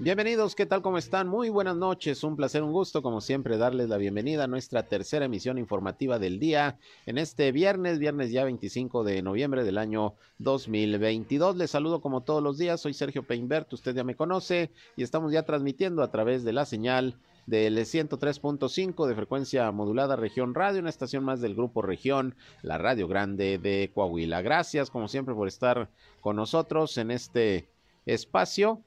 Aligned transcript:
Bienvenidos, 0.00 0.54
¿qué 0.54 0.64
tal? 0.64 0.80
¿Cómo 0.80 0.96
están? 0.96 1.26
Muy 1.26 1.48
buenas 1.48 1.74
noches, 1.74 2.22
un 2.22 2.36
placer, 2.36 2.62
un 2.62 2.70
gusto, 2.70 3.02
como 3.02 3.20
siempre, 3.20 3.58
darles 3.58 3.88
la 3.88 3.96
bienvenida 3.96 4.44
a 4.44 4.46
nuestra 4.46 4.84
tercera 4.84 5.24
emisión 5.24 5.58
informativa 5.58 6.20
del 6.20 6.38
día 6.38 6.78
en 7.04 7.18
este 7.18 7.50
viernes, 7.50 7.98
viernes 7.98 8.30
ya 8.30 8.44
25 8.44 9.02
de 9.02 9.22
noviembre 9.22 9.64
del 9.64 9.76
año 9.76 10.14
2022. 10.38 11.56
Les 11.56 11.72
saludo 11.72 12.00
como 12.00 12.22
todos 12.22 12.40
los 12.44 12.58
días, 12.58 12.80
soy 12.80 12.94
Sergio 12.94 13.24
Peinbert, 13.24 13.72
usted 13.72 13.92
ya 13.92 14.04
me 14.04 14.14
conoce 14.14 14.70
y 14.94 15.02
estamos 15.02 15.32
ya 15.32 15.42
transmitiendo 15.42 16.04
a 16.04 16.12
través 16.12 16.44
de 16.44 16.52
la 16.52 16.64
señal 16.64 17.16
del 17.46 17.76
103.5 17.76 19.04
de 19.04 19.14
frecuencia 19.16 19.72
modulada 19.72 20.14
Región 20.14 20.54
Radio, 20.54 20.78
una 20.78 20.90
estación 20.90 21.24
más 21.24 21.40
del 21.40 21.56
Grupo 21.56 21.82
Región, 21.82 22.36
la 22.62 22.78
Radio 22.78 23.08
Grande 23.08 23.58
de 23.58 23.90
Coahuila. 23.92 24.42
Gracias, 24.42 24.90
como 24.90 25.08
siempre, 25.08 25.34
por 25.34 25.48
estar 25.48 25.90
con 26.20 26.36
nosotros 26.36 26.98
en 26.98 27.10
este 27.10 27.68
espacio 28.06 28.84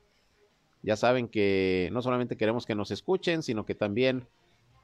ya 0.84 0.96
saben 0.96 1.28
que 1.28 1.90
no 1.92 2.02
solamente 2.02 2.38
queremos 2.38 2.66
que 2.66 2.76
nos 2.76 2.92
escuchen, 2.92 3.44
sino 3.44 3.66
que 3.66 3.76
también 3.76 4.26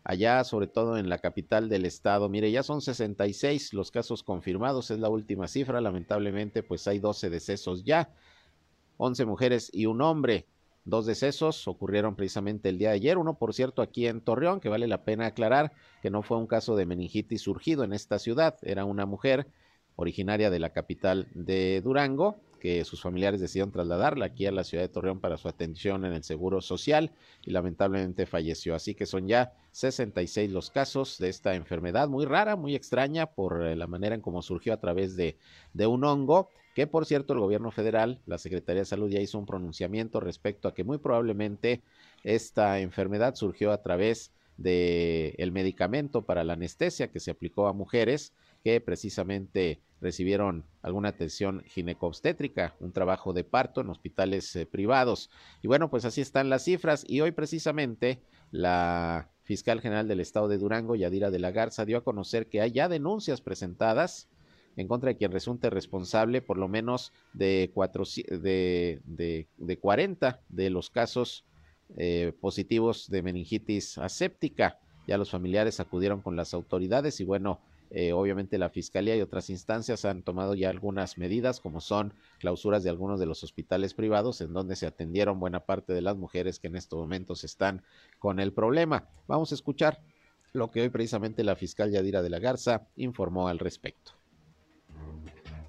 allá 0.03 0.43
sobre 0.43 0.67
todo 0.67 0.97
en 0.97 1.07
la 1.07 1.19
capital 1.19 1.69
del 1.69 1.85
estado. 1.85 2.27
Mire, 2.27 2.51
ya 2.51 2.61
son 2.61 2.81
66 2.81 3.73
los 3.73 3.89
casos 3.89 4.21
confirmados, 4.21 4.91
es 4.91 4.99
la 4.99 5.07
última 5.07 5.47
cifra, 5.47 5.79
lamentablemente 5.79 6.61
pues 6.61 6.89
hay 6.89 6.99
12 6.99 7.29
decesos 7.29 7.85
ya, 7.85 8.09
11 8.97 9.25
mujeres 9.25 9.69
y 9.73 9.85
un 9.85 10.01
hombre. 10.01 10.47
Dos 10.83 11.05
decesos 11.05 11.69
ocurrieron 11.69 12.17
precisamente 12.17 12.67
el 12.67 12.77
día 12.77 12.89
de 12.89 12.95
ayer, 12.95 13.17
uno 13.17 13.37
por 13.37 13.53
cierto 13.53 13.81
aquí 13.81 14.07
en 14.07 14.19
Torreón, 14.19 14.59
que 14.59 14.67
vale 14.67 14.87
la 14.87 15.05
pena 15.05 15.27
aclarar 15.27 15.71
que 16.01 16.09
no 16.09 16.21
fue 16.21 16.35
un 16.35 16.47
caso 16.47 16.75
de 16.75 16.85
meningitis 16.85 17.43
surgido 17.43 17.85
en 17.85 17.93
esta 17.93 18.19
ciudad, 18.19 18.57
era 18.61 18.83
una 18.83 19.05
mujer 19.05 19.47
originaria 19.95 20.49
de 20.49 20.59
la 20.59 20.71
capital 20.71 21.27
de 21.33 21.81
Durango, 21.81 22.37
que 22.59 22.83
sus 22.83 23.01
familiares 23.01 23.39
decidieron 23.39 23.71
trasladarla 23.71 24.25
aquí 24.25 24.47
a 24.47 24.51
la 24.51 24.63
ciudad 24.63 24.83
de 24.83 24.89
Torreón 24.89 25.19
para 25.19 25.37
su 25.37 25.47
atención 25.47 26.03
en 26.03 26.13
el 26.13 26.23
Seguro 26.23 26.61
Social 26.61 27.11
y 27.43 27.51
lamentablemente 27.51 28.25
falleció. 28.25 28.73
Así 28.73 28.95
que 28.95 29.05
son 29.05 29.27
ya 29.27 29.53
66 29.71 30.51
los 30.51 30.71
casos 30.71 31.19
de 31.19 31.29
esta 31.29 31.53
enfermedad 31.53 32.07
muy 32.07 32.25
rara, 32.25 32.55
muy 32.55 32.73
extraña 32.73 33.27
por 33.27 33.63
eh, 33.63 33.75
la 33.75 33.85
manera 33.85 34.15
en 34.15 34.21
cómo 34.21 34.41
surgió 34.41 34.73
a 34.73 34.79
través 34.79 35.15
de, 35.15 35.37
de 35.73 35.85
un 35.85 36.03
hongo, 36.03 36.49
que 36.73 36.87
por 36.87 37.05
cierto 37.05 37.33
el 37.33 37.39
gobierno 37.39 37.69
federal, 37.71 38.19
la 38.25 38.37
Secretaría 38.37 38.81
de 38.81 38.85
Salud 38.85 39.09
ya 39.09 39.19
hizo 39.19 39.37
un 39.37 39.45
pronunciamiento 39.45 40.19
respecto 40.19 40.67
a 40.67 40.73
que 40.73 40.83
muy 40.83 40.97
probablemente 40.97 41.83
esta 42.23 42.79
enfermedad 42.79 43.35
surgió 43.35 43.71
a 43.71 43.83
través 43.83 44.29
de 44.29 44.44
el 44.63 45.51
medicamento 45.51 46.23
para 46.23 46.43
la 46.43 46.53
anestesia 46.53 47.11
que 47.11 47.19
se 47.19 47.31
aplicó 47.31 47.67
a 47.67 47.73
mujeres 47.73 48.33
que 48.63 48.81
precisamente 48.81 49.79
recibieron 50.01 50.65
alguna 50.81 51.09
atención 51.09 51.63
ginecobstétrica, 51.67 52.75
un 52.79 52.91
trabajo 52.91 53.33
de 53.33 53.43
parto 53.43 53.81
en 53.81 53.89
hospitales 53.89 54.55
eh, 54.55 54.65
privados. 54.65 55.29
Y 55.61 55.67
bueno, 55.67 55.89
pues 55.89 56.05
así 56.05 56.21
están 56.21 56.49
las 56.49 56.63
cifras 56.63 57.05
y 57.07 57.21
hoy 57.21 57.31
precisamente 57.31 58.21
la 58.51 59.29
fiscal 59.43 59.81
general 59.81 60.07
del 60.07 60.19
estado 60.19 60.47
de 60.47 60.57
Durango, 60.57 60.95
Yadira 60.95 61.31
de 61.31 61.39
la 61.39 61.51
Garza, 61.51 61.85
dio 61.85 61.97
a 61.97 62.03
conocer 62.03 62.47
que 62.47 62.61
hay 62.61 62.71
ya 62.71 62.89
denuncias 62.89 63.41
presentadas 63.41 64.27
en 64.75 64.87
contra 64.87 65.09
de 65.09 65.17
quien 65.17 65.31
resulte 65.31 65.69
responsable 65.69 66.41
por 66.41 66.57
lo 66.57 66.67
menos 66.67 67.13
de, 67.33 67.71
cuatro, 67.73 68.03
de, 68.27 68.99
de, 69.05 69.47
de 69.57 69.77
40 69.77 70.41
de 70.49 70.69
los 70.69 70.89
casos 70.89 71.45
eh, 71.97 72.33
positivos 72.39 73.09
de 73.09 73.21
meningitis 73.21 73.97
aséptica. 73.97 74.79
Ya 75.07 75.17
los 75.17 75.29
familiares 75.29 75.79
acudieron 75.79 76.21
con 76.21 76.35
las 76.35 76.53
autoridades 76.53 77.19
y 77.19 77.23
bueno, 77.23 77.59
eh, 77.91 78.13
obviamente 78.13 78.57
la 78.57 78.69
Fiscalía 78.69 79.15
y 79.15 79.21
otras 79.21 79.49
instancias 79.49 80.05
han 80.05 80.23
tomado 80.23 80.55
ya 80.55 80.69
algunas 80.69 81.17
medidas, 81.17 81.59
como 81.59 81.79
son 81.79 82.13
clausuras 82.39 82.83
de 82.83 82.89
algunos 82.89 83.19
de 83.19 83.27
los 83.27 83.43
hospitales 83.43 83.93
privados, 83.93 84.41
en 84.41 84.53
donde 84.53 84.75
se 84.75 84.87
atendieron 84.87 85.39
buena 85.39 85.61
parte 85.61 85.93
de 85.93 86.01
las 86.01 86.17
mujeres 86.17 86.59
que 86.59 86.67
en 86.67 86.75
estos 86.75 86.99
momentos 86.99 87.43
están 87.43 87.83
con 88.19 88.39
el 88.39 88.51
problema. 88.51 89.07
Vamos 89.27 89.51
a 89.51 89.55
escuchar 89.55 90.01
lo 90.53 90.71
que 90.71 90.81
hoy 90.81 90.89
precisamente 90.89 91.43
la 91.43 91.55
fiscal 91.55 91.91
Yadira 91.91 92.21
de 92.21 92.29
la 92.29 92.39
Garza 92.39 92.87
informó 92.95 93.47
al 93.47 93.59
respecto. 93.59 94.13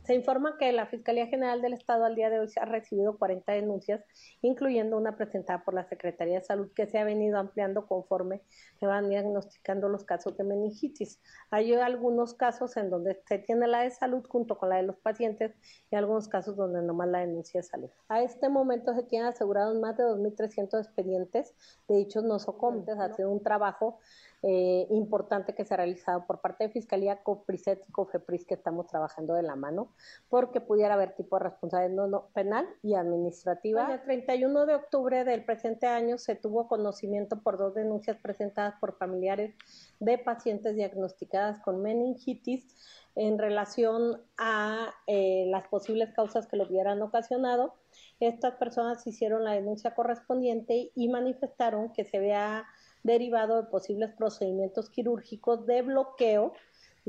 Se 0.06 0.14
informa 0.14 0.56
que 0.56 0.70
la 0.70 0.86
Fiscalía 0.86 1.26
General 1.26 1.60
del 1.60 1.72
Estado 1.72 2.04
al 2.04 2.14
día 2.14 2.30
de 2.30 2.38
hoy 2.38 2.46
ha 2.60 2.64
recibido 2.64 3.18
40 3.18 3.50
denuncias, 3.50 4.04
incluyendo 4.40 4.96
una 4.96 5.16
presentada 5.16 5.64
por 5.64 5.74
la 5.74 5.82
Secretaría 5.88 6.38
de 6.38 6.44
Salud 6.44 6.70
que 6.76 6.86
se 6.86 7.00
ha 7.00 7.04
venido 7.04 7.40
ampliando 7.40 7.88
conforme 7.88 8.40
se 8.78 8.86
van 8.86 9.10
diagnosticando 9.10 9.88
los 9.88 10.04
casos 10.04 10.36
de 10.36 10.44
meningitis. 10.44 11.20
Hay 11.50 11.74
algunos 11.74 12.34
casos 12.34 12.76
en 12.76 12.88
donde 12.88 13.20
se 13.26 13.38
tiene 13.40 13.66
la 13.66 13.80
de 13.80 13.90
salud 13.90 14.24
junto 14.28 14.56
con 14.58 14.68
la 14.68 14.76
de 14.76 14.84
los 14.84 14.96
pacientes 14.96 15.56
y 15.90 15.96
algunos 15.96 16.28
casos 16.28 16.54
donde 16.54 16.82
nomás 16.82 17.08
la 17.08 17.18
denuncia 17.18 17.58
de 17.60 17.66
salud. 17.66 17.90
A 18.08 18.22
este 18.22 18.48
momento 18.48 18.94
se 18.94 19.02
tienen 19.02 19.26
asegurados 19.26 19.76
más 19.76 19.96
de 19.96 20.04
2.300 20.04 20.84
expedientes 20.84 21.52
de 21.88 21.96
dichos 21.96 22.22
nosocomios. 22.22 22.96
Ha 22.96 23.12
sido 23.12 23.32
un 23.32 23.42
trabajo 23.42 23.98
eh, 24.48 24.86
importante 24.90 25.56
que 25.56 25.64
se 25.64 25.74
ha 25.74 25.76
realizado 25.76 26.24
por 26.24 26.40
parte 26.40 26.62
de 26.62 26.70
Fiscalía, 26.70 27.20
COPRISET 27.24 27.82
y 27.88 27.90
COFEPRIS 27.90 28.46
que 28.46 28.54
estamos 28.54 28.86
trabajando 28.86 29.34
de 29.34 29.42
la 29.42 29.56
mano, 29.56 29.92
porque 30.28 30.60
pudiera 30.60 30.94
haber 30.94 31.16
tipo 31.16 31.36
de 31.36 31.46
responsabilidad 31.46 32.22
penal 32.32 32.64
y 32.80 32.94
administrativa. 32.94 33.92
el 33.92 34.02
31 34.02 34.66
de 34.66 34.76
octubre 34.76 35.24
del 35.24 35.44
presente 35.44 35.88
año 35.88 36.16
se 36.16 36.36
tuvo 36.36 36.68
conocimiento 36.68 37.42
por 37.42 37.58
dos 37.58 37.74
denuncias 37.74 38.18
presentadas 38.18 38.74
por 38.78 38.96
familiares 38.96 39.56
de 39.98 40.16
pacientes 40.16 40.76
diagnosticadas 40.76 41.58
con 41.60 41.82
meningitis 41.82 42.68
en 43.16 43.38
relación 43.38 44.22
a 44.38 44.94
eh, 45.08 45.46
las 45.48 45.66
posibles 45.68 46.12
causas 46.12 46.46
que 46.46 46.56
lo 46.56 46.68
hubieran 46.68 47.02
ocasionado. 47.02 47.74
Estas 48.20 48.54
personas 48.54 49.04
hicieron 49.06 49.42
la 49.42 49.52
denuncia 49.52 49.94
correspondiente 49.94 50.92
y 50.94 51.08
manifestaron 51.08 51.92
que 51.92 52.04
se 52.04 52.18
había 52.18 52.66
derivado 53.06 53.62
de 53.62 53.68
posibles 53.68 54.12
procedimientos 54.12 54.90
quirúrgicos 54.90 55.66
de 55.66 55.82
bloqueo 55.82 56.52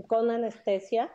con 0.08 0.30
anestesia 0.32 1.12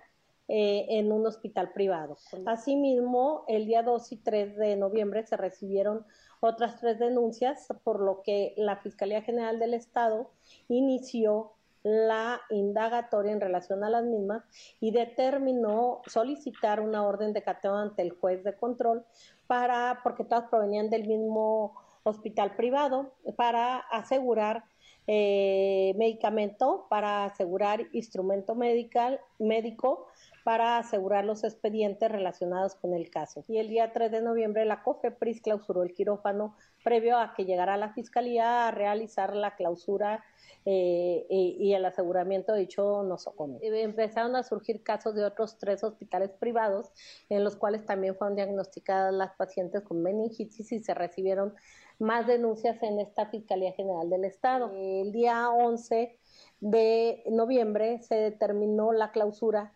eh, 0.49 0.87
en 0.99 1.13
un 1.13 1.25
hospital 1.27 1.73
privado. 1.73 2.19
Asimismo, 2.47 3.45
el 3.49 3.67
día 3.67 3.83
2 3.83 4.13
y 4.13 4.17
3 4.17 4.57
de 4.57 4.77
noviembre 4.77 5.25
se 5.25 5.37
recibieron 5.37 6.05
otras 6.41 6.81
tres 6.81 6.99
denuncias, 6.99 7.69
por 7.85 8.01
lo 8.01 8.23
que 8.23 8.53
la 8.57 8.77
Fiscalía 8.77 9.23
General 9.23 9.61
del 9.61 9.75
Estado 9.75 10.31
inició 10.69 11.53
la 11.85 12.41
indagatoria 12.51 13.33
en 13.33 13.41
relación 13.41 13.85
a 13.85 13.91
las 13.91 14.05
mismas 14.05 14.45
y 14.81 14.91
determinó 14.91 16.03
solicitar 16.07 16.81
una 16.81 17.05
orden 17.05 17.33
de 17.33 17.43
cateo 17.43 17.77
ante 17.77 18.03
el 18.03 18.11
juez 18.11 18.45
de 18.45 18.57
control 18.57 19.05
para, 19.47 20.01
porque 20.03 20.25
todas 20.25 20.49
provenían 20.49 20.91
del 20.91 21.07
mismo 21.07 21.75
hospital 22.05 22.57
privado, 22.57 23.15
para 23.37 23.79
asegurar 23.79 24.65
eh, 25.07 25.95
medicamento, 25.97 26.87
para 26.89 27.25
asegurar 27.25 27.89
instrumento 27.93 28.55
medical, 28.55 29.21
médico, 29.39 30.07
para 30.45 30.79
asegurar 30.79 31.25
los 31.25 31.45
expedientes 31.45 32.11
relacionados 32.11 32.75
con 32.75 32.95
el 32.95 33.11
caso. 33.11 33.45
Y 33.49 33.59
el 33.59 33.69
día 33.69 33.93
3 33.93 34.11
de 34.11 34.23
noviembre 34.23 34.65
la 34.65 34.83
COFEPRIS 34.83 35.41
clausuró 35.41 35.83
el 35.83 35.95
quirófano 35.95 36.57
previo 36.83 37.19
a 37.19 37.35
que 37.35 37.45
llegara 37.45 37.77
la 37.77 37.93
Fiscalía 37.93 38.69
a 38.69 38.71
realizar 38.71 39.37
la 39.37 39.55
clausura 39.55 40.25
eh, 40.65 41.27
y, 41.29 41.73
el 41.73 41.85
aseguramiento 41.85 42.53
de 42.53 42.61
dicho 42.61 43.03
nosocomio. 43.03 43.59
Empezaron 43.63 44.37
a 44.37 44.45
surgir 44.45 44.83
casos 44.83 45.15
de 45.15 45.25
otros 45.25 45.59
tres 45.59 45.83
hospitales 45.83 46.31
privados 46.39 46.93
en 47.29 47.43
los 47.43 47.57
cuales 47.57 47.85
también 47.85 48.17
fueron 48.17 48.37
diagnosticadas 48.37 49.13
las 49.13 49.33
pacientes 49.35 49.83
con 49.83 50.03
meningitis 50.03 50.71
y 50.71 50.79
se 50.79 50.95
recibieron 50.95 51.55
más 51.99 52.27
denuncias 52.27 52.83
en 52.83 53.01
esta 53.01 53.27
Fiscalía 53.27 53.73
General 53.73 54.09
del 54.09 54.25
Estado. 54.25 54.71
El 54.75 55.13
día 55.13 55.51
11 55.51 56.19
de 56.61 57.25
noviembre 57.31 58.03
se 58.03 58.15
determinó 58.15 58.93
la 58.93 59.11
clausura 59.11 59.73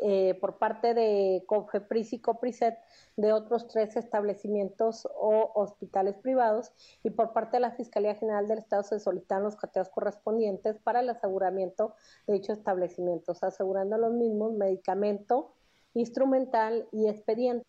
eh, 0.00 0.38
por 0.40 0.58
parte 0.58 0.94
de 0.94 1.42
COFEPRIS 1.46 2.12
y 2.12 2.20
COPRISET 2.20 2.78
de 3.16 3.32
otros 3.32 3.66
tres 3.66 3.96
establecimientos 3.96 5.08
o 5.16 5.50
hospitales 5.56 6.14
privados 6.18 6.70
y 7.02 7.10
por 7.10 7.32
parte 7.32 7.56
de 7.56 7.62
la 7.62 7.72
Fiscalía 7.72 8.14
General 8.14 8.46
del 8.46 8.60
Estado 8.60 8.84
se 8.84 9.00
solicitan 9.00 9.42
los 9.42 9.56
cateos 9.56 9.88
correspondientes 9.88 10.78
para 10.78 11.00
el 11.00 11.10
aseguramiento 11.10 11.96
de 12.28 12.34
dichos 12.34 12.58
establecimientos, 12.58 13.42
asegurando 13.42 13.98
los 13.98 14.12
mismos 14.12 14.52
medicamento, 14.52 15.52
instrumental 15.94 16.86
y 16.92 17.08
expediente. 17.08 17.64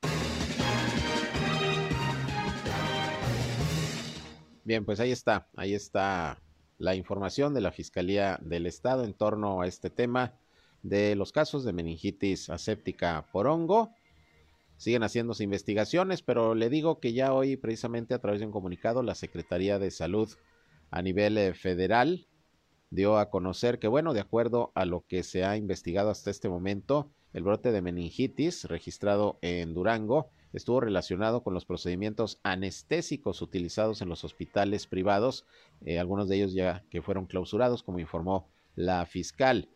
Bien, 4.70 4.86
pues 4.86 5.00
ahí 5.00 5.12
está, 5.12 5.48
ahí 5.56 5.74
está 5.74 6.44
la 6.78 6.94
información 6.94 7.56
de 7.56 7.62
la 7.62 7.72
Fiscalía 7.72 8.38
del 8.40 8.68
Estado 8.68 9.04
en 9.04 9.16
torno 9.16 9.62
a 9.62 9.66
este 9.66 9.90
tema 9.90 10.36
de 10.84 11.16
los 11.16 11.32
casos 11.32 11.64
de 11.64 11.74
meningitis 11.74 12.52
aséptica 12.52 13.26
por 13.32 13.48
hongo. 13.48 13.90
Siguen 14.78 15.02
haciéndose 15.02 15.44
investigaciones, 15.44 16.22
pero 16.22 16.54
le 16.54 16.70
digo 16.70 17.00
que 17.00 17.14
ya 17.14 17.34
hoy, 17.34 17.58
precisamente 17.58 18.14
a 18.14 18.20
través 18.20 18.42
de 18.42 18.46
un 18.46 18.52
comunicado, 18.52 19.02
la 19.02 19.16
Secretaría 19.16 19.80
de 19.80 19.90
Salud 19.90 20.30
a 20.92 21.02
nivel 21.02 21.40
eh, 21.40 21.56
federal 21.56 22.28
dio 22.92 23.18
a 23.18 23.32
conocer 23.32 23.80
que, 23.80 23.88
bueno, 23.88 24.14
de 24.14 24.20
acuerdo 24.20 24.72
a 24.76 24.86
lo 24.86 25.04
que 25.08 25.24
se 25.24 25.46
ha 25.46 25.58
investigado 25.58 26.12
hasta 26.12 26.30
este 26.30 26.48
momento, 26.48 27.10
el 27.34 27.42
brote 27.42 27.72
de 27.72 27.82
meningitis 27.82 28.66
registrado 28.66 29.40
en 29.42 29.74
Durango 29.74 30.30
estuvo 30.54 30.82
relacionado 30.82 31.44
con 31.44 31.54
los 31.54 31.66
procedimientos 31.66 32.40
anestésicos 32.44 33.42
utilizados 33.42 34.02
en 34.02 34.10
los 34.10 34.24
hospitales 34.24 34.88
privados, 34.88 35.46
eh, 35.86 36.00
algunos 36.00 36.28
de 36.28 36.38
ellos 36.38 36.54
ya 36.54 36.84
que 36.90 37.02
fueron 37.02 37.26
clausurados, 37.26 37.84
como 37.84 38.00
informó 38.00 38.48
la 38.76 39.06
fiscal. 39.06 39.70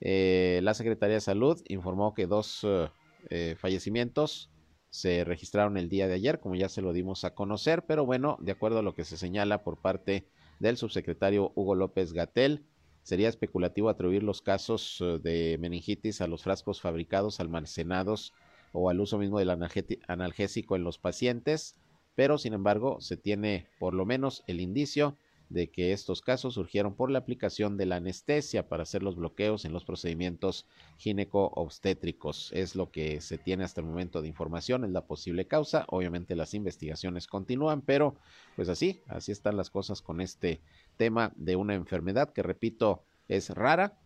Eh, 0.00 0.60
la 0.62 0.74
Secretaría 0.74 1.14
de 1.14 1.20
Salud 1.20 1.60
informó 1.68 2.14
que 2.14 2.26
dos 2.26 2.60
eh, 2.64 2.88
eh, 3.30 3.56
fallecimientos 3.58 4.50
se 4.90 5.24
registraron 5.24 5.76
el 5.76 5.88
día 5.88 6.06
de 6.06 6.14
ayer, 6.14 6.38
como 6.40 6.54
ya 6.54 6.68
se 6.68 6.82
lo 6.82 6.92
dimos 6.92 7.24
a 7.24 7.34
conocer, 7.34 7.84
pero 7.86 8.06
bueno, 8.06 8.38
de 8.40 8.52
acuerdo 8.52 8.78
a 8.78 8.82
lo 8.82 8.94
que 8.94 9.04
se 9.04 9.16
señala 9.16 9.62
por 9.62 9.78
parte 9.78 10.28
del 10.58 10.76
subsecretario 10.76 11.52
Hugo 11.54 11.74
López 11.74 12.12
Gatel, 12.12 12.64
sería 13.02 13.28
especulativo 13.28 13.88
atribuir 13.88 14.22
los 14.22 14.42
casos 14.42 15.02
de 15.22 15.58
meningitis 15.60 16.20
a 16.20 16.26
los 16.26 16.42
frascos 16.42 16.80
fabricados, 16.80 17.40
almacenados 17.40 18.32
o 18.76 18.90
al 18.90 19.00
uso 19.00 19.18
mismo 19.18 19.38
del 19.38 19.50
analgésico 19.50 20.76
en 20.76 20.84
los 20.84 20.98
pacientes, 20.98 21.76
pero 22.14 22.36
sin 22.36 22.52
embargo 22.52 23.00
se 23.00 23.16
tiene 23.16 23.66
por 23.78 23.94
lo 23.94 24.04
menos 24.04 24.44
el 24.46 24.60
indicio 24.60 25.16
de 25.48 25.70
que 25.70 25.92
estos 25.92 26.20
casos 26.20 26.54
surgieron 26.54 26.94
por 26.94 27.10
la 27.10 27.20
aplicación 27.20 27.76
de 27.76 27.86
la 27.86 27.96
anestesia 27.96 28.68
para 28.68 28.82
hacer 28.82 29.02
los 29.02 29.16
bloqueos 29.16 29.64
en 29.64 29.72
los 29.72 29.84
procedimientos 29.84 30.66
gineco-obstétricos. 30.98 32.50
Es 32.52 32.74
lo 32.74 32.90
que 32.90 33.20
se 33.20 33.38
tiene 33.38 33.64
hasta 33.64 33.80
el 33.80 33.86
momento 33.86 34.20
de 34.20 34.28
información, 34.28 34.84
es 34.84 34.90
la 34.90 35.06
posible 35.06 35.46
causa. 35.46 35.84
Obviamente 35.88 36.34
las 36.34 36.52
investigaciones 36.52 37.28
continúan, 37.28 37.80
pero 37.80 38.16
pues 38.56 38.68
así, 38.68 39.00
así 39.06 39.30
están 39.30 39.56
las 39.56 39.70
cosas 39.70 40.02
con 40.02 40.20
este 40.20 40.60
tema 40.96 41.32
de 41.36 41.56
una 41.56 41.74
enfermedad 41.74 42.32
que, 42.32 42.42
repito, 42.42 43.04
es 43.28 43.50
rara, 43.50 43.98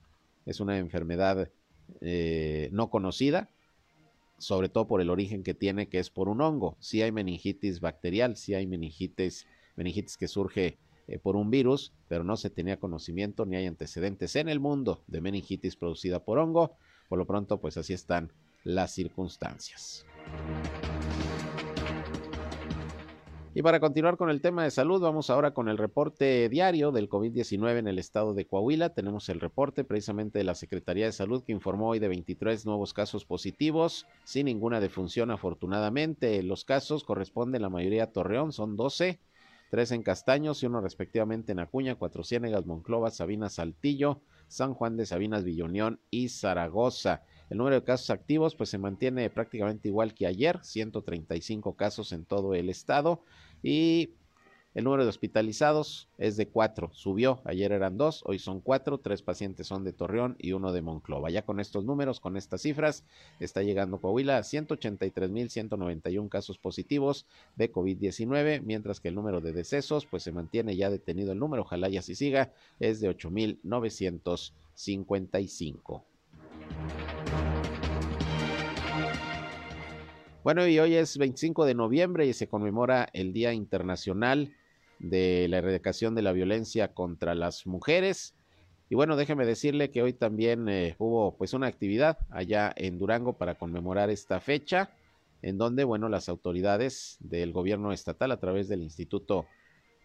es 0.45 0.61
una 0.61 0.79
enfermedad 0.79 1.51
eh, 2.03 2.69
no 2.73 2.91
conocida, 2.91 3.49
sobre 4.41 4.69
todo 4.69 4.87
por 4.87 5.01
el 5.01 5.11
origen 5.11 5.43
que 5.43 5.55
tiene, 5.55 5.89
que 5.89 5.99
es 5.99 6.11
por 6.11 6.29
un 6.29 6.41
hongo. 6.41 6.77
Si 6.81 7.03
hay 7.03 7.13
meningitis 7.13 7.81
bacterial, 7.81 8.37
si 8.37 8.55
hay 8.55 8.67
meningitis, 8.67 9.47
meningitis 9.77 10.17
que 10.17 10.29
surge 10.29 10.79
eh, 11.07 11.19
por 11.19 11.37
un 11.37 11.51
virus, 11.51 11.93
pero 12.09 12.25
no 12.25 12.37
se 12.37 12.51
tenía 12.51 12.79
conocimiento 12.79 13.45
ni 13.47 13.57
hay 13.57 13.67
antecedentes 13.67 14.37
en 14.37 14.49
el 14.49 14.59
mundo 14.59 15.05
de 15.07 15.21
meningitis 15.21 15.77
producida 15.77 16.25
por 16.25 16.39
hongo. 16.39 16.77
Por 17.09 17.19
lo 17.19 17.27
pronto, 17.27 17.61
pues 17.61 17.77
así 17.77 17.93
están 17.93 18.33
las 18.65 18.93
circunstancias. 18.93 20.07
Y 23.53 23.63
para 23.63 23.81
continuar 23.81 24.17
con 24.17 24.31
el 24.31 24.41
tema 24.41 24.63
de 24.63 24.71
salud, 24.71 25.01
vamos 25.01 25.29
ahora 25.29 25.53
con 25.53 25.69
el 25.69 25.77
reporte 25.77 26.49
diario 26.49 26.93
del 26.93 27.09
COVID-19 27.09 27.79
en 27.79 27.89
el 27.89 27.99
estado 27.99 28.33
de 28.33 28.47
Coahuila. 28.47 28.91
Tenemos 28.91 29.29
el 29.29 29.41
reporte 29.41 29.83
precisamente 29.83 30.39
de 30.39 30.45
la 30.45 30.55
Secretaría 30.55 31.07
de 31.07 31.13
Salud 31.13 31.43
que 31.43 31.51
informó 31.51 31.89
hoy 31.89 31.99
de 31.99 32.07
23 32.07 32.65
nuevos 32.65 32.95
casos 32.95 33.25
positivos, 33.25 34.07
sin 34.23 34.47
ninguna 34.47 34.79
defunción 34.79 35.33
afortunadamente. 35.33 36.41
Los 36.45 36.65
casos 36.65 37.03
corresponden 37.03 37.63
la 37.63 37.71
mayoría 37.71 38.05
a 38.05 38.13
Torreón, 38.13 38.53
son 38.53 38.77
12 38.77 39.19
tres 39.71 39.93
en 39.93 40.03
Castaños 40.03 40.63
y 40.63 40.67
uno 40.67 40.81
respectivamente 40.81 41.53
en 41.53 41.61
Acuña, 41.61 41.95
Cuatro 41.95 42.25
Ciénegas, 42.25 42.67
Monclova, 42.67 43.11
Sabinas, 43.11 43.55
Saltillo, 43.55 44.21
San 44.49 44.75
Juan 44.75 44.97
de 44.97 45.07
Sabinas, 45.07 45.45
Villonión 45.45 46.01
y 46.11 46.29
Zaragoza. 46.29 47.23
El 47.51 47.59
número 47.59 47.77
de 47.77 47.85
casos 47.85 48.09
activos 48.11 48.55
pues 48.55 48.71
se 48.71 48.79
mantiene 48.79 49.29
prácticamente 49.29 49.89
igual 49.89 50.15
que 50.15 50.27
ayer, 50.27 50.61
135 50.63 51.75
casos 51.75 52.13
en 52.13 52.25
todo 52.25 52.55
el 52.55 52.71
estado 52.71 53.21
y 53.63 54.15
el 54.73 54.85
número 54.85 55.03
de 55.03 55.09
hospitalizados 55.09 56.07
es 56.17 56.37
de 56.37 56.47
cuatro, 56.47 56.91
subió, 56.93 57.41
ayer 57.45 57.73
eran 57.73 57.99
dos, 57.99 58.23
hoy 58.25 58.39
son 58.39 58.61
cuatro, 58.61 58.99
tres 58.99 59.21
pacientes 59.21 59.67
son 59.67 59.83
de 59.83 59.93
Torreón 59.93 60.37
y 60.39 60.53
uno 60.53 60.73
de 60.73 60.81
Monclova. 60.81 61.29
Ya 61.29 61.43
con 61.43 61.59
estos 61.59 61.85
números, 61.85 62.21
con 62.21 62.37
estas 62.37 62.63
cifras, 62.63 63.03
está 63.41 63.65
llegando 63.65 63.99
Coahuila 63.99 64.37
a 64.37 64.43
183.191 64.43 66.29
casos 66.29 66.57
positivos 66.57 67.27
de 67.57 67.73
COVID-19, 67.73 68.63
mientras 68.63 69.01
que 69.01 69.09
el 69.09 69.17
número 69.17 69.41
de 69.41 69.53
decesos, 69.53 70.07
pues 70.07 70.23
se 70.23 70.31
mantiene 70.31 70.77
ya 70.77 70.89
detenido 70.89 71.33
el 71.33 71.41
número, 71.41 71.63
ojalá 71.63 71.89
y 71.89 71.97
así 71.97 72.15
siga, 72.15 72.53
es 72.79 73.01
de 73.01 73.11
8.955. 73.11 76.03
Bueno, 80.43 80.67
y 80.67 80.79
hoy 80.79 80.95
es 80.95 81.19
25 81.19 81.67
de 81.67 81.75
noviembre 81.75 82.27
y 82.27 82.33
se 82.33 82.49
conmemora 82.49 83.09
el 83.13 83.35
Día 83.35 83.53
Internacional 83.53 84.55
de 84.99 85.47
la 85.49 85.59
erradicación 85.59 86.15
de 86.15 86.23
la 86.23 86.33
violencia 86.33 86.95
contra 86.95 87.35
las 87.35 87.67
mujeres. 87.67 88.35
Y 88.89 88.95
bueno, 88.95 89.17
déjeme 89.17 89.45
decirle 89.45 89.91
que 89.91 90.03
hoy 90.03 90.15
también 90.15 90.69
eh, 90.69 90.97
hubo 90.99 91.37
pues 91.37 91.53
una 91.53 91.67
actividad 91.67 92.19
allá 92.31 92.73
en 92.77 92.99
Durango 92.99 93.35
para 93.35 93.57
conmemorar 93.57 94.09
esta 94.09 94.41
fecha, 94.41 94.91
en 95.43 95.59
donde, 95.59 95.85
bueno, 95.85 96.09
las 96.09 96.29
autoridades 96.29 97.19
del 97.21 97.53
gobierno 97.53 97.93
estatal 97.93 98.33
a 98.33 98.41
través 98.41 98.67
del 98.69 98.83
Instituto 98.83 99.47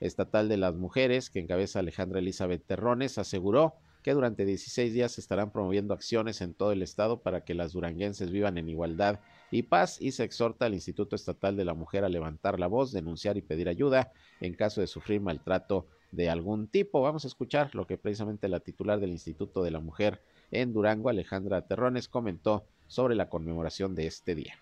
Estatal 0.01 0.49
de 0.49 0.57
las 0.57 0.75
Mujeres, 0.75 1.29
que 1.29 1.39
encabeza 1.39 1.79
Alejandra 1.79 2.19
Elizabeth 2.19 2.65
Terrones, 2.65 3.17
aseguró 3.17 3.73
que 4.05 4.13
durante 4.13 4.45
16 4.45 4.93
días 4.93 5.17
estarán 5.17 5.49
promoviendo 5.49 5.91
acciones 5.95 6.39
en 6.41 6.53
todo 6.53 6.71
el 6.71 6.83
estado 6.83 7.21
para 7.23 7.43
que 7.43 7.55
las 7.55 7.73
duranguenses 7.73 8.29
vivan 8.29 8.59
en 8.59 8.69
igualdad 8.69 9.19
y 9.49 9.63
paz 9.63 9.99
y 9.99 10.11
se 10.11 10.23
exhorta 10.23 10.67
al 10.67 10.75
Instituto 10.75 11.15
Estatal 11.15 11.57
de 11.57 11.65
la 11.65 11.73
Mujer 11.73 12.05
a 12.05 12.09
levantar 12.09 12.59
la 12.59 12.67
voz, 12.67 12.91
denunciar 12.91 13.35
y 13.35 13.41
pedir 13.41 13.67
ayuda 13.67 14.11
en 14.41 14.53
caso 14.53 14.79
de 14.79 14.85
sufrir 14.85 15.21
maltrato 15.21 15.87
de 16.11 16.29
algún 16.29 16.67
tipo. 16.67 17.01
Vamos 17.01 17.25
a 17.25 17.27
escuchar 17.27 17.73
lo 17.73 17.87
que 17.87 17.97
precisamente 17.97 18.47
la 18.47 18.59
titular 18.59 18.99
del 18.99 19.09
Instituto 19.09 19.63
de 19.63 19.71
la 19.71 19.79
Mujer 19.79 20.21
en 20.51 20.71
Durango, 20.71 21.09
Alejandra 21.09 21.65
Terrones, 21.65 22.07
comentó 22.07 22.67
sobre 22.85 23.15
la 23.15 23.27
conmemoración 23.27 23.95
de 23.95 24.05
este 24.05 24.35
día. 24.35 24.53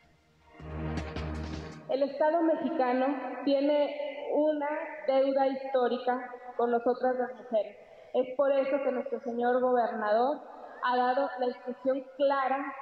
El 1.89 2.03
Estado 2.03 2.41
mexicano 2.43 3.07
tiene 3.43 4.29
una 4.33 4.69
deuda 5.05 5.49
histórica 5.49 6.31
con 6.55 6.71
nosotras 6.71 7.17
las 7.17 7.35
mujeres. 7.43 7.82
Es 8.13 8.35
por 8.35 8.51
eso 8.51 8.77
que 8.83 8.91
nuestro 8.91 9.19
señor 9.21 9.59
gobernador 9.59 10.39
ha 10.83 10.97
dado 10.97 11.29
la 11.39 11.47
instrucción 11.47 12.03
clara 12.17 12.73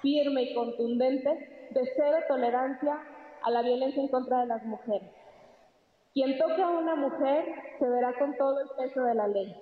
firme 0.00 0.42
y 0.42 0.54
contundente 0.54 1.68
de 1.70 1.92
cero 1.94 2.16
tolerancia 2.26 2.98
a 3.42 3.50
la 3.50 3.62
violencia 3.62 4.02
en 4.02 4.08
contra 4.08 4.40
de 4.40 4.46
las 4.46 4.64
mujeres. 4.64 5.10
Quien 6.14 6.38
toque 6.38 6.62
a 6.62 6.68
una 6.68 6.96
mujer 6.96 7.44
se 7.78 7.88
verá 7.88 8.18
con 8.18 8.36
todo 8.36 8.60
el 8.60 8.68
peso 8.76 9.02
de 9.02 9.14
la 9.14 9.28
ley. 9.28 9.54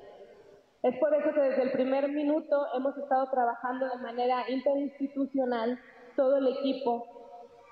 Es 0.82 0.96
por 0.98 1.12
eso 1.14 1.34
que 1.34 1.40
desde 1.40 1.62
el 1.64 1.72
primer 1.72 2.08
minuto 2.08 2.66
hemos 2.74 2.96
estado 2.96 3.28
trabajando 3.30 3.88
de 3.88 3.96
manera 3.98 4.48
interinstitucional, 4.48 5.78
todo 6.14 6.36
el 6.36 6.46
equipo, 6.58 7.04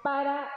para 0.03 0.49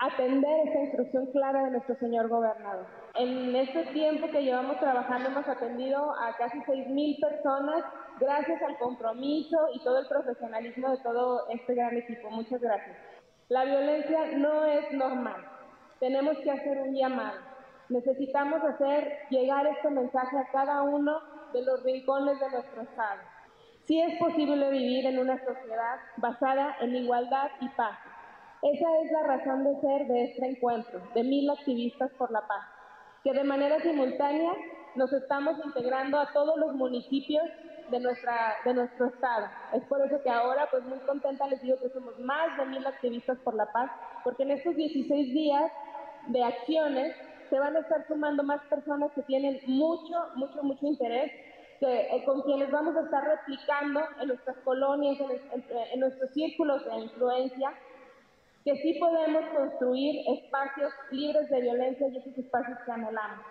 atender 0.00 0.68
esa 0.68 0.80
instrucción 0.80 1.26
clara 1.32 1.64
de 1.64 1.70
nuestro 1.72 1.96
señor 1.96 2.28
gobernador. 2.28 2.86
En 3.18 3.56
este 3.56 3.82
tiempo 3.86 4.30
que 4.30 4.44
llevamos 4.44 4.78
trabajando 4.78 5.30
hemos 5.30 5.48
atendido 5.48 6.14
a 6.20 6.36
casi 6.36 6.56
6.000 6.58 7.20
personas 7.20 7.84
gracias 8.20 8.62
al 8.62 8.78
compromiso 8.78 9.56
y 9.74 9.82
todo 9.82 9.98
el 9.98 10.06
profesionalismo 10.06 10.90
de 10.90 10.98
todo 10.98 11.48
este 11.48 11.74
gran 11.74 11.96
equipo. 11.96 12.30
Muchas 12.30 12.60
gracias. 12.60 12.96
La 13.48 13.64
violencia 13.64 14.24
no 14.36 14.64
es 14.66 14.92
normal. 14.92 15.44
Tenemos 15.98 16.38
que 16.38 16.50
hacer 16.52 16.78
un 16.78 16.94
llamado. 16.94 17.40
Necesitamos 17.88 18.62
hacer 18.62 19.12
llegar 19.30 19.66
este 19.66 19.90
mensaje 19.90 20.38
a 20.38 20.52
cada 20.52 20.82
uno 20.82 21.18
de 21.52 21.62
los 21.62 21.82
rincones 21.82 22.38
de 22.38 22.50
nuestro 22.50 22.82
Estado. 22.82 23.22
Sí 23.86 24.00
es 24.00 24.16
posible 24.20 24.70
vivir 24.70 25.06
en 25.06 25.18
una 25.18 25.44
sociedad 25.44 25.96
basada 26.18 26.76
en 26.82 26.94
igualdad 26.94 27.50
y 27.62 27.68
paz. 27.70 27.98
Esa 28.62 28.86
es 29.02 29.10
la 29.10 29.22
razón 29.24 29.64
de 29.64 29.80
ser 29.80 30.06
de 30.06 30.22
este 30.22 30.46
encuentro, 30.46 31.00
de 31.16 31.24
mil 31.24 31.50
activistas 31.50 32.12
por 32.12 32.30
la 32.30 32.46
paz, 32.46 32.77
que 33.22 33.32
de 33.32 33.44
manera 33.44 33.80
simultánea 33.80 34.52
nos 34.94 35.12
estamos 35.12 35.56
integrando 35.64 36.18
a 36.18 36.32
todos 36.32 36.58
los 36.58 36.74
municipios 36.74 37.44
de, 37.90 38.00
nuestra, 38.00 38.56
de 38.64 38.74
nuestro 38.74 39.06
estado. 39.06 39.46
Es 39.72 39.82
por 39.84 40.00
eso 40.04 40.22
que 40.22 40.30
ahora, 40.30 40.68
pues 40.70 40.84
muy 40.84 40.98
contenta 41.00 41.46
les 41.46 41.60
digo 41.62 41.78
que 41.80 41.90
somos 41.90 42.18
más 42.20 42.56
de 42.56 42.66
mil 42.66 42.86
activistas 42.86 43.38
por 43.38 43.54
la 43.54 43.70
paz, 43.72 43.90
porque 44.24 44.42
en 44.42 44.52
estos 44.52 44.74
16 44.76 45.32
días 45.32 45.72
de 46.28 46.44
acciones 46.44 47.16
se 47.48 47.58
van 47.58 47.76
a 47.76 47.80
estar 47.80 48.06
sumando 48.06 48.42
más 48.42 48.60
personas 48.66 49.10
que 49.12 49.22
tienen 49.22 49.60
mucho, 49.66 50.14
mucho, 50.34 50.62
mucho 50.62 50.86
interés, 50.86 51.32
que, 51.80 52.00
eh, 52.00 52.24
con 52.26 52.42
quienes 52.42 52.70
vamos 52.70 52.96
a 52.96 53.02
estar 53.02 53.24
replicando 53.24 54.00
en 54.20 54.28
nuestras 54.28 54.56
colonias, 54.58 55.18
en, 55.20 55.64
en 55.92 56.00
nuestros 56.00 56.30
círculos 56.32 56.84
de 56.84 56.98
influencia, 56.98 57.72
que 58.68 58.82
sí 58.82 58.98
podemos 58.98 59.44
construir 59.56 60.20
espacios 60.28 60.92
libres 61.10 61.48
de 61.48 61.62
violencia 61.62 62.06
y 62.08 62.18
esos 62.18 62.36
espacios 62.36 62.76
que 62.84 62.92
anhelamos. 62.92 63.46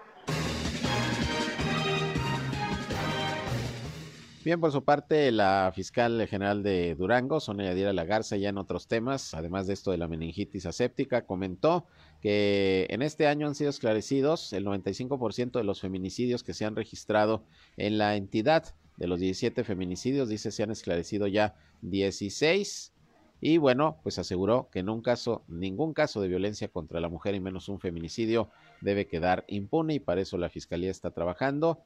Bien, 4.46 4.62
por 4.62 4.72
su 4.72 4.84
parte, 4.84 5.32
la 5.32 5.72
fiscal 5.76 6.26
general 6.28 6.62
de 6.62 6.94
Durango, 6.94 7.40
Sonia 7.40 7.66
Yadira 7.66 7.94
Lagarza, 7.94 8.38
ya 8.38 8.50
en 8.50 8.60
otros 8.60 8.88
temas, 8.88 9.34
además 9.34 9.66
de 9.66 9.74
esto 9.74 9.90
de 9.90 9.98
la 9.98 10.08
meningitis 10.08 10.68
aséptica, 10.68 11.26
comentó 11.26 11.88
que 12.22 12.86
en 12.90 13.02
este 13.02 13.26
año 13.26 13.48
han 13.48 13.56
sido 13.56 13.72
esclarecidos 13.72 14.54
el 14.54 14.66
95% 14.66 15.52
de 15.54 15.64
los 15.64 15.82
feminicidios 15.82 16.44
que 16.44 16.54
se 16.54 16.66
han 16.66 16.76
registrado 16.76 17.44
en 17.76 17.98
la 17.98 18.16
entidad. 18.16 18.76
De 18.98 19.08
los 19.08 19.20
17 19.20 19.64
feminicidios, 19.64 20.30
dice, 20.30 20.52
se 20.52 20.64
han 20.64 20.72
esclarecido 20.72 21.28
ya 21.28 21.56
16. 21.82 22.94
Y 23.40 23.58
bueno, 23.58 24.00
pues 24.02 24.18
aseguró 24.18 24.70
que 24.72 24.80
en 24.80 24.90
un 24.90 25.02
caso, 25.02 25.44
ningún 25.48 25.94
caso 25.94 26.22
de 26.22 26.28
violencia 26.28 26.70
contra 26.70 27.00
la 27.00 27.10
mujer 27.10 27.36
y 27.36 27.40
menos 27.40 27.70
un 27.70 27.80
feminicidio 27.80 28.50
debe 28.82 29.08
quedar 29.08 29.46
impune 29.48 29.96
y 29.96 30.00
para 30.00 30.22
eso 30.22 30.38
la 30.38 30.50
Fiscalía 30.50 30.90
está 30.90 31.12
trabajando 31.12 31.84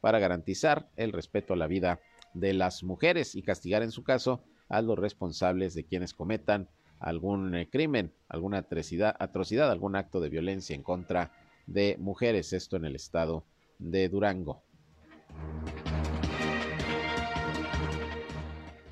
para 0.00 0.18
garantizar 0.18 0.88
el 0.96 1.12
respeto 1.12 1.54
a 1.54 1.56
la 1.56 1.66
vida 1.66 2.00
de 2.34 2.52
las 2.52 2.82
mujeres 2.82 3.34
y 3.34 3.42
castigar 3.42 3.82
en 3.82 3.90
su 3.90 4.04
caso 4.04 4.42
a 4.68 4.82
los 4.82 4.98
responsables 4.98 5.74
de 5.74 5.84
quienes 5.84 6.12
cometan 6.12 6.68
algún 6.98 7.54
eh, 7.54 7.68
crimen, 7.70 8.12
alguna 8.28 8.58
atrocidad, 8.58 9.16
atrocidad, 9.18 9.70
algún 9.70 9.96
acto 9.96 10.20
de 10.20 10.28
violencia 10.28 10.74
en 10.74 10.82
contra 10.82 11.32
de 11.66 11.96
mujeres, 11.98 12.52
esto 12.52 12.76
en 12.76 12.84
el 12.84 12.96
estado 12.96 13.44
de 13.78 14.08
Durango. 14.08 14.62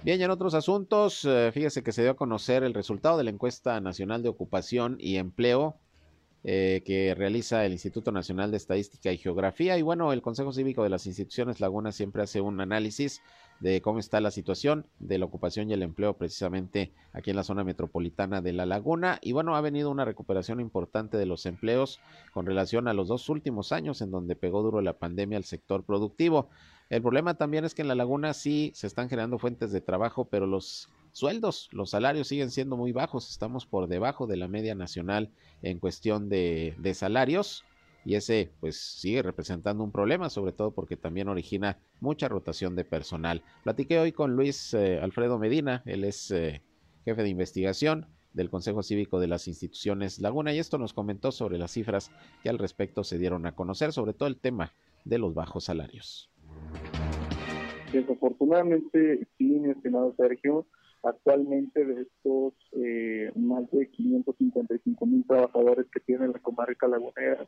Bien, 0.04 0.20
y 0.20 0.24
en 0.24 0.30
otros 0.30 0.52
asuntos, 0.52 1.24
eh, 1.24 1.50
fíjese 1.50 1.82
que 1.82 1.90
se 1.90 2.02
dio 2.02 2.10
a 2.10 2.16
conocer 2.16 2.62
el 2.62 2.74
resultado 2.74 3.16
de 3.16 3.24
la 3.24 3.30
encuesta 3.30 3.80
nacional 3.80 4.22
de 4.22 4.28
ocupación 4.28 4.98
y 5.00 5.16
empleo 5.16 5.80
eh, 6.46 6.82
que 6.84 7.14
realiza 7.14 7.64
el 7.64 7.72
Instituto 7.72 8.12
Nacional 8.12 8.50
de 8.50 8.58
Estadística 8.58 9.10
y 9.10 9.16
Geografía. 9.16 9.78
Y 9.78 9.82
bueno, 9.82 10.12
el 10.12 10.20
Consejo 10.20 10.52
Cívico 10.52 10.82
de 10.82 10.90
las 10.90 11.06
Instituciones 11.06 11.58
Laguna 11.58 11.90
siempre 11.90 12.22
hace 12.22 12.42
un 12.42 12.60
análisis 12.60 13.22
de 13.60 13.80
cómo 13.80 13.98
está 13.98 14.20
la 14.20 14.30
situación 14.30 14.84
de 14.98 15.16
la 15.16 15.24
ocupación 15.24 15.70
y 15.70 15.72
el 15.72 15.82
empleo 15.82 16.18
precisamente 16.18 16.92
aquí 17.14 17.30
en 17.30 17.36
la 17.36 17.44
zona 17.44 17.64
metropolitana 17.64 18.42
de 18.42 18.52
La 18.52 18.66
Laguna. 18.66 19.18
Y 19.22 19.32
bueno, 19.32 19.56
ha 19.56 19.62
venido 19.62 19.90
una 19.90 20.04
recuperación 20.04 20.60
importante 20.60 21.16
de 21.16 21.24
los 21.24 21.46
empleos 21.46 21.98
con 22.34 22.44
relación 22.44 22.88
a 22.88 22.92
los 22.92 23.08
dos 23.08 23.30
últimos 23.30 23.72
años 23.72 24.02
en 24.02 24.10
donde 24.10 24.36
pegó 24.36 24.62
duro 24.62 24.82
la 24.82 24.98
pandemia 24.98 25.38
al 25.38 25.44
sector 25.44 25.82
productivo. 25.84 26.50
El 26.90 27.00
problema 27.00 27.38
también 27.38 27.64
es 27.64 27.74
que 27.74 27.80
en 27.80 27.88
La 27.88 27.94
Laguna 27.94 28.34
sí 28.34 28.70
se 28.74 28.86
están 28.86 29.08
generando 29.08 29.38
fuentes 29.38 29.72
de 29.72 29.80
trabajo, 29.80 30.26
pero 30.26 30.46
los 30.46 30.90
sueldos, 31.14 31.68
los 31.70 31.90
salarios 31.90 32.26
siguen 32.26 32.50
siendo 32.50 32.76
muy 32.76 32.90
bajos, 32.90 33.30
estamos 33.30 33.66
por 33.66 33.86
debajo 33.86 34.26
de 34.26 34.36
la 34.36 34.48
media 34.48 34.74
nacional 34.74 35.30
en 35.62 35.78
cuestión 35.78 36.28
de, 36.28 36.74
salarios 36.92 37.64
y 38.04 38.16
ese 38.16 38.50
pues 38.58 38.76
sigue 38.76 39.22
representando 39.22 39.84
un 39.84 39.92
problema, 39.92 40.28
sobre 40.28 40.52
todo 40.52 40.72
porque 40.72 40.96
también 40.96 41.28
origina 41.28 41.78
mucha 42.00 42.28
rotación 42.28 42.74
de 42.74 42.84
personal. 42.84 43.42
Platiqué 43.62 44.00
hoy 44.00 44.10
con 44.10 44.34
Luis 44.34 44.74
eh, 44.74 44.98
Alfredo 45.00 45.38
Medina, 45.38 45.82
él 45.86 46.02
es 46.02 46.32
eh, 46.32 46.62
jefe 47.04 47.22
de 47.22 47.28
investigación 47.28 48.06
del 48.32 48.50
Consejo 48.50 48.82
Cívico 48.82 49.20
de 49.20 49.28
las 49.28 49.46
Instituciones 49.46 50.18
Laguna 50.18 50.52
y 50.52 50.58
esto 50.58 50.78
nos 50.78 50.92
comentó 50.92 51.30
sobre 51.30 51.58
las 51.58 51.70
cifras 51.70 52.10
que 52.42 52.48
al 52.48 52.58
respecto 52.58 53.04
se 53.04 53.18
dieron 53.18 53.46
a 53.46 53.54
conocer, 53.54 53.92
sobre 53.92 54.14
todo 54.14 54.28
el 54.28 54.36
tema 54.36 54.72
de 55.04 55.18
los 55.18 55.32
bajos 55.32 55.64
salarios. 55.64 56.28
Desafortunadamente, 57.92 59.28
sí, 59.38 59.44
mi 59.44 59.70
estimado 59.70 60.12
Sergio, 60.16 60.66
Actualmente 61.04 61.84
de 61.84 62.02
estos 62.02 62.54
eh, 62.72 63.30
más 63.36 63.70
de 63.70 63.90
555 63.90 65.04
mil 65.04 65.22
trabajadores 65.26 65.86
que 65.92 66.00
tiene 66.00 66.28
la 66.28 66.38
comarca 66.38 66.88
lagunera, 66.88 67.46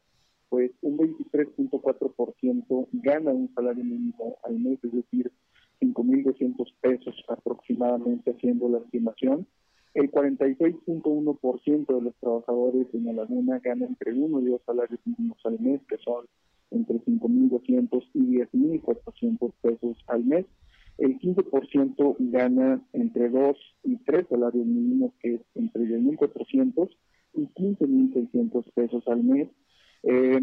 pues 0.50 0.72
un 0.82 0.98
23.4% 0.98 2.88
gana 2.92 3.30
un 3.30 3.50
salario 3.54 3.82
mínimo 3.82 4.36
al 4.44 4.58
mes, 4.58 4.78
es 4.84 4.92
decir, 4.92 5.32
5.200 5.80 6.74
pesos 6.82 7.14
aproximadamente 7.28 8.32
haciendo 8.32 8.68
la 8.68 8.78
estimación. 8.78 9.46
El 9.94 10.10
46.1% 10.10 11.86
de 11.86 12.02
los 12.02 12.14
trabajadores 12.16 12.86
en 12.92 13.06
la 13.06 13.14
laguna 13.14 13.58
gana 13.60 13.86
entre 13.86 14.12
uno 14.12 14.40
y 14.40 14.50
dos 14.50 14.60
salarios 14.66 15.00
mínimos 15.06 15.38
al 15.44 15.58
mes, 15.60 15.80
que 15.88 15.96
son 16.04 16.26
entre 16.70 16.98
5.200 16.98 18.04
y 18.12 18.20
10.400 18.20 19.52
pesos 19.62 19.96
al 20.08 20.24
mes 20.24 20.44
el 20.98 21.18
15% 21.18 22.16
gana 22.18 22.82
entre 22.92 23.28
2 23.28 23.56
y 23.84 23.96
3 23.98 24.26
salarios 24.28 24.66
mínimos, 24.66 25.12
que 25.20 25.34
es 25.34 25.40
entre 25.54 25.82
10.400 25.82 26.88
y 27.34 27.46
15.600 27.48 28.72
pesos 28.72 29.02
al 29.06 29.22
mes. 29.22 29.48
Eh, 30.02 30.40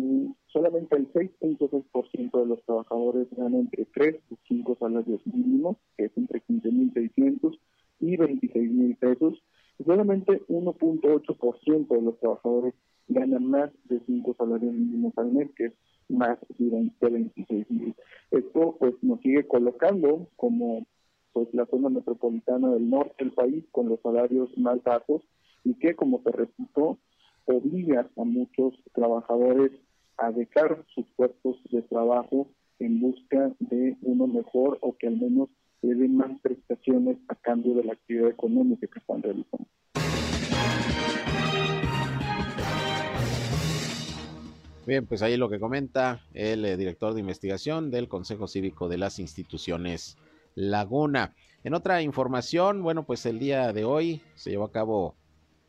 solamente 0.48 0.96
el 0.96 1.12
6.6% 1.12 2.40
de 2.40 2.46
los 2.46 2.64
trabajadores 2.66 3.28
gana 3.32 3.58
entre 3.58 3.86
3 3.86 4.16
y 4.30 4.36
5 4.48 4.78
salarios 4.80 5.26
mínimos, 5.26 5.78
que 5.98 6.06
es 6.06 6.12
entre 6.18 6.42
15.600 6.44 7.60
y 8.00 8.18
26.000 8.18 8.98
pesos. 8.98 9.44
Solamente 9.84 10.42
1.8% 10.48 11.88
de 11.88 12.02
los 12.02 12.20
trabajadores 12.20 12.74
ganan 13.08 13.46
más 13.46 13.72
de 13.86 14.00
5 14.06 14.36
salarios 14.38 14.74
mínimos 14.74 15.14
al 15.18 15.32
mes, 15.32 15.50
que 15.56 15.66
es 15.66 15.74
más 16.10 16.38
de 16.58 16.86
26 17.10 17.72
mil. 17.72 17.96
Esto 18.32 18.76
pues 18.80 18.96
nos 19.02 19.20
sigue 19.22 19.48
colocando 19.48 20.28
como 20.36 20.86
pues 21.34 21.48
la 21.54 21.66
zona 21.66 21.90
metropolitana 21.90 22.70
del 22.70 22.90
norte 22.90 23.16
del 23.24 23.34
país 23.34 23.66
con 23.72 23.90
los 23.90 24.00
salarios 24.02 24.56
más 24.58 24.82
bajos 24.84 25.24
y 25.64 25.74
que 25.76 25.96
como 25.96 26.20
te 26.20 26.32
repito 26.32 27.00
obliga 27.46 28.10
a 28.16 28.24
muchos 28.24 28.74
trabajadores 28.94 29.72
a 30.18 30.32
dejar 30.32 30.86
sus 30.94 31.06
puestos 31.16 31.58
de 31.72 31.82
trabajo 31.82 32.48
en 32.80 33.00
busca 33.00 33.52
de 33.60 33.98
uno 34.02 34.28
mejor 34.28 34.78
o 34.82 34.96
que 34.96 35.08
al 35.08 35.18
menos 35.18 35.50
le 35.82 35.96
den 35.96 36.16
más 36.16 36.40
prestaciones 36.42 37.18
a 37.28 37.36
cambio 37.36 37.76
de 37.76 37.84
la 37.84 37.94
actividad 37.94 38.30
económica 38.30 38.88
que 38.88 39.00
están 39.00 39.22
realizando. 39.22 39.68
Bien, 44.86 45.06
pues 45.06 45.22
ahí 45.22 45.38
lo 45.38 45.50
que 45.50 45.62
comenta 45.62 46.26
el 46.34 46.66
eh, 46.66 46.76
director 46.76 47.14
de 47.14 47.22
investigación 47.22 47.90
del 47.90 48.10
Consejo 48.10 48.50
Cívico 48.50 48.90
de 48.90 48.98
las 48.98 49.18
Instituciones 49.18 50.18
Laguna. 50.56 51.34
En 51.64 51.74
otra 51.74 52.02
información, 52.02 52.84
bueno, 52.84 53.06
pues 53.06 53.26
el 53.26 53.40
día 53.40 53.72
de 53.72 53.86
hoy 53.86 54.22
se 54.36 54.50
llevó 54.50 54.66
a 54.66 54.74
cabo 54.74 55.16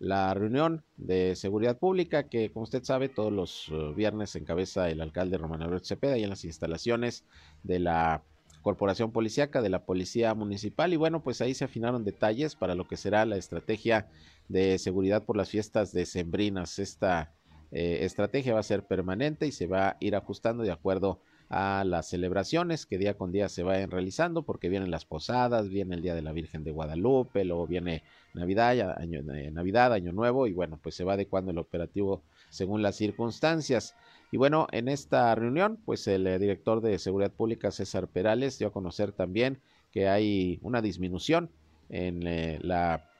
la 0.00 0.34
reunión 0.34 0.82
de 0.96 1.36
seguridad 1.36 1.78
pública 1.78 2.24
que, 2.24 2.50
como 2.50 2.64
usted 2.64 2.82
sabe, 2.82 3.08
todos 3.08 3.32
los 3.32 3.68
eh, 3.70 3.92
viernes 3.94 4.34
encabeza 4.34 4.90
el 4.90 5.00
alcalde 5.00 5.38
Román 5.38 5.62
Alberto 5.62 5.86
Cepeda 5.86 6.18
y 6.18 6.24
en 6.24 6.30
las 6.30 6.44
instalaciones 6.44 7.24
de 7.62 7.78
la 7.78 8.24
corporación 8.62 9.12
policíaca 9.12 9.62
de 9.62 9.68
la 9.68 9.84
policía 9.84 10.34
municipal 10.34 10.92
y 10.94 10.96
bueno 10.96 11.22
pues 11.22 11.42
ahí 11.42 11.52
se 11.52 11.66
afinaron 11.66 12.02
detalles 12.02 12.54
para 12.56 12.74
lo 12.74 12.88
que 12.88 12.96
será 12.96 13.26
la 13.26 13.36
estrategia 13.36 14.08
de 14.48 14.78
seguridad 14.78 15.22
por 15.22 15.36
las 15.36 15.50
fiestas 15.50 15.92
decembrinas 15.92 16.78
esta 16.78 17.34
eh, 17.76 18.04
estrategia 18.04 18.54
va 18.54 18.60
a 18.60 18.62
ser 18.62 18.86
permanente 18.86 19.48
y 19.48 19.52
se 19.52 19.66
va 19.66 19.88
a 19.88 19.96
ir 19.98 20.14
ajustando 20.14 20.62
de 20.62 20.70
acuerdo 20.70 21.20
a 21.50 21.82
las 21.84 22.08
celebraciones 22.08 22.86
que 22.86 22.98
día 22.98 23.18
con 23.18 23.32
día 23.32 23.48
se 23.48 23.64
vayan 23.64 23.90
realizando, 23.90 24.44
porque 24.44 24.68
vienen 24.68 24.92
las 24.92 25.04
posadas, 25.04 25.68
viene 25.68 25.96
el 25.96 26.02
Día 26.02 26.14
de 26.14 26.22
la 26.22 26.32
Virgen 26.32 26.62
de 26.62 26.70
Guadalupe, 26.70 27.44
luego 27.44 27.66
viene 27.66 28.04
Navidad, 28.32 28.96
año, 28.96 29.20
eh, 29.34 29.50
Navidad, 29.50 29.92
Año 29.92 30.12
Nuevo, 30.12 30.46
y 30.46 30.52
bueno, 30.52 30.78
pues 30.80 30.94
se 30.94 31.02
va 31.02 31.14
adecuando 31.14 31.50
el 31.50 31.58
operativo 31.58 32.22
según 32.48 32.80
las 32.80 32.94
circunstancias. 32.94 33.96
Y 34.30 34.36
bueno, 34.36 34.68
en 34.70 34.88
esta 34.88 35.34
reunión, 35.34 35.80
pues 35.84 36.06
el 36.06 36.28
eh, 36.28 36.38
director 36.38 36.80
de 36.80 37.00
Seguridad 37.00 37.32
Pública, 37.32 37.72
César 37.72 38.06
Perales, 38.06 38.56
dio 38.56 38.68
a 38.68 38.72
conocer 38.72 39.10
también 39.10 39.60
que 39.90 40.08
hay 40.08 40.60
una 40.62 40.80
disminución 40.80 41.50
en 41.88 42.22
la 42.66 43.10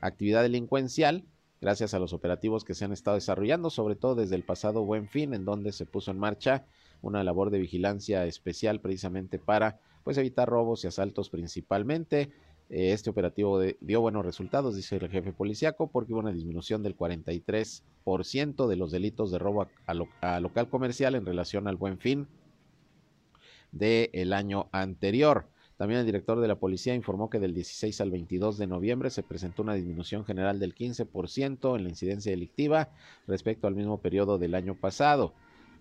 actividad 0.00 0.42
delincuencial 0.42 1.24
gracias 1.64 1.94
a 1.94 1.98
los 1.98 2.12
operativos 2.12 2.62
que 2.62 2.74
se 2.74 2.84
han 2.84 2.92
estado 2.92 3.14
desarrollando, 3.14 3.70
sobre 3.70 3.96
todo 3.96 4.16
desde 4.16 4.36
el 4.36 4.42
pasado 4.42 4.84
Buen 4.84 5.08
Fin, 5.08 5.32
en 5.32 5.46
donde 5.46 5.72
se 5.72 5.86
puso 5.86 6.10
en 6.10 6.18
marcha 6.18 6.66
una 7.00 7.24
labor 7.24 7.48
de 7.48 7.58
vigilancia 7.58 8.26
especial 8.26 8.82
precisamente 8.82 9.38
para 9.38 9.80
pues 10.04 10.18
evitar 10.18 10.46
robos 10.46 10.84
y 10.84 10.88
asaltos 10.88 11.30
principalmente. 11.30 12.30
Eh, 12.68 12.92
este 12.92 13.08
operativo 13.08 13.62
dio 13.80 14.02
buenos 14.02 14.26
resultados, 14.26 14.76
dice 14.76 14.96
el 14.96 15.08
jefe 15.08 15.32
policiaco, 15.32 15.86
porque 15.86 16.12
hubo 16.12 16.20
una 16.20 16.32
disminución 16.32 16.82
del 16.82 16.98
43% 16.98 18.66
de 18.66 18.76
los 18.76 18.92
delitos 18.92 19.30
de 19.30 19.38
robo 19.38 19.66
a, 19.86 20.40
local 20.40 20.68
comercial 20.68 21.14
en 21.14 21.24
relación 21.24 21.66
al 21.66 21.76
buen 21.76 21.98
fin 21.98 22.28
del 23.72 24.34
año 24.34 24.68
anterior. 24.70 25.46
También 25.84 26.00
el 26.00 26.06
director 26.06 26.40
de 26.40 26.48
la 26.48 26.54
policía 26.54 26.94
informó 26.94 27.28
que 27.28 27.38
del 27.38 27.52
16 27.52 28.00
al 28.00 28.10
22 28.10 28.56
de 28.56 28.66
noviembre 28.66 29.10
se 29.10 29.22
presentó 29.22 29.60
una 29.60 29.74
disminución 29.74 30.24
general 30.24 30.58
del 30.58 30.74
15% 30.74 31.76
en 31.76 31.84
la 31.84 31.90
incidencia 31.90 32.32
delictiva 32.32 32.88
respecto 33.26 33.66
al 33.66 33.74
mismo 33.74 34.00
periodo 34.00 34.38
del 34.38 34.54
año 34.54 34.76
pasado. 34.76 35.34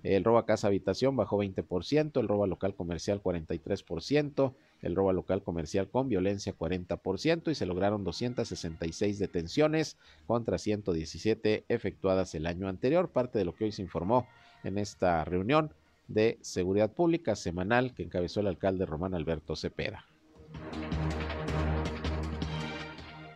El 0.04 0.26
robo 0.26 0.40
a 0.40 0.46
casa 0.46 0.68
habitación 0.68 1.16
bajó 1.16 1.38
20%, 1.38 2.20
el 2.20 2.28
robo 2.28 2.44
a 2.44 2.48
local 2.48 2.76
comercial 2.76 3.24
43%, 3.24 4.54
el 4.82 4.94
robo 4.94 5.10
a 5.10 5.14
local 5.14 5.42
comercial 5.42 5.88
con 5.90 6.10
violencia 6.10 6.54
40% 6.54 7.50
y 7.50 7.56
se 7.56 7.66
lograron 7.66 8.04
266 8.04 9.20
detenciones 9.20 9.96
contra 10.28 10.58
117 10.58 11.64
efectuadas 11.70 12.36
el 12.36 12.46
año 12.46 12.68
anterior, 12.68 13.08
parte 13.08 13.40
de 13.40 13.46
lo 13.46 13.56
que 13.56 13.64
hoy 13.64 13.72
se 13.72 13.82
informó 13.82 14.28
en 14.66 14.80
esta 14.80 15.24
reunión 15.24 15.72
de 16.08 16.38
seguridad 16.42 16.92
pública 16.92 17.36
semanal 17.36 17.94
que 17.94 18.04
encabezó 18.04 18.40
el 18.40 18.48
alcalde 18.48 18.86
Román 18.86 19.16
Alberto 19.16 19.56
Cepeda. 19.56 20.06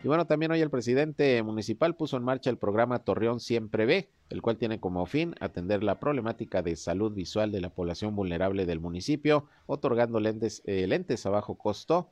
Y 0.02 0.06
bueno, 0.06 0.26
también 0.26 0.52
hoy 0.52 0.60
el 0.60 0.70
presidente 0.70 1.42
municipal 1.42 1.96
puso 1.96 2.16
en 2.16 2.22
marcha 2.22 2.50
el 2.50 2.56
programa 2.56 3.00
Torreón 3.00 3.40
Siempre 3.40 3.84
Ve, 3.84 4.08
el 4.30 4.42
cual 4.42 4.56
tiene 4.56 4.78
como 4.78 5.04
fin 5.06 5.34
atender 5.40 5.82
la 5.82 5.98
problemática 5.98 6.62
de 6.62 6.76
salud 6.76 7.12
visual 7.12 7.50
de 7.50 7.60
la 7.60 7.70
población 7.70 8.14
vulnerable 8.14 8.64
del 8.64 8.78
municipio, 8.78 9.46
otorgando 9.66 10.20
lentes, 10.20 10.62
eh, 10.66 10.86
lentes 10.86 11.26
a 11.26 11.30
bajo 11.30 11.56
costo 11.56 12.10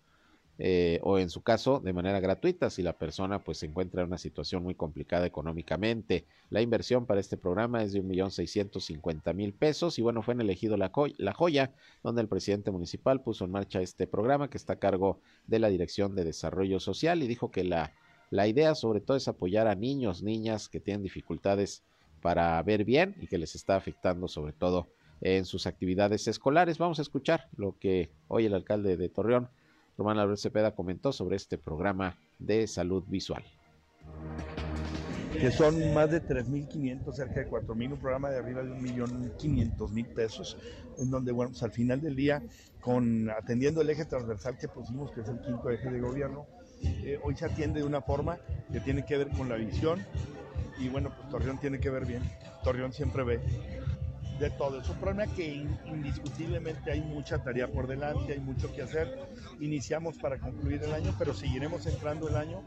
eh, 0.58 1.00
o 1.02 1.18
en 1.18 1.28
su 1.28 1.42
caso 1.42 1.80
de 1.80 1.92
manera 1.92 2.18
gratuita 2.18 2.70
si 2.70 2.82
la 2.82 2.94
persona 2.94 3.44
pues 3.44 3.58
se 3.58 3.66
encuentra 3.66 4.00
en 4.00 4.08
una 4.08 4.16
situación 4.16 4.62
muy 4.62 4.74
complicada 4.74 5.26
económicamente. 5.26 6.24
La 6.48 6.62
inversión 6.62 7.04
para 7.04 7.20
este 7.20 7.36
programa 7.36 7.82
es 7.82 7.92
de 7.92 8.00
un 8.00 8.08
millón 8.08 8.30
mil 9.34 9.52
pesos 9.52 9.98
y 9.98 10.02
bueno 10.02 10.22
fue 10.22 10.34
en 10.34 10.40
elegido 10.40 10.76
la, 10.78 10.90
la 11.18 11.32
joya 11.34 11.74
donde 12.02 12.22
el 12.22 12.28
presidente 12.28 12.70
municipal 12.70 13.22
puso 13.22 13.44
en 13.44 13.50
marcha 13.50 13.82
este 13.82 14.06
programa 14.06 14.48
que 14.48 14.56
está 14.56 14.74
a 14.74 14.78
cargo 14.78 15.20
de 15.46 15.58
la 15.58 15.68
Dirección 15.68 16.14
de 16.14 16.24
Desarrollo 16.24 16.80
Social 16.80 17.22
y 17.22 17.26
dijo 17.26 17.50
que 17.50 17.64
la, 17.64 17.92
la 18.30 18.46
idea 18.46 18.74
sobre 18.74 19.00
todo 19.00 19.16
es 19.18 19.28
apoyar 19.28 19.66
a 19.66 19.74
niños, 19.74 20.22
niñas 20.22 20.68
que 20.68 20.80
tienen 20.80 21.02
dificultades 21.02 21.82
para 22.22 22.62
ver 22.62 22.84
bien 22.84 23.14
y 23.20 23.26
que 23.26 23.38
les 23.38 23.54
está 23.54 23.76
afectando 23.76 24.26
sobre 24.26 24.54
todo 24.54 24.88
en 25.20 25.44
sus 25.44 25.66
actividades 25.66 26.26
escolares. 26.28 26.78
Vamos 26.78 26.98
a 26.98 27.02
escuchar 27.02 27.48
lo 27.56 27.78
que 27.78 28.10
hoy 28.28 28.46
el 28.46 28.54
alcalde 28.54 28.96
de 28.96 29.08
Torreón 29.08 29.48
Román 29.96 30.18
Álvarez 30.18 30.40
Cepeda 30.40 30.74
comentó 30.74 31.12
sobre 31.12 31.36
este 31.36 31.58
programa 31.58 32.16
de 32.38 32.66
salud 32.66 33.04
visual. 33.06 33.42
Que 35.32 35.50
son 35.50 35.92
más 35.92 36.10
de 36.10 36.22
3.500, 36.22 37.12
cerca 37.12 37.40
de 37.40 37.50
4.000, 37.50 37.92
un 37.92 37.98
programa 37.98 38.30
de 38.30 38.38
arriba 38.38 38.62
de 38.62 38.70
1.500.000 38.70 40.06
pesos, 40.14 40.56
en 40.98 41.10
donde, 41.10 41.32
bueno, 41.32 41.50
pues 41.50 41.62
al 41.62 41.72
final 41.72 42.00
del 42.00 42.16
día, 42.16 42.42
con 42.80 43.28
atendiendo 43.30 43.82
el 43.82 43.90
eje 43.90 44.06
transversal 44.06 44.56
que 44.56 44.68
pusimos, 44.68 45.10
que 45.12 45.20
es 45.20 45.28
el 45.28 45.40
quinto 45.40 45.70
eje 45.70 45.90
de 45.90 46.00
gobierno, 46.00 46.46
eh, 46.82 47.18
hoy 47.22 47.36
se 47.36 47.44
atiende 47.44 47.80
de 47.80 47.86
una 47.86 48.00
forma 48.00 48.38
que 48.72 48.80
tiene 48.80 49.04
que 49.04 49.18
ver 49.18 49.28
con 49.28 49.48
la 49.48 49.56
visión, 49.56 50.04
y 50.78 50.88
bueno, 50.88 51.12
pues 51.14 51.28
Torreón 51.28 51.58
tiene 51.58 51.80
que 51.80 51.90
ver 51.90 52.06
bien, 52.06 52.22
Torreón 52.64 52.92
siempre 52.92 53.24
ve, 53.24 53.40
de 54.38 54.50
todo. 54.50 54.80
Es 54.80 54.88
un 54.88 54.96
problema 54.96 55.26
que 55.34 55.66
indiscutiblemente 55.86 56.90
hay 56.90 57.00
mucha 57.00 57.42
tarea 57.42 57.68
por 57.68 57.86
delante, 57.86 58.34
hay 58.34 58.40
mucho 58.40 58.72
que 58.74 58.82
hacer. 58.82 59.18
Iniciamos 59.60 60.18
para 60.18 60.38
concluir 60.38 60.82
el 60.82 60.92
año, 60.92 61.14
pero 61.18 61.34
seguiremos 61.34 61.86
entrando 61.86 62.28
el 62.28 62.36
año 62.36 62.62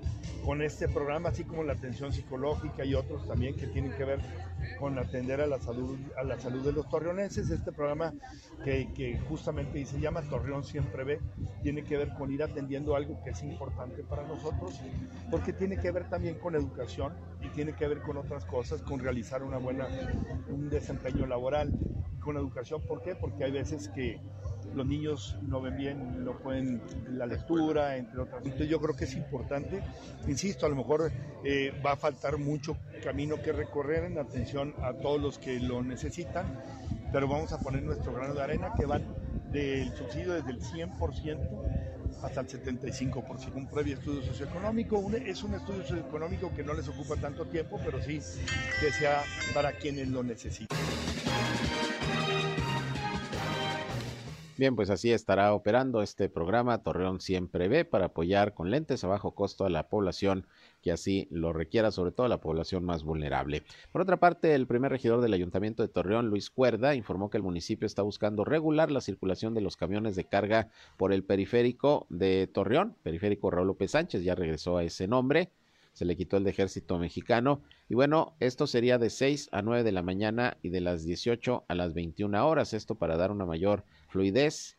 con 0.45 0.61
este 0.61 0.87
programa, 0.87 1.29
así 1.29 1.43
como 1.43 1.63
la 1.63 1.73
atención 1.73 2.11
psicológica 2.11 2.85
y 2.85 2.95
otros 2.95 3.27
también 3.27 3.55
que 3.55 3.67
tienen 3.67 3.91
que 3.91 4.05
ver 4.05 4.19
con 4.79 4.97
atender 4.97 5.41
a 5.41 5.47
la 5.47 5.59
salud, 5.59 5.97
a 6.17 6.23
la 6.23 6.39
salud 6.39 6.63
de 6.63 6.71
los 6.71 6.89
torreonenses. 6.89 7.49
Este 7.49 7.71
programa 7.71 8.13
que, 8.63 8.91
que 8.93 9.19
justamente 9.27 9.85
se 9.85 9.99
llama 9.99 10.21
Torreón 10.21 10.63
Siempre 10.63 11.03
Ve, 11.03 11.19
tiene 11.61 11.83
que 11.83 11.97
ver 11.97 12.13
con 12.13 12.31
ir 12.31 12.43
atendiendo 12.43 12.95
algo 12.95 13.21
que 13.23 13.31
es 13.31 13.43
importante 13.43 14.03
para 14.03 14.23
nosotros, 14.23 14.79
porque 15.29 15.53
tiene 15.53 15.77
que 15.77 15.91
ver 15.91 16.09
también 16.09 16.35
con 16.35 16.55
educación 16.55 17.13
y 17.41 17.49
tiene 17.49 17.73
que 17.73 17.87
ver 17.87 18.01
con 18.01 18.17
otras 18.17 18.45
cosas, 18.45 18.81
con 18.81 18.99
realizar 18.99 19.43
una 19.43 19.57
buena, 19.57 19.87
un 20.49 20.69
desempeño 20.69 21.25
laboral, 21.25 21.58
con 22.19 22.37
educación. 22.37 22.81
¿Por 22.81 23.01
qué? 23.01 23.15
Porque 23.15 23.43
hay 23.43 23.51
veces 23.51 23.89
que 23.89 24.19
los 24.75 24.85
niños 24.85 25.37
no 25.41 25.61
ven 25.61 25.77
bien, 25.77 26.23
no 26.23 26.37
pueden 26.37 26.81
la 27.11 27.25
lectura, 27.25 27.97
entre 27.97 28.21
otras. 28.21 28.43
Entonces 28.43 28.69
yo 28.69 28.79
creo 28.79 28.95
que 28.95 29.05
es 29.05 29.15
importante, 29.15 29.81
insisto, 30.27 30.65
a 30.65 30.69
lo 30.69 30.75
mejor 30.75 31.11
eh, 31.43 31.73
va 31.85 31.93
a 31.93 31.95
faltar 31.95 32.37
mucho 32.37 32.77
camino 33.03 33.41
que 33.41 33.51
recorrer 33.51 34.03
en 34.03 34.17
atención 34.17 34.73
a 34.81 34.93
todos 34.93 35.19
los 35.19 35.39
que 35.39 35.59
lo 35.59 35.81
necesitan, 35.81 36.45
pero 37.11 37.27
vamos 37.27 37.51
a 37.53 37.59
poner 37.59 37.83
nuestro 37.83 38.13
grano 38.13 38.33
de 38.33 38.41
arena 38.41 38.73
que 38.77 38.85
van 38.85 39.03
del 39.51 39.95
subsidio 39.95 40.33
desde 40.33 40.51
el 40.51 40.61
100% 40.61 41.69
hasta 42.21 42.41
el 42.41 42.47
75%. 42.47 43.55
Un 43.55 43.67
previo 43.67 43.95
estudio 43.95 44.21
socioeconómico, 44.21 45.03
es 45.13 45.41
un 45.43 45.55
estudio 45.55 45.81
socioeconómico 45.81 46.51
que 46.53 46.63
no 46.63 46.73
les 46.73 46.87
ocupa 46.87 47.15
tanto 47.15 47.45
tiempo, 47.45 47.79
pero 47.83 48.01
sí 48.01 48.19
que 48.81 48.91
sea 48.91 49.23
para 49.53 49.71
quienes 49.71 50.09
lo 50.09 50.21
necesitan. 50.23 50.77
Bien, 54.59 54.75
pues 54.75 54.89
así 54.89 55.13
estará 55.13 55.53
operando 55.53 56.01
este 56.01 56.27
programa 56.27 56.83
Torreón 56.83 57.21
Siempre 57.21 57.69
Ve 57.69 57.85
para 57.85 58.07
apoyar 58.07 58.53
con 58.53 58.69
lentes 58.69 59.05
a 59.05 59.07
bajo 59.07 59.33
costo 59.33 59.63
a 59.63 59.69
la 59.69 59.87
población 59.87 60.47
que 60.81 60.91
así 60.91 61.29
lo 61.31 61.53
requiera, 61.53 61.91
sobre 61.91 62.11
todo 62.11 62.25
a 62.25 62.29
la 62.29 62.41
población 62.41 62.83
más 62.83 63.05
vulnerable. 63.05 63.63
Por 63.93 64.01
otra 64.01 64.17
parte, 64.17 64.53
el 64.55 64.67
primer 64.67 64.91
regidor 64.91 65.21
del 65.21 65.31
Ayuntamiento 65.31 65.81
de 65.81 65.87
Torreón, 65.87 66.27
Luis 66.27 66.49
Cuerda, 66.49 66.93
informó 66.93 67.29
que 67.29 67.37
el 67.37 67.43
municipio 67.43 67.85
está 67.85 68.01
buscando 68.01 68.43
regular 68.43 68.91
la 68.91 68.99
circulación 68.99 69.53
de 69.53 69.61
los 69.61 69.77
camiones 69.77 70.17
de 70.17 70.25
carga 70.25 70.67
por 70.97 71.13
el 71.13 71.23
periférico 71.23 72.05
de 72.09 72.47
Torreón, 72.47 72.97
periférico 73.01 73.51
Raúl 73.51 73.67
López 73.67 73.91
Sánchez, 73.91 74.25
ya 74.25 74.35
regresó 74.35 74.75
a 74.75 74.83
ese 74.83 75.07
nombre 75.07 75.51
se 75.93 76.05
le 76.05 76.15
quitó 76.15 76.37
el 76.37 76.43
de 76.43 76.51
ejército 76.51 76.97
mexicano. 76.97 77.61
Y 77.89 77.95
bueno, 77.95 78.35
esto 78.39 78.67
sería 78.67 78.97
de 78.97 79.09
6 79.09 79.49
a 79.51 79.61
9 79.61 79.83
de 79.83 79.91
la 79.91 80.03
mañana 80.03 80.57
y 80.61 80.69
de 80.69 80.81
las 80.81 81.03
18 81.03 81.65
a 81.67 81.75
las 81.75 81.93
21 81.93 82.47
horas. 82.47 82.73
Esto 82.73 82.95
para 82.95 83.17
dar 83.17 83.31
una 83.31 83.45
mayor 83.45 83.83
fluidez 84.09 84.77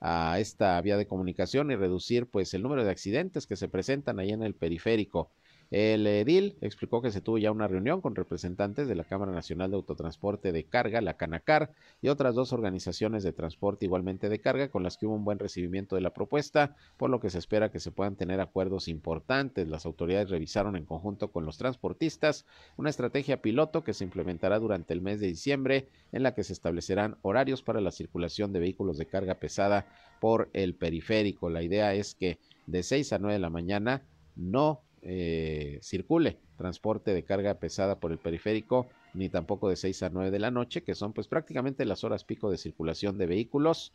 a 0.00 0.38
esta 0.38 0.80
vía 0.80 0.96
de 0.96 1.06
comunicación 1.06 1.70
y 1.70 1.76
reducir 1.76 2.26
pues 2.26 2.52
el 2.54 2.62
número 2.62 2.84
de 2.84 2.90
accidentes 2.90 3.46
que 3.46 3.56
se 3.56 3.68
presentan 3.68 4.18
ahí 4.18 4.30
en 4.30 4.42
el 4.42 4.54
periférico. 4.54 5.30
El 5.70 6.06
edil 6.06 6.56
explicó 6.60 7.02
que 7.02 7.10
se 7.10 7.20
tuvo 7.20 7.38
ya 7.38 7.50
una 7.50 7.66
reunión 7.66 8.00
con 8.00 8.14
representantes 8.14 8.86
de 8.86 8.94
la 8.94 9.02
Cámara 9.02 9.32
Nacional 9.32 9.70
de 9.70 9.76
Autotransporte 9.76 10.52
de 10.52 10.64
Carga, 10.64 11.00
la 11.00 11.16
Canacar, 11.16 11.72
y 12.00 12.08
otras 12.08 12.36
dos 12.36 12.52
organizaciones 12.52 13.24
de 13.24 13.32
transporte 13.32 13.84
igualmente 13.84 14.28
de 14.28 14.40
carga, 14.40 14.68
con 14.68 14.84
las 14.84 14.96
que 14.96 15.06
hubo 15.06 15.16
un 15.16 15.24
buen 15.24 15.40
recibimiento 15.40 15.96
de 15.96 16.02
la 16.02 16.14
propuesta, 16.14 16.76
por 16.96 17.10
lo 17.10 17.18
que 17.18 17.30
se 17.30 17.38
espera 17.38 17.72
que 17.72 17.80
se 17.80 17.90
puedan 17.90 18.14
tener 18.14 18.40
acuerdos 18.40 18.86
importantes. 18.86 19.66
Las 19.66 19.86
autoridades 19.86 20.30
revisaron 20.30 20.76
en 20.76 20.84
conjunto 20.84 21.32
con 21.32 21.44
los 21.44 21.58
transportistas 21.58 22.46
una 22.76 22.90
estrategia 22.90 23.42
piloto 23.42 23.82
que 23.82 23.94
se 23.94 24.04
implementará 24.04 24.60
durante 24.60 24.94
el 24.94 25.00
mes 25.00 25.18
de 25.18 25.26
diciembre, 25.26 25.88
en 26.12 26.22
la 26.22 26.34
que 26.34 26.44
se 26.44 26.52
establecerán 26.52 27.18
horarios 27.22 27.62
para 27.62 27.80
la 27.80 27.90
circulación 27.90 28.52
de 28.52 28.60
vehículos 28.60 28.98
de 28.98 29.06
carga 29.06 29.34
pesada 29.34 29.86
por 30.20 30.48
el 30.52 30.76
periférico. 30.76 31.50
La 31.50 31.62
idea 31.62 31.92
es 31.94 32.14
que 32.14 32.38
de 32.66 32.84
6 32.84 33.12
a 33.14 33.18
9 33.18 33.34
de 33.34 33.40
la 33.40 33.50
mañana 33.50 34.02
no 34.36 34.85
eh, 35.08 35.78
circule 35.82 36.38
transporte 36.56 37.14
de 37.14 37.22
carga 37.22 37.54
pesada 37.54 38.00
por 38.00 38.10
el 38.10 38.18
periférico, 38.18 38.88
ni 39.14 39.28
tampoco 39.28 39.68
de 39.68 39.76
6 39.76 40.02
a 40.02 40.10
9 40.10 40.30
de 40.30 40.38
la 40.38 40.50
noche, 40.50 40.82
que 40.82 40.94
son 40.94 41.12
pues 41.12 41.28
prácticamente 41.28 41.84
las 41.84 42.02
horas 42.02 42.24
pico 42.24 42.50
de 42.50 42.58
circulación 42.58 43.18
de 43.18 43.26
vehículos. 43.26 43.92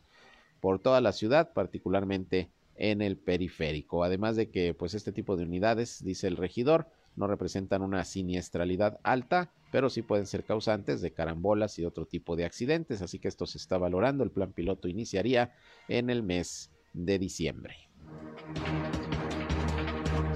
por 0.60 0.78
toda 0.78 1.00
la 1.00 1.10
ciudad, 1.10 1.52
particularmente 1.52 2.48
en 2.76 3.02
el 3.02 3.16
periférico. 3.16 4.04
Además 4.04 4.36
de 4.36 4.50
que, 4.50 4.74
pues, 4.74 4.94
este 4.94 5.10
tipo 5.10 5.36
de 5.36 5.42
unidades, 5.42 6.04
dice 6.04 6.28
el 6.28 6.36
regidor, 6.36 6.86
no 7.16 7.26
representan 7.26 7.82
una 7.82 8.04
siniestralidad 8.04 9.00
alta, 9.02 9.50
pero 9.72 9.90
sí 9.90 10.02
pueden 10.02 10.26
ser 10.26 10.44
causantes 10.44 11.00
de 11.00 11.12
carambolas 11.12 11.78
y 11.80 11.84
otro 11.84 12.06
tipo 12.06 12.36
de 12.36 12.44
accidentes. 12.44 13.02
Así 13.02 13.18
que 13.18 13.28
esto 13.28 13.46
se 13.46 13.58
está 13.58 13.76
valorando. 13.76 14.22
El 14.22 14.30
plan 14.30 14.52
piloto 14.52 14.88
iniciaría 14.88 15.52
en 15.88 16.10
el 16.10 16.22
mes 16.22 16.70
de 16.92 17.18
diciembre. 17.18 17.74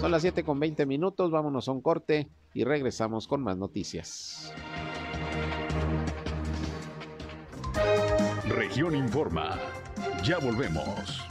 Son 0.01 0.11
las 0.11 0.23
7 0.23 0.45
con 0.45 0.61
20 0.61 0.87
minutos, 0.87 1.31
vámonos 1.31 1.69
a 1.69 1.73
un 1.73 1.81
corte 1.81 2.29
y 2.55 2.65
regresamos 2.65 3.27
con 3.27 3.43
más 3.43 3.57
noticias. 3.57 4.53
Región 8.49 8.95
Informa. 8.95 9.59
Ya 10.23 10.39
volvemos. 10.39 11.23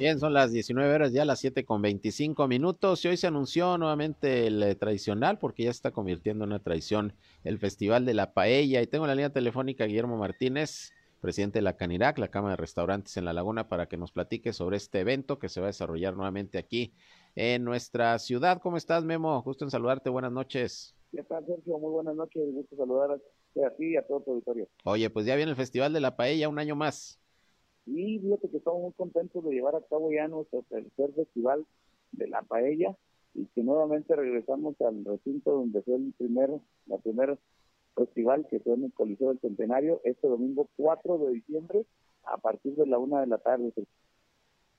Bien, 0.00 0.18
son 0.18 0.32
las 0.32 0.50
19 0.50 0.94
horas, 0.94 1.12
ya 1.12 1.26
las 1.26 1.40
7 1.40 1.66
con 1.66 1.82
25 1.82 2.48
minutos 2.48 3.04
y 3.04 3.08
hoy 3.08 3.18
se 3.18 3.26
anunció 3.26 3.76
nuevamente 3.76 4.46
el 4.46 4.62
eh, 4.62 4.74
tradicional 4.74 5.38
porque 5.38 5.64
ya 5.64 5.70
está 5.70 5.90
convirtiendo 5.90 6.44
en 6.44 6.52
una 6.52 6.62
tradición 6.62 7.12
el 7.44 7.58
Festival 7.58 8.06
de 8.06 8.14
la 8.14 8.32
Paella 8.32 8.80
y 8.80 8.86
tengo 8.86 9.04
en 9.04 9.08
la 9.08 9.14
línea 9.14 9.30
telefónica 9.30 9.84
a 9.84 9.88
Guillermo 9.88 10.16
Martínez, 10.16 10.94
presidente 11.20 11.58
de 11.58 11.64
la 11.64 11.76
Canirac, 11.76 12.16
la 12.16 12.28
Cámara 12.28 12.52
de 12.52 12.62
Restaurantes 12.62 13.18
en 13.18 13.26
La 13.26 13.34
Laguna, 13.34 13.68
para 13.68 13.90
que 13.90 13.98
nos 13.98 14.10
platique 14.10 14.54
sobre 14.54 14.78
este 14.78 15.00
evento 15.00 15.38
que 15.38 15.50
se 15.50 15.60
va 15.60 15.66
a 15.66 15.68
desarrollar 15.68 16.16
nuevamente 16.16 16.56
aquí 16.56 16.94
en 17.36 17.62
nuestra 17.62 18.18
ciudad. 18.18 18.58
¿Cómo 18.62 18.78
estás, 18.78 19.04
Memo? 19.04 19.42
Gusto 19.42 19.66
en 19.66 19.70
saludarte, 19.70 20.08
buenas 20.08 20.32
noches. 20.32 20.94
¿Qué 21.12 21.22
tal, 21.24 21.44
Sergio? 21.44 21.78
Muy 21.78 21.90
buenas 21.92 22.14
noches, 22.14 22.42
gusto 22.54 22.74
saludar 22.74 23.10
a 23.10 23.70
ti 23.76 23.88
y 23.88 23.96
a 23.98 24.06
todo 24.06 24.20
tu 24.20 24.30
auditorio. 24.30 24.66
Oye, 24.84 25.10
pues 25.10 25.26
ya 25.26 25.36
viene 25.36 25.50
el 25.50 25.58
Festival 25.58 25.92
de 25.92 26.00
la 26.00 26.16
Paella, 26.16 26.48
un 26.48 26.58
año 26.58 26.74
más. 26.74 27.20
Y 27.92 28.20
fíjate 28.20 28.48
que 28.48 28.58
estamos 28.58 28.82
muy 28.82 28.92
contentos 28.92 29.44
de 29.44 29.50
llevar 29.50 29.74
a 29.74 29.80
cabo 29.80 30.12
ya 30.12 30.28
nuestro 30.28 30.62
tercer 30.68 31.12
festival 31.12 31.66
de 32.12 32.28
la 32.28 32.42
paella 32.42 32.96
y 33.34 33.46
que 33.46 33.62
nuevamente 33.64 34.14
regresamos 34.14 34.80
al 34.80 35.04
recinto 35.04 35.50
donde 35.50 35.82
fue 35.82 35.96
el 35.96 36.12
primero, 36.16 36.60
la 36.86 36.98
primera 36.98 37.36
festival 37.96 38.46
que 38.48 38.60
fue 38.60 38.74
en 38.74 38.84
el 38.84 38.92
Coliseo 38.92 39.30
del 39.30 39.40
Centenario 39.40 40.00
este 40.04 40.28
domingo 40.28 40.68
4 40.76 41.18
de 41.18 41.32
diciembre 41.32 41.84
a 42.24 42.36
partir 42.36 42.76
de 42.76 42.86
la 42.86 42.98
una 42.98 43.20
de 43.20 43.26
la 43.26 43.38
tarde. 43.38 43.72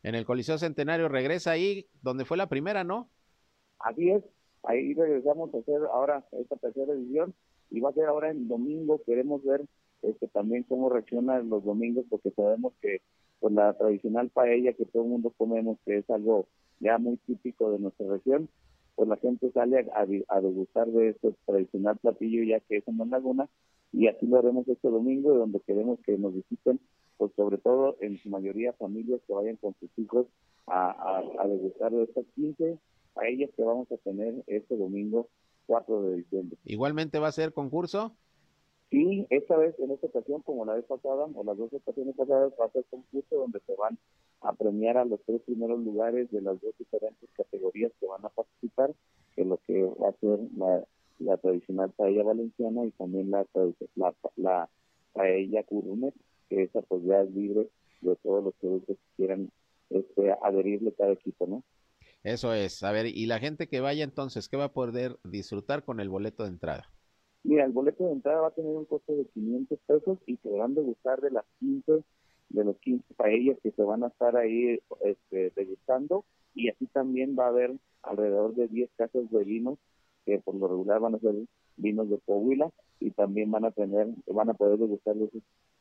En 0.04 0.16
el 0.16 0.26
Coliseo 0.26 0.58
Centenario 0.58 1.10
regresa 1.10 1.52
ahí 1.52 1.88
donde 2.02 2.24
fue 2.24 2.38
la 2.38 2.48
primera, 2.48 2.86
¿no? 2.86 3.10
Así 3.80 4.10
es, 4.10 4.24
ahí 4.64 4.94
regresamos 4.94 5.54
a 5.54 5.58
hacer 5.58 5.82
ahora 5.92 6.26
esta 6.32 6.56
tercera 6.56 6.94
edición 6.94 7.34
y 7.70 7.82
va 7.82 7.90
a 7.90 7.94
ser 7.94 8.06
ahora 8.06 8.32
el 8.32 8.48
domingo, 8.48 9.02
queremos 9.06 9.44
ver 9.44 9.66
este, 10.02 10.28
también 10.28 10.64
cómo 10.64 10.90
reaccionan 10.90 11.50
los 11.50 11.64
domingos, 11.64 12.06
porque 12.10 12.32
sabemos 12.32 12.74
que 12.82 13.02
pues 13.40 13.54
la 13.54 13.74
tradicional 13.74 14.30
paella 14.30 14.74
que 14.74 14.86
todo 14.86 15.04
el 15.04 15.10
mundo 15.10 15.34
comemos, 15.38 15.78
que 15.86 15.98
es 15.98 16.10
algo 16.10 16.48
ya 16.80 16.98
muy 16.98 17.18
típico 17.18 17.72
de 17.72 17.80
nuestra 17.80 18.08
región, 18.08 18.50
pues 18.96 19.10
la 19.10 19.18
gente 19.18 19.52
sale 19.52 19.90
a, 19.94 20.06
a, 20.28 20.42
degustar 20.42 20.88
de 20.88 21.10
este 21.10 21.34
tradicional 21.46 21.98
platillo 21.98 22.44
ya 22.44 22.60
que 22.60 22.78
es 22.78 22.88
en 22.88 22.98
la 22.98 23.06
laguna, 23.06 23.50
y 23.94 24.08
así 24.08 24.26
lo 24.28 24.38
haremos 24.38 24.68
este 24.68 24.90
domingo, 24.90 25.34
donde 25.34 25.60
queremos 25.62 26.00
que 26.06 26.18
nos 26.18 26.34
visiten, 26.34 26.80
pues 27.18 27.32
sobre 27.36 27.58
todo 27.58 27.98
en 28.00 28.18
su 28.18 28.30
mayoría 28.30 28.74
familias 28.74 29.22
que 29.28 29.34
vayan 29.34 29.58
con 29.58 29.76
sus 29.80 29.90
hijos 29.98 30.28
a, 30.68 31.22
a 31.40 31.48
degustar 31.48 31.92
de 31.92 32.04
estas 32.04 32.26
15 32.36 32.78
paellas 33.14 33.50
que 33.56 33.64
vamos 33.64 33.92
a 33.92 33.98
tener 33.98 34.44
este 34.48 34.78
domingo 34.78 35.28
4 35.68 36.02
de 36.04 36.16
diciembre. 36.18 36.58
¿Igualmente 36.66 37.20
va 37.20 37.28
a 37.28 37.32
ser 37.32 37.54
concurso? 37.54 38.16
Y 38.92 39.26
esta 39.30 39.56
vez, 39.56 39.74
en 39.80 39.92
esta 39.92 40.08
ocasión, 40.08 40.42
como 40.42 40.66
la 40.66 40.74
vez 40.74 40.84
pasada, 40.84 41.26
o 41.34 41.44
las 41.46 41.58
dos 41.58 41.72
ocasiones 41.72 42.14
pasadas, 42.14 42.52
va 42.60 42.66
a 42.66 42.72
ser 42.72 42.84
concurso 42.90 43.38
donde 43.38 43.62
se 43.66 43.74
van 43.76 43.98
a 44.42 44.52
premiar 44.52 44.98
a 44.98 45.06
los 45.06 45.22
tres 45.26 45.42
primeros 45.44 45.80
lugares 45.80 46.30
de 46.30 46.42
las 46.42 46.60
dos 46.60 46.78
diferentes 46.78 47.30
categorías 47.38 47.94
que 48.02 48.06
van 48.06 48.26
a 48.26 48.30
participar, 48.30 48.94
que 49.34 49.46
lo 49.46 49.58
que 49.66 49.82
va 49.84 50.10
a 50.10 50.20
ser 50.20 50.40
la, 51.20 51.38
tradicional 51.38 51.92
paella 51.92 52.24
valenciana 52.24 52.84
y 52.84 52.92
también 52.92 53.32
la, 53.32 53.46
la, 53.96 54.14
la 54.36 54.70
paella 55.14 55.64
curumet, 55.64 56.14
que 56.50 56.64
esa 56.64 56.82
pues 56.82 57.02
ya 57.04 57.22
es 57.22 57.32
libre 57.32 57.70
de 58.02 58.16
todos 58.18 58.44
los 58.44 58.54
productos 58.56 58.98
que 58.98 59.16
quieran 59.16 59.52
este, 59.90 60.34
adherirle 60.42 60.92
cada 60.92 61.14
equipo, 61.14 61.48
¿no? 61.48 61.64
Eso 62.24 62.54
es. 62.54 62.84
A 62.84 62.92
ver, 62.92 63.06
y 63.06 63.26
la 63.26 63.40
gente 63.40 63.68
que 63.68 63.80
vaya 63.80 64.04
entonces, 64.04 64.50
¿qué 64.50 64.58
va 64.58 64.66
a 64.66 64.74
poder 64.74 65.18
disfrutar 65.24 65.86
con 65.86 66.02
el 66.02 66.10
boleto 66.10 66.44
de 66.44 66.50
entrada? 66.50 66.90
Mira, 67.44 67.66
el 67.66 67.72
boleto 67.72 68.06
de 68.06 68.12
entrada 68.12 68.42
va 68.42 68.48
a 68.48 68.56
tener 68.56 68.76
un 68.76 68.86
costo 68.86 69.16
de 69.16 69.26
500 69.26 69.80
pesos 69.88 70.20
y 70.28 70.38
te 70.38 70.50
van 70.50 70.78
a 70.78 70.82
gustar 70.82 71.22
de 71.22 71.32
las 71.32 71.46
15, 71.60 72.04
de 72.50 72.64
los 72.64 72.78
15 72.78 73.14
paellas 73.16 73.58
que 73.64 73.72
se 73.72 73.84
van 73.84 74.04
a 74.04 74.08
estar 74.08 74.36
ahí 74.38 74.80
este, 75.02 75.52
degustando. 75.56 76.24
Y 76.54 76.70
así 76.70 76.86
también 76.88 77.36
va 77.38 77.46
a 77.46 77.50
haber 77.50 77.74
alrededor 78.04 78.54
de 78.56 78.68
10 78.68 78.90
casas 78.96 79.30
de 79.32 79.44
vinos 79.44 79.80
que 80.26 80.38
por 80.40 80.56
lo 80.56 80.68
regular 80.68 81.00
van 81.00 81.16
a 81.16 81.20
ser 81.20 81.34
vinos 81.78 82.10
de 82.10 82.20
Coahuila 82.20 82.72
y 83.00 83.12
también 83.12 83.50
van 83.50 83.66
a 83.66 83.72
tener, 83.72 84.08
van 84.28 84.50
a 84.50 84.54
poder 84.54 84.78
degustar 84.78 85.16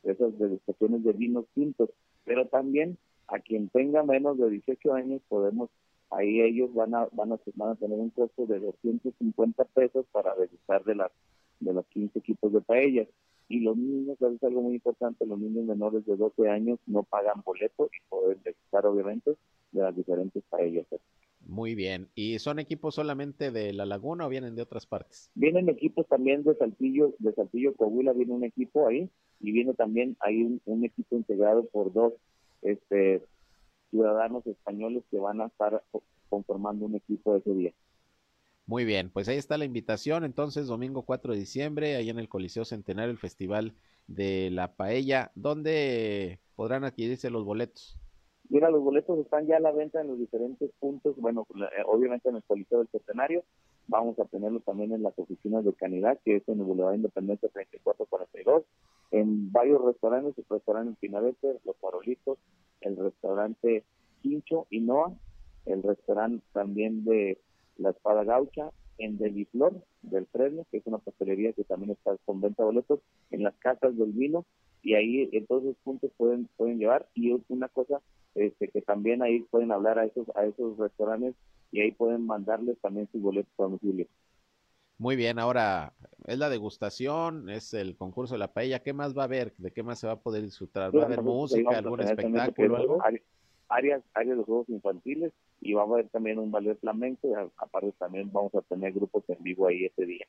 esas 0.03 0.39
degustaciones 0.39 1.03
de 1.03 1.13
vinos 1.13 1.45
tintos, 1.53 1.91
pero 2.25 2.47
también 2.47 2.97
a 3.27 3.39
quien 3.39 3.69
tenga 3.69 4.01
menos 4.03 4.39
de 4.39 4.49
18 4.49 4.93
años 4.93 5.21
podemos 5.27 5.69
ahí 6.11 6.41
ellos 6.41 6.73
van 6.73 6.93
a, 6.93 7.07
van 7.13 7.31
a, 7.31 7.39
van 7.55 7.69
a 7.69 7.75
tener 7.75 7.97
un 7.97 8.09
costo 8.09 8.45
de 8.45 8.59
250 8.59 9.63
pesos 9.65 10.05
para 10.11 10.35
degustar 10.35 10.83
de 10.83 10.95
las 10.95 11.11
de 11.61 11.73
los 11.73 11.85
15 11.87 12.19
equipos 12.19 12.51
de 12.51 12.61
paellas. 12.61 13.07
Y 13.47 13.59
los 13.61 13.75
niños, 13.75 14.17
es 14.21 14.43
algo 14.43 14.61
muy 14.61 14.75
importante, 14.75 15.25
los 15.25 15.39
niños 15.39 15.65
menores 15.65 16.05
de 16.05 16.15
12 16.15 16.49
años 16.49 16.79
no 16.85 17.03
pagan 17.03 17.41
boleto 17.43 17.85
y 17.85 18.09
pueden 18.09 18.41
degustar 18.43 18.85
obviamente 18.85 19.35
de 19.71 19.81
las 19.81 19.95
diferentes 19.95 20.43
paellas. 20.49 20.85
Muy 21.47 21.75
bien. 21.75 22.07
¿Y 22.15 22.39
son 22.39 22.59
equipos 22.59 22.95
solamente 22.95 23.51
de 23.51 23.73
La 23.73 23.85
Laguna 23.85 24.25
o 24.25 24.29
vienen 24.29 24.55
de 24.55 24.61
otras 24.61 24.85
partes? 24.85 25.29
Vienen 25.35 25.69
equipos 25.69 26.07
también 26.07 26.43
de 26.43 26.55
Saltillo, 26.55 27.13
de 27.19 27.33
Saltillo 27.33 27.73
Coahuila 27.73 28.13
viene 28.13 28.33
un 28.33 28.43
equipo 28.43 28.87
ahí 28.87 29.09
y 29.39 29.51
viene 29.51 29.73
también 29.73 30.15
hay 30.19 30.43
un, 30.43 30.61
un 30.65 30.85
equipo 30.85 31.15
integrado 31.15 31.65
por 31.65 31.91
dos 31.91 32.13
este 32.61 33.21
ciudadanos 33.89 34.45
españoles 34.47 35.03
que 35.11 35.17
van 35.17 35.41
a 35.41 35.47
estar 35.47 35.83
conformando 36.29 36.85
un 36.85 36.95
equipo 36.95 37.35
ese 37.35 37.53
día. 37.53 37.73
Muy 38.71 38.85
bien, 38.85 39.09
pues 39.09 39.27
ahí 39.27 39.35
está 39.35 39.57
la 39.57 39.65
invitación. 39.65 40.23
Entonces, 40.23 40.67
domingo 40.67 41.01
4 41.01 41.33
de 41.33 41.39
diciembre, 41.39 41.97
ahí 41.97 42.09
en 42.09 42.19
el 42.19 42.29
Coliseo 42.29 42.63
Centenario, 42.63 43.11
el 43.11 43.17
Festival 43.17 43.73
de 44.07 44.49
la 44.49 44.77
Paella, 44.77 45.29
¿dónde 45.35 46.39
podrán 46.55 46.85
adquirirse 46.85 47.29
los 47.29 47.43
boletos? 47.43 47.99
Mira, 48.47 48.69
los 48.69 48.81
boletos 48.81 49.19
están 49.19 49.45
ya 49.45 49.57
a 49.57 49.59
la 49.59 49.73
venta 49.73 49.99
en 49.99 50.07
los 50.07 50.17
diferentes 50.17 50.71
puntos. 50.79 51.17
Bueno, 51.17 51.45
eh, 51.53 51.83
obviamente 51.85 52.29
en 52.29 52.37
el 52.37 52.43
Coliseo 52.43 52.77
del 52.77 52.87
Centenario. 52.87 53.43
Vamos 53.89 54.17
a 54.19 54.23
tenerlos 54.23 54.63
también 54.63 54.93
en 54.93 55.03
las 55.03 55.19
oficinas 55.19 55.65
de 55.65 55.73
Canidad, 55.73 56.17
que 56.23 56.37
es 56.37 56.47
en 56.47 56.59
el 56.59 56.63
Boulevard 56.63 56.95
Independencia 56.95 57.49
3442. 57.49 58.63
En 59.11 59.51
varios 59.51 59.83
restaurantes, 59.83 60.37
el 60.37 60.45
restaurante 60.49 60.95
Pinabete, 60.97 61.59
Los 61.65 61.75
Farolitos, 61.75 62.37
el 62.79 62.95
restaurante 62.95 63.83
Quincho 64.21 64.65
y 64.69 64.79
Noa, 64.79 65.11
el 65.65 65.83
restaurante 65.83 66.41
también 66.53 67.03
de 67.03 67.37
la 67.81 67.91
Espada 67.91 68.23
Gaucha, 68.23 68.71
en 68.97 69.17
Deliflor 69.17 69.73
del 70.01 70.25
Premio, 70.25 70.65
que 70.71 70.77
es 70.77 70.83
una 70.85 70.99
pastelería 70.99 71.53
que 71.53 71.63
también 71.63 71.91
está 71.91 72.15
con 72.25 72.41
venta 72.41 72.63
de 72.63 72.67
boletos, 72.67 72.99
en 73.31 73.43
las 73.43 73.55
casas 73.55 73.97
del 73.97 74.11
vino, 74.11 74.45
y 74.83 74.95
ahí 74.95 75.29
en 75.31 75.45
todos 75.47 75.63
esos 75.63 75.77
puntos 75.83 76.11
pueden 76.17 76.47
pueden 76.57 76.79
llevar. 76.79 77.07
Y 77.13 77.39
una 77.49 77.67
cosa 77.69 78.01
este, 78.35 78.67
que 78.67 78.81
también 78.81 79.21
ahí 79.21 79.41
pueden 79.51 79.71
hablar 79.71 79.99
a 79.99 80.05
esos 80.05 80.27
a 80.35 80.45
esos 80.45 80.77
restaurantes 80.77 81.35
y 81.71 81.81
ahí 81.81 81.91
pueden 81.91 82.25
mandarles 82.25 82.79
también 82.81 83.07
sus 83.11 83.21
boletos 83.21 83.51
a 83.59 83.63
domicilio. 83.63 84.07
Muy 84.97 85.15
bien, 85.15 85.39
ahora 85.39 85.93
es 86.27 86.37
la 86.37 86.49
degustación, 86.49 87.49
es 87.49 87.73
el 87.73 87.97
concurso 87.97 88.35
de 88.35 88.39
la 88.39 88.53
paella. 88.53 88.83
¿Qué 88.83 88.93
más 88.93 89.17
va 89.17 89.23
a 89.23 89.25
haber? 89.25 89.53
¿De 89.57 89.71
qué 89.71 89.81
más 89.81 89.99
se 89.99 90.05
va 90.05 90.13
a 90.13 90.19
poder 90.19 90.43
disfrutar? 90.43 90.95
¿Va 90.95 91.01
a 91.01 91.05
haber 91.05 91.23
música, 91.23 91.77
algún 91.77 92.01
espectáculo? 92.01 92.75
Algo? 92.77 92.99
Áreas, 93.67 94.03
áreas 94.13 94.37
de 94.37 94.43
juegos 94.43 94.69
infantiles 94.69 95.31
y 95.61 95.73
vamos 95.73 95.93
a 95.93 95.97
ver 95.97 96.09
también 96.09 96.39
un 96.39 96.51
ballet 96.51 96.79
flamenco 96.79 97.27
y 97.29 97.33
aparte 97.57 97.93
también 97.93 98.31
vamos 98.31 98.53
a 98.55 98.61
tener 98.63 98.91
grupos 98.93 99.23
en 99.29 99.41
vivo 99.43 99.67
ahí 99.67 99.85
ese 99.85 100.05
día. 100.05 100.25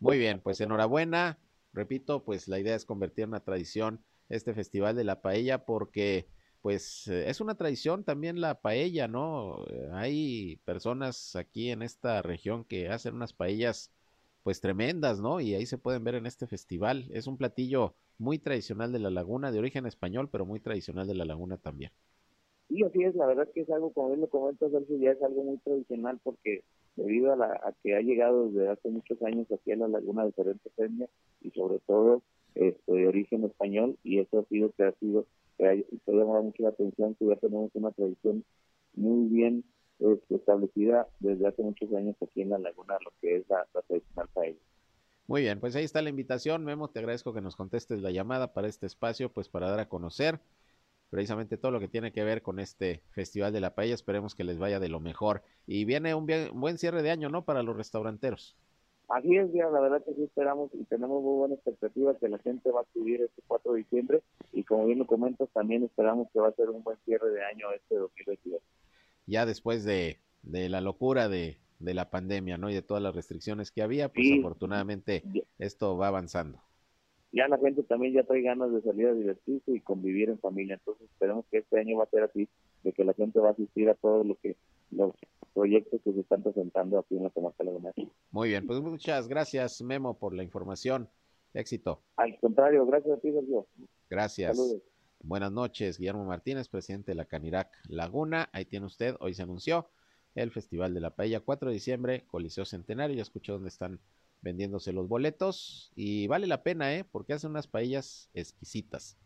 Muy 0.00 0.18
bien, 0.18 0.40
pues 0.40 0.60
enhorabuena. 0.60 1.38
Repito, 1.72 2.24
pues 2.24 2.48
la 2.48 2.58
idea 2.58 2.74
es 2.74 2.84
convertir 2.84 3.24
en 3.24 3.30
una 3.30 3.44
tradición 3.44 4.04
este 4.28 4.54
festival 4.54 4.96
de 4.96 5.04
la 5.04 5.20
paella 5.22 5.64
porque 5.64 6.28
pues 6.62 7.06
eh, 7.08 7.28
es 7.30 7.40
una 7.40 7.56
tradición 7.56 8.04
también 8.04 8.40
la 8.40 8.60
paella, 8.60 9.08
¿no? 9.08 9.64
Hay 9.92 10.56
personas 10.64 11.36
aquí 11.36 11.70
en 11.70 11.82
esta 11.82 12.22
región 12.22 12.64
que 12.64 12.88
hacen 12.88 13.14
unas 13.14 13.32
paellas 13.32 13.92
pues 14.42 14.60
tremendas, 14.60 15.20
¿no? 15.20 15.40
Y 15.40 15.54
ahí 15.54 15.66
se 15.66 15.78
pueden 15.78 16.04
ver 16.04 16.14
en 16.16 16.26
este 16.26 16.46
festival. 16.46 17.08
Es 17.12 17.26
un 17.26 17.36
platillo 17.36 17.94
muy 18.18 18.38
tradicional 18.38 18.92
de 18.92 18.98
la 19.00 19.10
laguna, 19.10 19.52
de 19.52 19.58
origen 19.58 19.86
español, 19.86 20.28
pero 20.30 20.46
muy 20.46 20.60
tradicional 20.60 21.06
de 21.06 21.14
la 21.14 21.24
laguna 21.24 21.58
también. 21.58 21.92
Y 22.70 22.84
así 22.84 23.02
es, 23.02 23.14
la 23.14 23.26
verdad 23.26 23.48
que 23.54 23.62
es 23.62 23.70
algo, 23.70 23.92
como 23.92 24.08
bien 24.08 24.20
lo 24.20 24.28
comentas, 24.28 24.70
Sergio, 24.70 24.98
ya 24.98 25.12
es 25.12 25.22
algo 25.22 25.42
muy 25.42 25.56
tradicional 25.58 26.20
porque 26.22 26.62
debido 26.96 27.32
a, 27.32 27.36
la, 27.36 27.74
que 27.82 27.94
ha 27.94 28.00
llegado 28.00 28.50
desde 28.50 28.68
hace 28.68 28.90
muchos 28.90 29.22
años 29.22 29.46
aquí 29.52 29.72
a 29.72 29.76
la 29.76 29.88
laguna 29.88 30.22
de 30.22 30.28
diferentes 30.28 30.72
etnias 30.76 31.08
y 31.40 31.50
sobre 31.52 31.78
todo 31.86 32.22
este, 32.54 32.92
de 32.92 33.06
origen 33.06 33.44
español 33.44 33.96
y 34.02 34.18
eso 34.18 34.40
ha 34.40 34.44
sido 34.44 34.72
que 34.72 34.84
ha 34.84 34.92
sido 34.92 35.26
que 35.56 35.66
ha, 35.66 35.74
llamado 36.06 36.42
mucho 36.42 36.62
la 36.62 36.70
atención 36.70 37.14
que 37.14 37.26
ya 37.26 37.36
tenemos 37.36 37.70
una 37.74 37.90
tradición 37.92 38.44
muy 38.94 39.28
bien 39.28 39.64
este, 39.98 40.34
establecida 40.34 41.08
desde 41.20 41.46
hace 41.46 41.62
muchos 41.62 41.92
años 41.94 42.16
aquí 42.20 42.42
en 42.42 42.50
la 42.50 42.58
laguna 42.58 42.98
lo 43.04 43.12
que 43.20 43.36
es 43.36 43.48
la, 43.48 43.64
tradicional 43.86 44.28
paella. 44.34 44.58
Muy 45.26 45.42
bien, 45.42 45.60
pues 45.60 45.76
ahí 45.76 45.84
está 45.84 46.02
la 46.02 46.10
invitación, 46.10 46.64
Memo, 46.64 46.88
te 46.88 47.00
agradezco 47.00 47.34
que 47.34 47.42
nos 47.42 47.54
contestes 47.54 48.00
la 48.02 48.10
llamada 48.10 48.54
para 48.54 48.66
este 48.66 48.86
espacio, 48.86 49.30
pues 49.30 49.48
para 49.48 49.70
dar 49.70 49.80
a 49.80 49.88
conocer 49.88 50.40
precisamente 51.10 51.56
todo 51.56 51.72
lo 51.72 51.80
que 51.80 51.88
tiene 51.88 52.12
que 52.12 52.24
ver 52.24 52.42
con 52.42 52.58
este 52.58 53.02
Festival 53.10 53.52
de 53.52 53.60
la 53.60 53.74
Paella. 53.74 53.94
Esperemos 53.94 54.34
que 54.34 54.44
les 54.44 54.58
vaya 54.58 54.80
de 54.80 54.88
lo 54.88 55.00
mejor. 55.00 55.42
Y 55.66 55.84
viene 55.84 56.14
un, 56.14 56.26
buen 56.54 56.78
cierre 56.78 57.02
de 57.02 57.10
año, 57.10 57.28
¿no? 57.28 57.44
Para 57.44 57.62
los 57.62 57.76
restauranteros. 57.76 58.56
Así 59.08 59.36
es, 59.36 59.50
ya, 59.54 59.70
la 59.70 59.80
verdad 59.80 60.04
que 60.04 60.12
sí 60.12 60.24
esperamos 60.24 60.70
y 60.74 60.84
tenemos 60.84 61.22
muy 61.22 61.38
buena 61.38 61.54
expectativa 61.54 62.14
que 62.18 62.28
la 62.28 62.38
gente 62.40 62.70
va 62.70 62.82
a 62.82 62.92
subir 62.92 63.22
este 63.22 63.40
4 63.46 63.72
de 63.72 63.78
diciembre 63.78 64.22
y 64.52 64.64
como 64.64 64.84
bien 64.84 64.98
lo 64.98 65.06
comentas, 65.06 65.48
también 65.54 65.82
esperamos 65.82 66.28
que 66.30 66.40
va 66.40 66.48
a 66.48 66.52
ser 66.52 66.68
un 66.68 66.82
buen 66.82 66.98
cierre 67.06 67.30
de 67.30 67.42
año 67.42 67.72
este 67.74 67.96
2022. 67.96 68.60
Ya 69.24 69.46
después 69.46 69.84
de, 69.84 70.18
de 70.42 70.68
la 70.68 70.82
locura 70.82 71.30
de, 71.30 71.56
de, 71.78 71.94
la 71.94 72.10
pandemia, 72.10 72.58
¿no? 72.58 72.68
Y 72.68 72.74
de 72.74 72.82
todas 72.82 73.02
las 73.02 73.14
restricciones 73.14 73.70
que 73.70 73.80
había, 73.80 74.10
pues 74.12 74.26
afortunadamente 74.40 75.24
esto 75.58 75.96
va 75.96 76.08
avanzando 76.08 76.60
ya 77.32 77.48
la 77.48 77.58
gente 77.58 77.82
también 77.82 78.14
ya 78.14 78.24
trae 78.24 78.42
ganas 78.42 78.72
de 78.72 78.82
salir 78.82 79.08
a 79.08 79.14
divertirse 79.14 79.72
y 79.72 79.80
convivir 79.80 80.30
en 80.30 80.38
familia. 80.38 80.74
Entonces 80.74 81.08
esperemos 81.10 81.44
que 81.50 81.58
este 81.58 81.78
año 81.78 81.98
va 81.98 82.04
a 82.04 82.10
ser 82.10 82.22
así, 82.22 82.48
de 82.82 82.92
que 82.92 83.04
la 83.04 83.14
gente 83.14 83.38
va 83.40 83.48
a 83.48 83.52
asistir 83.52 83.88
a 83.90 83.94
todo 83.94 84.24
lo 84.24 84.36
que 84.36 84.56
los 84.90 85.14
proyectos 85.52 86.00
que 86.02 86.12
se 86.12 86.20
están 86.20 86.42
presentando 86.42 86.98
aquí 86.98 87.16
en 87.16 87.24
la 87.24 87.30
Comarca 87.30 87.64
Lagunera. 87.64 87.94
Muy 88.30 88.48
bien, 88.48 88.66
pues 88.66 88.80
muchas 88.80 89.28
gracias 89.28 89.82
Memo 89.82 90.18
por 90.18 90.34
la 90.34 90.42
información. 90.42 91.08
Éxito. 91.54 92.02
Al 92.16 92.38
contrario, 92.40 92.84
gracias 92.86 93.18
a 93.18 93.20
ti, 93.20 93.32
Sergio. 93.32 93.66
Gracias. 94.08 94.56
Saludos. 94.56 94.82
Buenas 95.20 95.50
noches, 95.50 95.98
Guillermo 95.98 96.24
Martínez, 96.24 96.68
presidente 96.68 97.10
de 97.10 97.16
la 97.16 97.24
Canirac 97.24 97.70
Laguna. 97.88 98.48
Ahí 98.52 98.64
tiene 98.64 98.86
usted, 98.86 99.16
hoy 99.20 99.34
se 99.34 99.42
anunció 99.42 99.88
el 100.34 100.50
Festival 100.52 100.94
de 100.94 101.00
la 101.00 101.10
Paella, 101.10 101.40
4 101.40 101.68
de 101.68 101.74
diciembre, 101.74 102.24
Coliseo 102.28 102.64
Centenario. 102.64 103.16
Ya 103.16 103.22
escuchó 103.22 103.54
dónde 103.54 103.68
están 103.68 103.98
vendiéndose 104.40 104.92
los 104.92 105.08
boletos 105.08 105.92
y 105.94 106.26
vale 106.26 106.46
la 106.46 106.62
pena, 106.62 106.94
¿eh? 106.94 107.04
Porque 107.04 107.32
hacen 107.32 107.50
unas 107.50 107.66
paellas 107.66 108.30
exquisitas. 108.34 109.18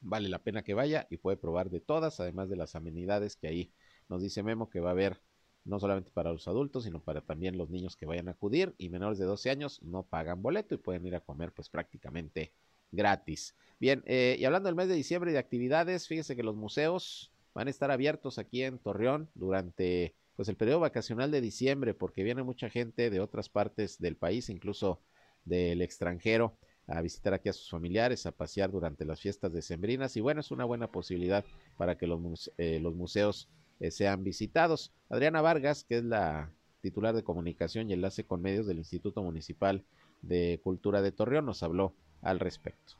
Vale 0.00 0.28
la 0.28 0.42
pena 0.42 0.62
que 0.62 0.74
vaya 0.74 1.06
y 1.10 1.16
puede 1.16 1.36
probar 1.36 1.70
de 1.70 1.80
todas, 1.80 2.20
además 2.20 2.48
de 2.48 2.56
las 2.56 2.76
amenidades 2.76 3.36
que 3.36 3.48
ahí 3.48 3.72
nos 4.08 4.22
dice 4.22 4.42
Memo 4.42 4.70
que 4.70 4.80
va 4.80 4.90
a 4.90 4.92
haber 4.92 5.20
no 5.64 5.78
solamente 5.78 6.10
para 6.10 6.32
los 6.32 6.48
adultos, 6.48 6.84
sino 6.84 7.02
para 7.02 7.20
también 7.20 7.58
los 7.58 7.68
niños 7.68 7.96
que 7.96 8.06
vayan 8.06 8.28
a 8.28 8.32
acudir 8.32 8.74
y 8.78 8.88
menores 8.88 9.18
de 9.18 9.26
12 9.26 9.50
años 9.50 9.82
no 9.82 10.02
pagan 10.02 10.40
boleto 10.40 10.74
y 10.74 10.78
pueden 10.78 11.06
ir 11.06 11.14
a 11.14 11.20
comer 11.20 11.52
pues 11.52 11.68
prácticamente 11.68 12.52
gratis. 12.90 13.54
Bien, 13.78 14.02
eh, 14.06 14.36
y 14.38 14.44
hablando 14.44 14.68
del 14.68 14.76
mes 14.76 14.88
de 14.88 14.94
diciembre 14.94 15.32
de 15.32 15.38
actividades, 15.38 16.08
fíjese 16.08 16.36
que 16.36 16.42
los 16.42 16.56
museos 16.56 17.32
van 17.54 17.66
a 17.66 17.70
estar 17.70 17.90
abiertos 17.90 18.38
aquí 18.38 18.62
en 18.62 18.78
Torreón 18.78 19.30
durante 19.34 20.14
pues 20.38 20.48
el 20.48 20.54
periodo 20.54 20.78
vacacional 20.78 21.32
de 21.32 21.40
diciembre, 21.40 21.94
porque 21.94 22.22
viene 22.22 22.44
mucha 22.44 22.70
gente 22.70 23.10
de 23.10 23.18
otras 23.18 23.48
partes 23.48 23.98
del 23.98 24.14
país, 24.14 24.48
incluso 24.50 25.00
del 25.44 25.82
extranjero, 25.82 26.56
a 26.86 27.02
visitar 27.02 27.34
aquí 27.34 27.48
a 27.48 27.52
sus 27.52 27.68
familiares, 27.68 28.24
a 28.24 28.30
pasear 28.30 28.70
durante 28.70 29.04
las 29.04 29.20
fiestas 29.20 29.52
decembrinas 29.52 30.16
y 30.16 30.20
bueno, 30.20 30.40
es 30.40 30.52
una 30.52 30.64
buena 30.64 30.92
posibilidad 30.92 31.44
para 31.76 31.98
que 31.98 32.06
los, 32.06 32.52
eh, 32.56 32.78
los 32.78 32.94
museos 32.94 33.48
eh, 33.80 33.90
sean 33.90 34.22
visitados. 34.22 34.92
Adriana 35.08 35.40
Vargas, 35.40 35.82
que 35.82 35.96
es 35.96 36.04
la 36.04 36.52
titular 36.82 37.16
de 37.16 37.24
comunicación 37.24 37.90
y 37.90 37.94
enlace 37.94 38.22
con 38.22 38.40
medios 38.40 38.68
del 38.68 38.78
Instituto 38.78 39.24
Municipal 39.24 39.82
de 40.22 40.60
Cultura 40.62 41.02
de 41.02 41.10
Torreón, 41.10 41.46
nos 41.46 41.64
habló 41.64 41.94
al 42.22 42.38
respecto. 42.38 42.94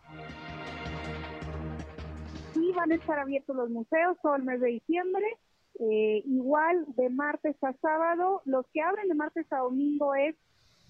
Sí, 2.53 2.73
van 2.75 2.91
a 2.91 2.97
estar 2.97 3.21
abiertos 3.21 3.55
los 3.55 3.71
museos 3.71 4.17
todo 4.25 4.35
el 4.35 4.43
mes 4.43 4.61
de 4.61 4.71
diciembre 4.71 5.39
eh, 5.79 6.23
igual 6.27 6.85
de 6.97 7.09
martes 7.09 7.57
a 7.63 7.73
sábado, 7.75 8.43
los 8.45 8.67
que 8.73 8.83
abren 8.83 9.09
de 9.09 9.15
martes 9.15 9.47
a 9.53 9.59
domingo 9.59 10.15
es 10.15 10.35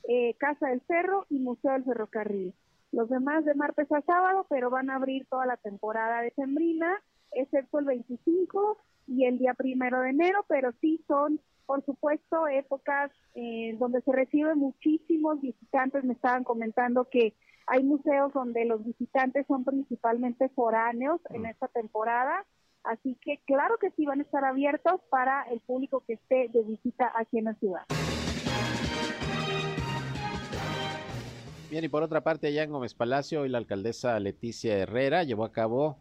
eh, 0.09 0.35
Casa 0.39 0.69
del 0.69 0.81
Cerro 0.87 1.27
y 1.29 1.39
Museo 1.39 1.73
del 1.73 1.85
Ferrocarril. 1.85 2.55
Los 2.93 3.11
demás 3.11 3.45
de 3.45 3.55
martes 3.55 3.91
a 3.93 4.01
sábado, 4.03 4.47
pero 4.49 4.71
van 4.71 4.89
a 4.89 4.97
abrir 4.97 5.27
toda 5.27 5.45
la 5.45 5.59
temporada 5.59 6.23
de 6.23 6.31
Sembrina, 6.31 6.91
excepto 7.33 7.79
el 7.79 7.85
25 7.85 8.79
y 9.07 9.27
el 9.27 9.39
día 9.39 9.53
primero 9.53 10.01
de 10.01 10.11
enero, 10.11 10.45
pero 10.49 10.73
sí 10.81 11.05
son, 11.07 11.39
por 11.67 11.85
supuesto, 11.85 12.49
épocas 12.49 13.11
eh, 13.35 13.77
donde 13.79 14.01
se 14.01 14.13
reciben 14.13 14.59
muchísimos 14.59 15.41
visitantes. 15.43 16.05
Me 16.05 16.15
estaban 16.15 16.45
comentando 16.45 17.05
que 17.11 17.35
hay 17.67 17.85
museos 17.85 18.33
donde 18.33 18.65
los 18.65 18.83
visitantes 18.83 19.47
son 19.47 19.65
principalmente 19.65 20.49
foráneos 20.49 21.21
en 21.29 21.43
mm. 21.43 21.47
esta 21.47 21.69
temporada 21.69 22.47
Así 22.89 23.19
que 23.21 23.39
claro 23.47 23.77
que 23.79 23.91
sí 23.91 24.07
van 24.07 24.21
a 24.21 24.23
estar 24.23 24.43
abiertos 24.47 25.03
para 25.11 25.43
el 25.51 25.61
público 25.61 26.03
que 26.07 26.15
esté 26.15 26.49
de 26.49 26.63
visita 26.63 27.13
aquí 27.15 27.37
en 27.37 27.45
la 27.45 27.55
ciudad. 27.57 27.83
Bien, 31.71 31.85
y 31.85 31.89
por 31.89 32.03
otra 32.03 32.25
parte, 32.25 32.47
allá 32.47 32.63
en 32.63 32.71
Gómez 32.71 32.95
Palacio, 32.95 33.43
hoy 33.43 33.51
la 33.51 33.59
alcaldesa 33.59 34.19
Leticia 34.19 34.79
Herrera 34.79 35.23
llevó 35.25 35.45
a 35.45 35.53
cabo 35.53 35.99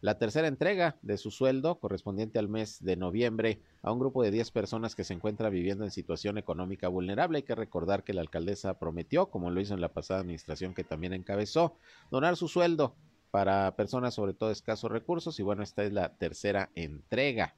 la 0.00 0.16
tercera 0.16 0.48
entrega 0.48 0.96
de 1.02 1.18
su 1.18 1.30
sueldo 1.30 1.78
correspondiente 1.78 2.38
al 2.38 2.48
mes 2.48 2.82
de 2.82 2.96
noviembre 2.96 3.60
a 3.82 3.92
un 3.92 3.98
grupo 3.98 4.22
de 4.22 4.30
10 4.30 4.52
personas 4.52 4.96
que 4.96 5.04
se 5.04 5.12
encuentran 5.12 5.52
viviendo 5.52 5.84
en 5.84 5.90
situación 5.90 6.38
económica 6.38 6.88
vulnerable. 6.88 7.36
Hay 7.36 7.42
que 7.42 7.54
recordar 7.54 8.04
que 8.04 8.14
la 8.14 8.22
alcaldesa 8.22 8.78
prometió, 8.78 9.26
como 9.26 9.50
lo 9.50 9.60
hizo 9.60 9.74
en 9.74 9.82
la 9.82 9.92
pasada 9.92 10.20
administración 10.20 10.72
que 10.72 10.82
también 10.82 11.12
encabezó, 11.12 11.76
donar 12.10 12.38
su 12.38 12.48
sueldo 12.48 12.96
para 13.32 13.74
personas 13.76 14.12
sobre 14.12 14.34
todo 14.34 14.50
escasos 14.50 14.92
recursos 14.92 15.40
y 15.40 15.42
bueno, 15.42 15.62
esta 15.62 15.82
es 15.82 15.92
la 15.92 16.16
tercera 16.18 16.70
entrega. 16.74 17.56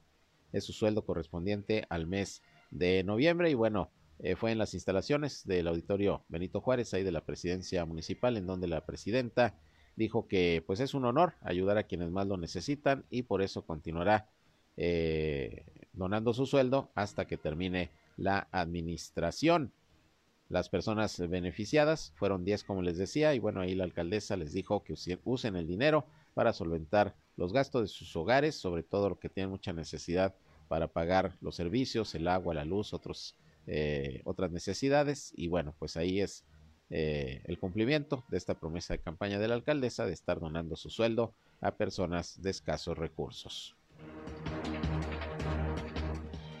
Es 0.53 0.63
su 0.63 0.71
sueldo 0.71 1.05
correspondiente 1.05 1.85
al 1.89 2.07
mes 2.07 2.41
de 2.71 3.03
noviembre 3.03 3.49
y 3.49 3.55
bueno, 3.55 3.91
eh, 4.19 4.37
fue 4.37 4.53
en 4.53 4.57
las 4.57 4.73
instalaciones 4.73 5.45
del 5.45 5.67
auditorio 5.67 6.23
Benito 6.29 6.61
Juárez, 6.61 6.93
ahí 6.93 7.03
de 7.03 7.11
la 7.11 7.25
presidencia 7.25 7.83
municipal, 7.83 8.37
en 8.37 8.47
donde 8.47 8.67
la 8.69 8.85
presidenta 8.85 9.53
dijo 9.97 10.29
que 10.29 10.63
pues 10.65 10.79
es 10.79 10.93
un 10.93 11.03
honor 11.03 11.33
ayudar 11.41 11.77
a 11.77 11.83
quienes 11.83 12.09
más 12.09 12.25
lo 12.25 12.37
necesitan 12.37 13.03
y 13.09 13.23
por 13.23 13.41
eso 13.41 13.65
continuará 13.65 14.29
eh, 14.77 15.65
donando 15.91 16.33
su 16.33 16.45
sueldo 16.45 16.89
hasta 16.95 17.25
que 17.25 17.35
termine 17.35 17.91
la 18.15 18.47
administración. 18.53 19.73
Las 20.49 20.69
personas 20.69 21.19
beneficiadas 21.27 22.13
fueron 22.15 22.45
10, 22.45 22.63
como 22.63 22.81
les 22.81 22.97
decía, 22.97 23.33
y 23.33 23.39
bueno, 23.39 23.61
ahí 23.61 23.73
la 23.73 23.83
alcaldesa 23.83 24.37
les 24.37 24.53
dijo 24.53 24.83
que 24.83 24.95
usen 25.23 25.55
el 25.55 25.67
dinero 25.67 26.05
para 26.35 26.53
solventar 26.53 27.15
los 27.35 27.51
gastos 27.51 27.81
de 27.81 27.87
sus 27.87 28.15
hogares, 28.15 28.55
sobre 28.55 28.83
todo 28.83 29.09
lo 29.09 29.19
que 29.19 29.29
tienen 29.29 29.49
mucha 29.49 29.73
necesidad 29.73 30.35
para 30.67 30.87
pagar 30.87 31.35
los 31.41 31.55
servicios, 31.55 32.13
el 32.15 32.27
agua, 32.27 32.53
la 32.53 32.65
luz, 32.65 32.93
otros, 32.93 33.35
eh, 33.67 34.21
otras 34.25 34.51
necesidades. 34.51 35.33
Y 35.35 35.47
bueno, 35.47 35.73
pues 35.79 35.97
ahí 35.97 36.21
es 36.21 36.45
eh, 36.89 37.41
el 37.45 37.57
cumplimiento 37.57 38.23
de 38.29 38.37
esta 38.37 38.53
promesa 38.53 38.93
de 38.93 38.99
campaña 38.99 39.39
de 39.39 39.47
la 39.47 39.55
alcaldesa 39.55 40.05
de 40.05 40.13
estar 40.13 40.39
donando 40.39 40.75
su 40.75 40.89
sueldo 40.89 41.33
a 41.61 41.71
personas 41.71 42.41
de 42.41 42.51
escasos 42.51 42.97
recursos. 42.97 43.75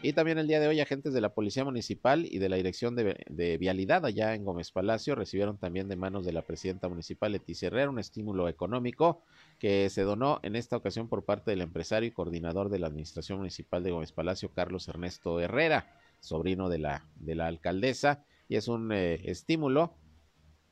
Y 0.05 0.13
también 0.13 0.37
el 0.37 0.45
día 0.45 0.59
de 0.59 0.67
hoy 0.67 0.79
agentes 0.81 1.13
de 1.13 1.21
la 1.21 1.33
Policía 1.33 1.63
Municipal 1.63 2.27
y 2.29 2.37
de 2.37 2.47
la 2.47 2.57
Dirección 2.57 2.95
de, 2.95 3.57
Vialidad 3.57 4.05
allá 4.05 4.35
en 4.35 4.45
Gómez 4.45 4.71
Palacio 4.71 5.15
recibieron 5.15 5.57
también 5.57 5.87
de 5.87 5.95
manos 5.95 6.23
de 6.27 6.31
la 6.31 6.43
Presidenta 6.43 6.87
Municipal 6.87 7.31
Leticia 7.31 7.69
Herrera 7.69 7.89
un 7.89 7.97
estímulo 7.97 8.47
económico 8.47 9.23
que 9.57 9.89
se 9.89 10.03
donó 10.03 10.39
en 10.43 10.55
esta 10.55 10.77
ocasión 10.77 11.07
por 11.07 11.25
parte 11.25 11.49
del 11.49 11.61
empresario 11.61 12.07
y 12.07 12.11
coordinador 12.11 12.69
de 12.69 12.77
la 12.77 12.85
Administración 12.85 13.39
Municipal 13.39 13.81
de 13.81 13.89
Gómez 13.89 14.11
Palacio, 14.11 14.51
Carlos 14.53 14.87
Ernesto 14.87 15.39
Herrera, 15.39 15.99
sobrino 16.19 16.69
de 16.69 16.77
la, 16.77 17.07
de 17.15 17.33
la 17.33 17.47
alcaldesa, 17.47 18.23
y 18.47 18.57
es 18.57 18.67
un 18.67 18.91
eh, 18.91 19.21
estímulo 19.23 19.95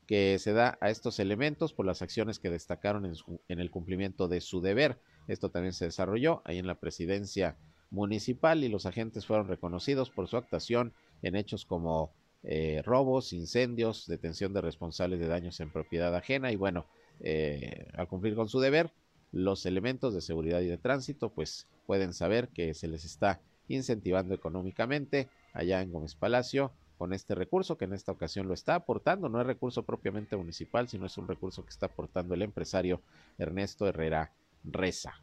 que 0.06 0.38
se 0.38 0.52
da 0.52 0.78
a 0.80 0.90
estos 0.90 1.18
elementos 1.18 1.72
por 1.72 1.86
las 1.86 2.02
acciones 2.02 2.38
que 2.38 2.50
destacaron 2.50 3.04
en, 3.04 3.14
en 3.48 3.58
el 3.58 3.72
cumplimiento 3.72 4.28
de 4.28 4.40
su 4.40 4.60
deber. 4.60 5.00
Esto 5.26 5.50
también 5.50 5.72
se 5.72 5.86
desarrolló 5.86 6.40
ahí 6.44 6.58
en 6.58 6.68
la 6.68 6.76
presidencia 6.76 7.56
municipal 7.90 8.64
y 8.64 8.68
los 8.68 8.86
agentes 8.86 9.26
fueron 9.26 9.48
reconocidos 9.48 10.10
por 10.10 10.28
su 10.28 10.36
actuación 10.36 10.92
en 11.22 11.36
hechos 11.36 11.64
como 11.64 12.12
eh, 12.42 12.82
robos, 12.84 13.32
incendios, 13.32 14.06
detención 14.06 14.52
de 14.52 14.60
responsables 14.60 15.18
de 15.20 15.26
daños 15.26 15.60
en 15.60 15.70
propiedad 15.70 16.14
ajena 16.14 16.52
y 16.52 16.56
bueno, 16.56 16.86
eh, 17.20 17.86
al 17.96 18.08
cumplir 18.08 18.34
con 18.34 18.48
su 18.48 18.60
deber, 18.60 18.90
los 19.32 19.66
elementos 19.66 20.14
de 20.14 20.20
seguridad 20.20 20.60
y 20.60 20.66
de 20.66 20.78
tránsito 20.78 21.30
pues 21.30 21.66
pueden 21.86 22.12
saber 22.12 22.48
que 22.48 22.74
se 22.74 22.88
les 22.88 23.04
está 23.04 23.40
incentivando 23.68 24.34
económicamente 24.34 25.28
allá 25.52 25.80
en 25.80 25.90
Gómez 25.90 26.14
Palacio 26.14 26.72
con 26.98 27.12
este 27.12 27.34
recurso 27.34 27.76
que 27.76 27.86
en 27.86 27.92
esta 27.92 28.12
ocasión 28.12 28.46
lo 28.46 28.54
está 28.54 28.74
aportando, 28.74 29.28
no 29.28 29.40
es 29.40 29.46
recurso 29.46 29.82
propiamente 29.82 30.36
municipal, 30.36 30.88
sino 30.88 31.06
es 31.06 31.18
un 31.18 31.26
recurso 31.26 31.64
que 31.64 31.70
está 31.70 31.86
aportando 31.86 32.34
el 32.34 32.42
empresario 32.42 33.00
Ernesto 33.38 33.88
Herrera 33.88 34.32
Reza. 34.64 35.14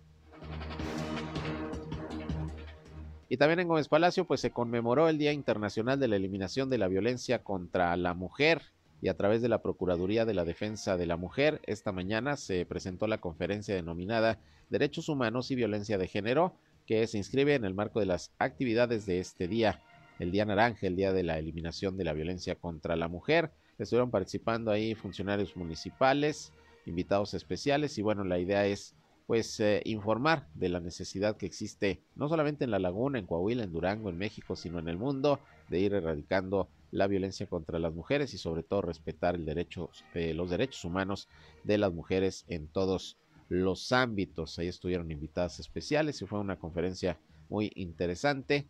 Y 3.31 3.37
también 3.37 3.61
en 3.61 3.69
Gómez 3.69 3.87
Palacio, 3.87 4.25
pues 4.25 4.41
se 4.41 4.51
conmemoró 4.51 5.07
el 5.07 5.17
Día 5.17 5.31
Internacional 5.31 5.97
de 6.01 6.09
la 6.09 6.17
Eliminación 6.17 6.69
de 6.69 6.77
la 6.77 6.89
Violencia 6.89 7.45
contra 7.45 7.95
la 7.95 8.13
Mujer 8.13 8.61
y 9.01 9.07
a 9.07 9.15
través 9.15 9.41
de 9.41 9.47
la 9.47 9.61
Procuraduría 9.61 10.25
de 10.25 10.33
la 10.33 10.43
Defensa 10.43 10.97
de 10.97 11.05
la 11.05 11.15
Mujer, 11.15 11.61
esta 11.63 11.93
mañana 11.93 12.35
se 12.35 12.65
presentó 12.65 13.07
la 13.07 13.19
conferencia 13.19 13.73
denominada 13.73 14.37
Derechos 14.69 15.07
Humanos 15.07 15.49
y 15.49 15.55
Violencia 15.55 15.97
de 15.97 16.09
Género, 16.09 16.57
que 16.85 17.07
se 17.07 17.17
inscribe 17.17 17.55
en 17.55 17.63
el 17.63 17.73
marco 17.73 18.01
de 18.01 18.05
las 18.05 18.33
actividades 18.37 19.05
de 19.05 19.21
este 19.21 19.47
día, 19.47 19.79
el 20.19 20.31
Día 20.31 20.43
Naranja, 20.43 20.87
el 20.87 20.97
Día 20.97 21.13
de 21.13 21.23
la 21.23 21.39
Eliminación 21.39 21.95
de 21.95 22.03
la 22.03 22.11
Violencia 22.11 22.55
contra 22.55 22.97
la 22.97 23.07
Mujer. 23.07 23.51
Estuvieron 23.79 24.11
participando 24.11 24.71
ahí 24.71 24.93
funcionarios 24.93 25.55
municipales, 25.55 26.51
invitados 26.85 27.33
especiales 27.33 27.97
y 27.97 28.01
bueno, 28.01 28.25
la 28.25 28.39
idea 28.39 28.65
es 28.65 28.93
pues 29.31 29.61
eh, 29.61 29.81
informar 29.85 30.49
de 30.55 30.67
la 30.67 30.81
necesidad 30.81 31.37
que 31.37 31.45
existe 31.45 32.03
no 32.17 32.27
solamente 32.27 32.65
en 32.65 32.71
la 32.71 32.79
laguna, 32.79 33.17
en 33.17 33.25
Coahuila, 33.25 33.63
en 33.63 33.71
Durango, 33.71 34.09
en 34.09 34.17
México, 34.17 34.57
sino 34.57 34.77
en 34.77 34.89
el 34.89 34.97
mundo 34.97 35.39
de 35.69 35.79
ir 35.79 35.93
erradicando 35.93 36.67
la 36.91 37.07
violencia 37.07 37.47
contra 37.47 37.79
las 37.79 37.93
mujeres 37.93 38.33
y 38.33 38.37
sobre 38.37 38.61
todo 38.61 38.81
respetar 38.81 39.35
el 39.35 39.45
derecho, 39.45 39.89
eh, 40.15 40.33
los 40.33 40.49
derechos 40.49 40.83
humanos 40.83 41.29
de 41.63 41.77
las 41.77 41.93
mujeres 41.93 42.43
en 42.49 42.67
todos 42.67 43.17
los 43.47 43.93
ámbitos. 43.93 44.59
Ahí 44.59 44.67
estuvieron 44.67 45.09
invitadas 45.11 45.61
especiales 45.61 46.21
y 46.21 46.25
fue 46.25 46.41
una 46.41 46.59
conferencia 46.59 47.17
muy 47.47 47.71
interesante 47.75 48.67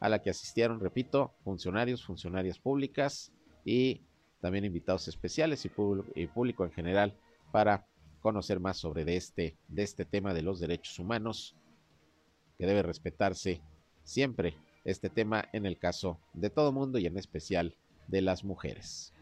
a 0.00 0.08
la 0.08 0.20
que 0.20 0.30
asistieron, 0.30 0.80
repito, 0.80 1.32
funcionarios, 1.44 2.04
funcionarias 2.04 2.58
públicas 2.58 3.30
y 3.64 4.00
también 4.40 4.64
invitados 4.64 5.06
especiales 5.06 5.64
y, 5.64 5.70
y 6.16 6.26
público 6.26 6.64
en 6.64 6.72
general 6.72 7.14
para 7.52 7.86
conocer 8.26 8.58
más 8.58 8.76
sobre 8.76 9.14
este, 9.14 9.56
de 9.68 9.84
este 9.84 10.04
tema 10.04 10.34
de 10.34 10.42
los 10.42 10.58
derechos 10.58 10.98
humanos 10.98 11.54
que 12.58 12.66
debe 12.66 12.82
respetarse 12.82 13.62
siempre 14.02 14.56
este 14.84 15.08
tema 15.08 15.48
en 15.52 15.64
el 15.64 15.78
caso 15.78 16.18
de 16.34 16.50
todo 16.50 16.72
mundo 16.72 16.98
y 16.98 17.06
en 17.06 17.18
especial 17.18 17.76
de 18.08 18.22
las 18.22 18.42
mujeres. 18.42 19.12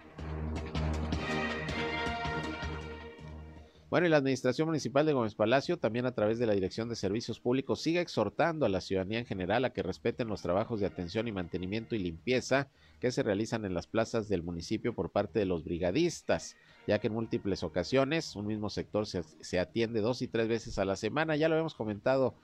Bueno, 3.91 4.07
y 4.07 4.11
la 4.11 4.17
Administración 4.17 4.69
Municipal 4.69 5.05
de 5.05 5.13
Gómez 5.13 5.35
Palacio, 5.35 5.77
también 5.77 6.07
a 6.07 6.15
través 6.15 6.39
de 6.39 6.47
la 6.47 6.55
Dirección 6.55 6.89
de 6.89 6.97
Servicios 6.97 7.39
Públicos, 7.39 7.83
sigue 7.83 8.01
exhortando 8.01 8.65
a 8.65 8.71
la 8.71 8.81
ciudadanía 8.81 9.19
en 9.19 9.27
general 9.27 9.67
a 9.67 9.75
que 9.75 9.83
respeten 9.83 10.29
los 10.29 10.41
trabajos 10.41 10.81
de 10.81 10.87
atención 10.87 11.29
y 11.29 11.33
mantenimiento 11.33 11.95
y 11.95 11.99
limpieza 11.99 12.69
que 13.01 13.13
se 13.13 13.23
realizan 13.23 13.67
en 13.67 13.75
las 13.75 13.87
plazas 13.87 14.29
del 14.31 14.43
municipio 14.43 14.95
por 14.95 15.11
parte 15.11 15.39
de 15.39 15.45
los 15.45 15.63
brigadistas, 15.63 16.57
ya 16.87 16.99
que 16.99 17.07
en 17.07 17.15
múltiples 17.15 17.63
ocasiones 17.63 18.37
un 18.37 18.47
mismo 18.47 18.71
sector 18.71 19.07
se, 19.07 19.23
se 19.41 19.59
atiende 19.59 20.01
dos 20.01 20.23
y 20.23 20.29
tres 20.29 20.49
veces 20.49 20.79
a 20.79 20.85
la 20.85 20.97
semana. 20.97 21.37
Ya 21.37 21.49
lo 21.49 21.59
hemos 21.59 21.75
comentado 21.75 22.35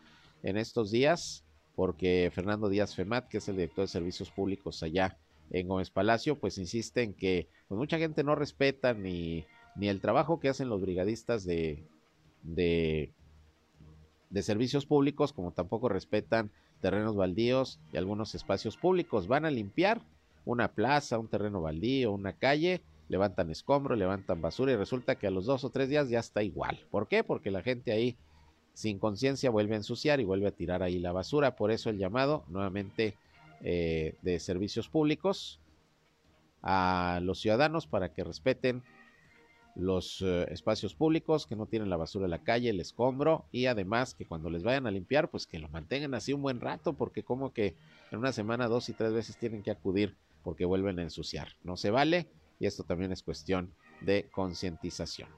en 0.42 0.57
estos 0.57 0.90
días, 0.90 1.44
porque 1.76 2.31
Fernando 2.35 2.68
Díaz 2.68 2.94
Femat, 2.94 3.29
que 3.29 3.38
es 3.38 3.48
el 3.48 3.57
director 3.57 3.85
de 3.85 3.88
servicios 3.88 4.31
públicos 4.31 4.83
allá 4.83 5.16
en 5.50 5.68
Gómez 5.68 5.90
Palacio, 5.90 6.38
pues 6.38 6.59
insiste 6.59 7.03
en 7.03 7.14
que 7.14 7.48
pues, 7.68 7.79
mucha 7.79 7.98
gente 7.98 8.22
no 8.24 8.35
respeta 8.35 8.94
ni, 8.94 9.44
ni 9.76 9.88
el 9.88 10.00
trabajo 10.00 10.40
que 10.40 10.48
hacen 10.48 10.68
los 10.68 10.81
brigadistas 10.81 11.44
de, 11.44 11.83
de, 12.42 13.12
de 14.31 14.42
servicios 14.42 14.87
públicos, 14.87 15.33
como 15.33 15.53
tampoco 15.53 15.88
respetan 15.88 16.50
terrenos 16.81 17.16
baldíos 17.16 17.79
y 17.92 17.96
algunos 17.96 18.35
espacios 18.35 18.76
públicos. 18.76 19.26
Van 19.26 19.44
a 19.44 19.50
limpiar 19.50 20.00
una 20.44 20.68
plaza, 20.68 21.18
un 21.18 21.29
terreno 21.29 21.61
baldío, 21.61 22.12
una 22.12 22.33
calle, 22.33 22.81
levantan 23.11 23.51
escombro, 23.51 23.96
levantan 23.96 24.40
basura 24.40 24.73
y 24.73 24.77
resulta 24.77 25.16
que 25.16 25.27
a 25.27 25.33
los 25.33 25.44
dos 25.44 25.64
o 25.64 25.70
tres 25.70 25.88
días 25.88 26.09
ya 26.09 26.20
está 26.20 26.44
igual. 26.44 26.79
¿Por 26.92 27.09
qué? 27.09 27.25
Porque 27.25 27.51
la 27.51 27.61
gente 27.61 27.90
ahí 27.90 28.16
sin 28.73 29.01
conciencia 29.01 29.51
vuelve 29.51 29.75
a 29.75 29.79
ensuciar 29.79 30.20
y 30.20 30.25
vuelve 30.25 30.46
a 30.46 30.53
tirar 30.53 30.85
ahí 30.85 31.01
la 31.01 31.11
basura. 31.11 31.57
Por 31.57 31.73
eso 31.73 31.90
el 31.90 31.99
llamado 31.99 32.44
nuevamente 32.46 33.16
eh, 33.62 34.14
de 34.23 34.38
servicios 34.38 34.88
públicos 34.88 35.59
a 36.62 37.18
los 37.25 37.40
ciudadanos 37.40 37.88
para 37.88 38.12
que 38.12 38.23
respeten 38.23 38.85
los 39.75 40.23
eh, 40.23 40.46
espacios 40.51 40.94
públicos, 40.94 41.49
que 41.49 41.57
no 41.57 41.66
tienen 41.66 41.90
la 41.90 41.96
basura 41.96 42.27
en 42.27 42.31
la 42.31 42.44
calle, 42.44 42.70
el 42.70 42.79
escombro 42.79 43.44
y 43.51 43.66
además 43.66 44.14
que 44.14 44.25
cuando 44.25 44.51
les 44.51 44.62
vayan 44.62 44.87
a 44.87 44.92
limpiar, 44.92 45.31
pues 45.31 45.49
que 45.49 45.59
lo 45.59 45.68
mantengan 45.68 46.14
así 46.14 46.33
un 46.33 46.42
buen 46.42 46.61
rato, 46.61 46.92
porque 46.92 47.25
como 47.25 47.53
que 47.53 47.75
en 48.12 48.20
una 48.20 48.31
semana 48.31 48.68
dos 48.68 48.88
y 48.88 48.92
tres 48.92 49.12
veces 49.12 49.37
tienen 49.37 49.64
que 49.64 49.73
acudir 49.73 50.14
porque 50.44 50.64
vuelven 50.64 51.01
a 51.01 51.03
ensuciar. 51.03 51.49
No 51.64 51.77
se 51.77 51.90
vale 51.90 52.29
y 52.61 52.66
esto 52.66 52.85
también 52.85 53.11
es 53.11 53.25
cuestión 53.25 53.75
de 54.03 54.29
concientización. 54.31 55.29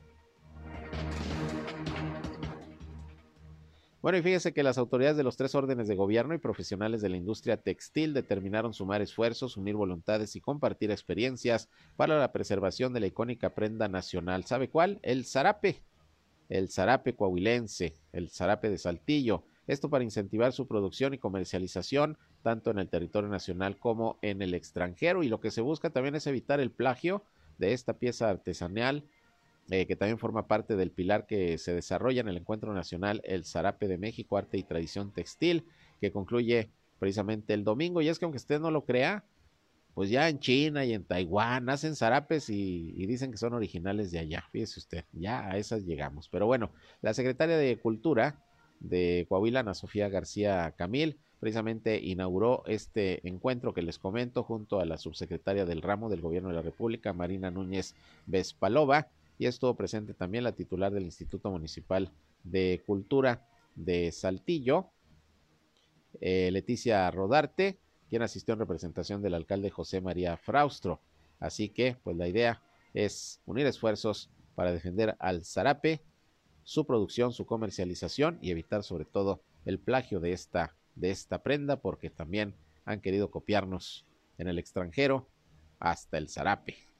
Bueno, 4.03 4.19
y 4.19 4.23
fíjese 4.23 4.53
que 4.53 4.65
las 4.65 4.79
autoridades 4.79 5.17
de 5.17 5.23
los 5.23 5.37
tres 5.37 5.55
órdenes 5.55 5.87
de 5.87 5.95
gobierno 5.95 6.35
y 6.35 6.39
profesionales 6.39 7.01
de 7.03 7.09
la 7.09 7.17
industria 7.17 7.57
textil 7.57 8.13
determinaron 8.13 8.75
sumar 8.75 9.01
esfuerzos, 9.01 9.57
unir 9.57 9.77
voluntades 9.77 10.35
y 10.35 10.41
compartir 10.41 10.91
experiencias 10.91 11.69
para 11.97 12.19
la 12.19 12.33
preservación 12.33 12.93
de 12.93 12.99
la 12.99 13.07
icónica 13.07 13.55
prenda 13.55 13.87
nacional. 13.87 14.45
¿Sabe 14.45 14.69
cuál? 14.69 14.99
El 15.03 15.25
zarape. 15.25 15.85
El 16.49 16.69
zarape 16.69 17.15
coahuilense, 17.15 17.95
el 18.13 18.29
zarape 18.29 18.71
de 18.71 18.79
Saltillo. 18.79 19.45
Esto 19.69 19.89
para 19.89 20.03
incentivar 20.03 20.53
su 20.53 20.67
producción 20.67 21.15
y 21.15 21.19
comercialización 21.19 22.19
tanto 22.43 22.71
en 22.71 22.79
el 22.79 22.89
territorio 22.89 23.31
nacional 23.31 23.79
como 23.79 24.19
en 24.23 24.43
el 24.43 24.55
extranjero. 24.55 25.23
Y 25.23 25.29
lo 25.29 25.41
que 25.41 25.51
se 25.51 25.61
busca 25.61 25.91
también 25.91 26.15
es 26.15 26.27
evitar 26.27 26.61
el 26.61 26.71
plagio 26.71 27.23
de 27.59 27.73
esta 27.73 27.95
pieza 27.95 28.29
artesanal 28.29 29.05
eh, 29.71 29.87
que 29.87 29.97
también 29.97 30.19
forma 30.19 30.49
parte 30.49 30.77
del 30.77 30.91
pilar 30.91 31.27
que 31.27 31.57
se 31.57 31.73
desarrolla 31.73 32.21
en 32.21 32.29
el 32.29 32.37
Encuentro 32.37 32.75
Nacional 32.75 33.23
El 33.25 33.45
Zarape 33.45 33.87
de 33.87 33.97
México, 33.97 34.37
Arte 34.37 34.59
y 34.59 34.65
Tradición 34.65 35.13
Textil, 35.13 35.65
que 36.01 36.11
concluye 36.11 36.71
precisamente 36.99 37.55
el 37.55 37.65
domingo. 37.65 38.03
Y 38.03 38.09
es 38.09 38.19
que 38.19 38.25
aunque 38.25 38.39
usted 38.39 38.61
no 38.61 38.71
lo 38.71 38.85
crea, 38.85 39.25
pues 39.95 40.11
ya 40.11 40.29
en 40.29 40.41
China 40.41 40.85
y 40.85 40.95
en 40.95 41.05
Taiwán 41.05 41.69
hacen 41.71 41.95
zarapes 41.95 42.51
y, 42.51 42.93
y, 42.97 43.07
dicen 43.07 43.31
que 43.31 43.37
son 43.37 43.55
originales 43.55 44.11
de 44.11 44.19
allá. 44.19 44.45
Fíjese 44.51 44.81
usted, 44.81 45.05
ya 45.13 45.49
a 45.49 45.57
esas 45.57 45.85
llegamos. 45.85 46.29
Pero 46.29 46.47
bueno, 46.47 46.73
la 47.01 47.15
secretaria 47.15 47.57
de 47.57 47.79
Cultura 47.79 48.43
de 48.83 49.27
Coahuila, 49.29 49.61
Ana 49.61 49.75
Sofía 49.75 50.09
García 50.09 50.75
Camil, 50.77 51.19
precisamente 51.41 52.01
inauguró 52.01 52.63
este 52.67 53.27
encuentro 53.29 53.73
que 53.75 53.83
les 53.83 53.99
comento 53.99 54.43
junto 54.43 54.81
a 54.81 54.85
la 54.85 54.99
subsecretaria 54.99 55.65
del 55.65 55.83
ramo 55.83 56.09
del 56.09 56.21
Gobierno 56.21 56.51
de 56.51 56.57
la 56.57 56.63
República, 56.63 57.13
Marina 57.13 57.51
Núñez 57.51 57.95
Vespalova 58.27 59.09
y 59.39 59.47
estuvo 59.47 59.75
presente 59.75 60.15
también 60.15 60.45
la 60.45 60.53
titular 60.53 60.93
del 60.93 61.05
Instituto 61.05 61.51
Municipal 61.51 62.11
de 62.45 62.83
Cultura 62.87 63.47
de 63.75 64.13
Saltillo, 64.13 64.91
eh, 66.21 66.51
Leticia 66.53 67.11
Rodarte, 67.11 67.79
quien 68.09 68.23
asistió 68.23 68.55
en 68.55 68.61
representación 68.61 69.23
del 69.23 69.35
alcalde 69.35 69.71
José 69.71 70.01
María 70.01 70.37
Fraustro. 70.37 71.01
Así 71.41 71.71
que, 71.71 71.97
pues 72.05 72.17
la 72.17 72.29
idea 72.29 72.63
es 72.95 73.41
unir 73.47 73.67
esfuerzos 73.67 74.31
para 74.55 74.73
defender 74.73 75.17
al 75.19 75.45
zarape, 75.45 76.03
su 76.65 76.87
producción, 76.87 77.33
su 77.33 77.47
comercialización 77.47 78.39
y 78.41 78.51
evitar 78.51 78.83
sobre 78.83 79.05
todo 79.05 79.43
el 79.65 79.79
plagio 79.79 80.21
de 80.21 80.33
esta, 80.33 80.77
de 80.95 81.11
esta 81.11 81.43
prenda, 81.43 81.81
porque 81.81 82.11
también 82.11 82.55
han 82.85 83.01
querido 83.01 83.31
copiarnos 83.31 84.07
en 84.39 84.49
el 84.49 84.59
extranjero 84.59 85.29
hasta 85.79 86.19
el 86.19 86.29
zarape. 86.29 86.92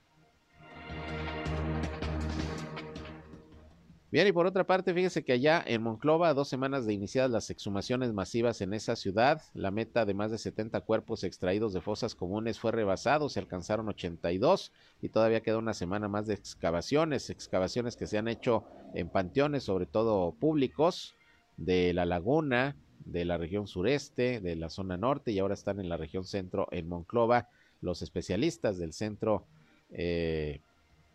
Bien, 4.13 4.29
y 4.29 4.33
por 4.33 4.47
otra 4.47 4.67
parte, 4.67 4.93
fíjese 4.93 5.25
que 5.25 5.33
allá 5.33 5.65
en 5.67 5.81
Monclova, 5.81 6.29
a 6.29 6.35
dos 6.35 6.47
semanas 6.47 6.85
de 6.85 6.93
iniciadas 6.93 7.31
las 7.31 7.49
exhumaciones 7.49 8.13
masivas 8.13 8.61
en 8.61 8.75
esa 8.75 8.95
ciudad, 8.95 9.41
la 9.55 9.71
meta 9.71 10.05
de 10.05 10.13
más 10.13 10.31
de 10.31 10.37
70 10.37 10.83
cuerpos 10.83 11.25
extraídos 11.25 11.73
de 11.73 11.81
fosas 11.81 12.15
comunes 12.15 12.61
fue 12.61 12.73
rebasado, 12.73 13.31
se 13.31 13.41
alcanzaron 13.41 13.89
82 13.89 14.71
y 15.01 15.09
todavía 15.09 15.41
queda 15.41 15.57
una 15.57 15.73
semana 15.73 16.09
más 16.09 16.27
de 16.27 16.35
excavaciones, 16.35 17.31
excavaciones 17.31 17.97
que 17.97 18.07
se 18.07 18.19
han 18.19 18.29
hecho 18.29 18.65
en 18.93 19.09
panteones, 19.09 19.63
sobre 19.63 19.87
todo 19.87 20.33
públicos, 20.33 21.15
de 21.57 21.95
la 21.95 22.05
laguna, 22.05 22.77
de 23.07 23.25
la 23.25 23.39
región 23.39 23.67
sureste, 23.67 24.41
de 24.41 24.57
la 24.57 24.69
zona 24.69 24.99
norte 24.99 25.33
y 25.33 25.39
ahora 25.39 25.55
están 25.55 25.81
en 25.81 25.89
la 25.89 25.97
región 25.97 26.25
centro 26.25 26.69
en 26.71 26.87
Monclova. 26.87 27.49
Los 27.81 28.03
especialistas 28.03 28.77
del 28.77 28.93
centro 28.93 29.47
eh, 29.89 30.61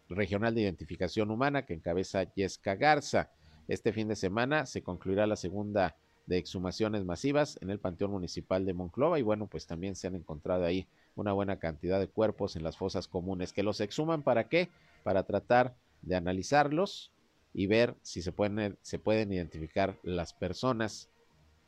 Regional 0.09 0.55
de 0.55 0.61
Identificación 0.61 1.31
Humana 1.31 1.65
que 1.65 1.73
encabeza 1.73 2.23
Yesca 2.33 2.75
Garza. 2.75 3.29
Este 3.67 3.91
fin 3.91 4.07
de 4.07 4.15
semana 4.15 4.65
se 4.65 4.81
concluirá 4.81 5.27
la 5.27 5.35
segunda 5.35 5.95
de 6.25 6.37
exhumaciones 6.37 7.05
masivas 7.05 7.57
en 7.61 7.69
el 7.69 7.79
Panteón 7.79 8.11
Municipal 8.11 8.65
de 8.65 8.73
Monclova 8.73 9.17
y 9.17 9.21
bueno, 9.21 9.47
pues 9.47 9.65
también 9.65 9.95
se 9.95 10.07
han 10.07 10.15
encontrado 10.15 10.65
ahí 10.65 10.87
una 11.15 11.33
buena 11.33 11.57
cantidad 11.57 11.99
de 11.99 12.07
cuerpos 12.07 12.55
en 12.55 12.63
las 12.63 12.77
fosas 12.77 13.07
comunes 13.07 13.53
que 13.53 13.63
los 13.63 13.79
exhuman 13.81 14.23
para 14.23 14.47
qué? 14.49 14.69
Para 15.03 15.23
tratar 15.23 15.75
de 16.01 16.15
analizarlos 16.15 17.11
y 17.53 17.67
ver 17.67 17.95
si 18.03 18.21
se 18.21 18.31
pueden, 18.31 18.77
se 18.81 18.99
pueden 18.99 19.31
identificar 19.31 19.97
las 20.03 20.33
personas 20.33 21.09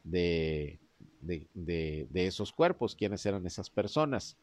de, 0.04 0.80
de, 1.22 1.48
de, 1.54 2.08
de 2.10 2.28
esos 2.28 2.52
cuerpos, 2.52 2.96
quiénes 2.96 3.26
eran 3.26 3.46
esas 3.46 3.70
personas 3.70 4.38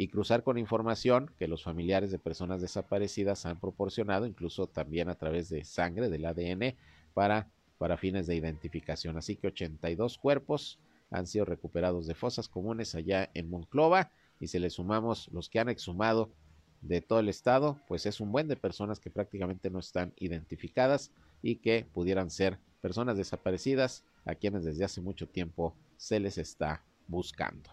y 0.00 0.08
cruzar 0.08 0.42
con 0.42 0.56
información 0.56 1.30
que 1.38 1.46
los 1.46 1.62
familiares 1.62 2.10
de 2.10 2.18
personas 2.18 2.62
desaparecidas 2.62 3.44
han 3.44 3.60
proporcionado, 3.60 4.24
incluso 4.24 4.66
también 4.66 5.10
a 5.10 5.14
través 5.14 5.50
de 5.50 5.62
sangre, 5.62 6.08
del 6.08 6.24
ADN, 6.24 6.74
para, 7.12 7.50
para 7.76 7.98
fines 7.98 8.26
de 8.26 8.34
identificación. 8.34 9.18
Así 9.18 9.36
que 9.36 9.48
82 9.48 10.16
cuerpos 10.16 10.78
han 11.10 11.26
sido 11.26 11.44
recuperados 11.44 12.06
de 12.06 12.14
fosas 12.14 12.48
comunes 12.48 12.94
allá 12.94 13.28
en 13.34 13.50
Monclova 13.50 14.10
y 14.40 14.46
si 14.46 14.58
le 14.58 14.70
sumamos 14.70 15.28
los 15.32 15.50
que 15.50 15.60
han 15.60 15.68
exhumado 15.68 16.30
de 16.80 17.02
todo 17.02 17.20
el 17.20 17.28
estado, 17.28 17.78
pues 17.86 18.06
es 18.06 18.20
un 18.20 18.32
buen 18.32 18.48
de 18.48 18.56
personas 18.56 19.00
que 19.00 19.10
prácticamente 19.10 19.68
no 19.68 19.80
están 19.80 20.14
identificadas 20.16 21.12
y 21.42 21.56
que 21.56 21.84
pudieran 21.92 22.30
ser 22.30 22.58
personas 22.80 23.18
desaparecidas 23.18 24.06
a 24.24 24.34
quienes 24.34 24.64
desde 24.64 24.82
hace 24.82 25.02
mucho 25.02 25.28
tiempo 25.28 25.74
se 25.98 26.18
les 26.20 26.38
está 26.38 26.82
buscando. 27.06 27.68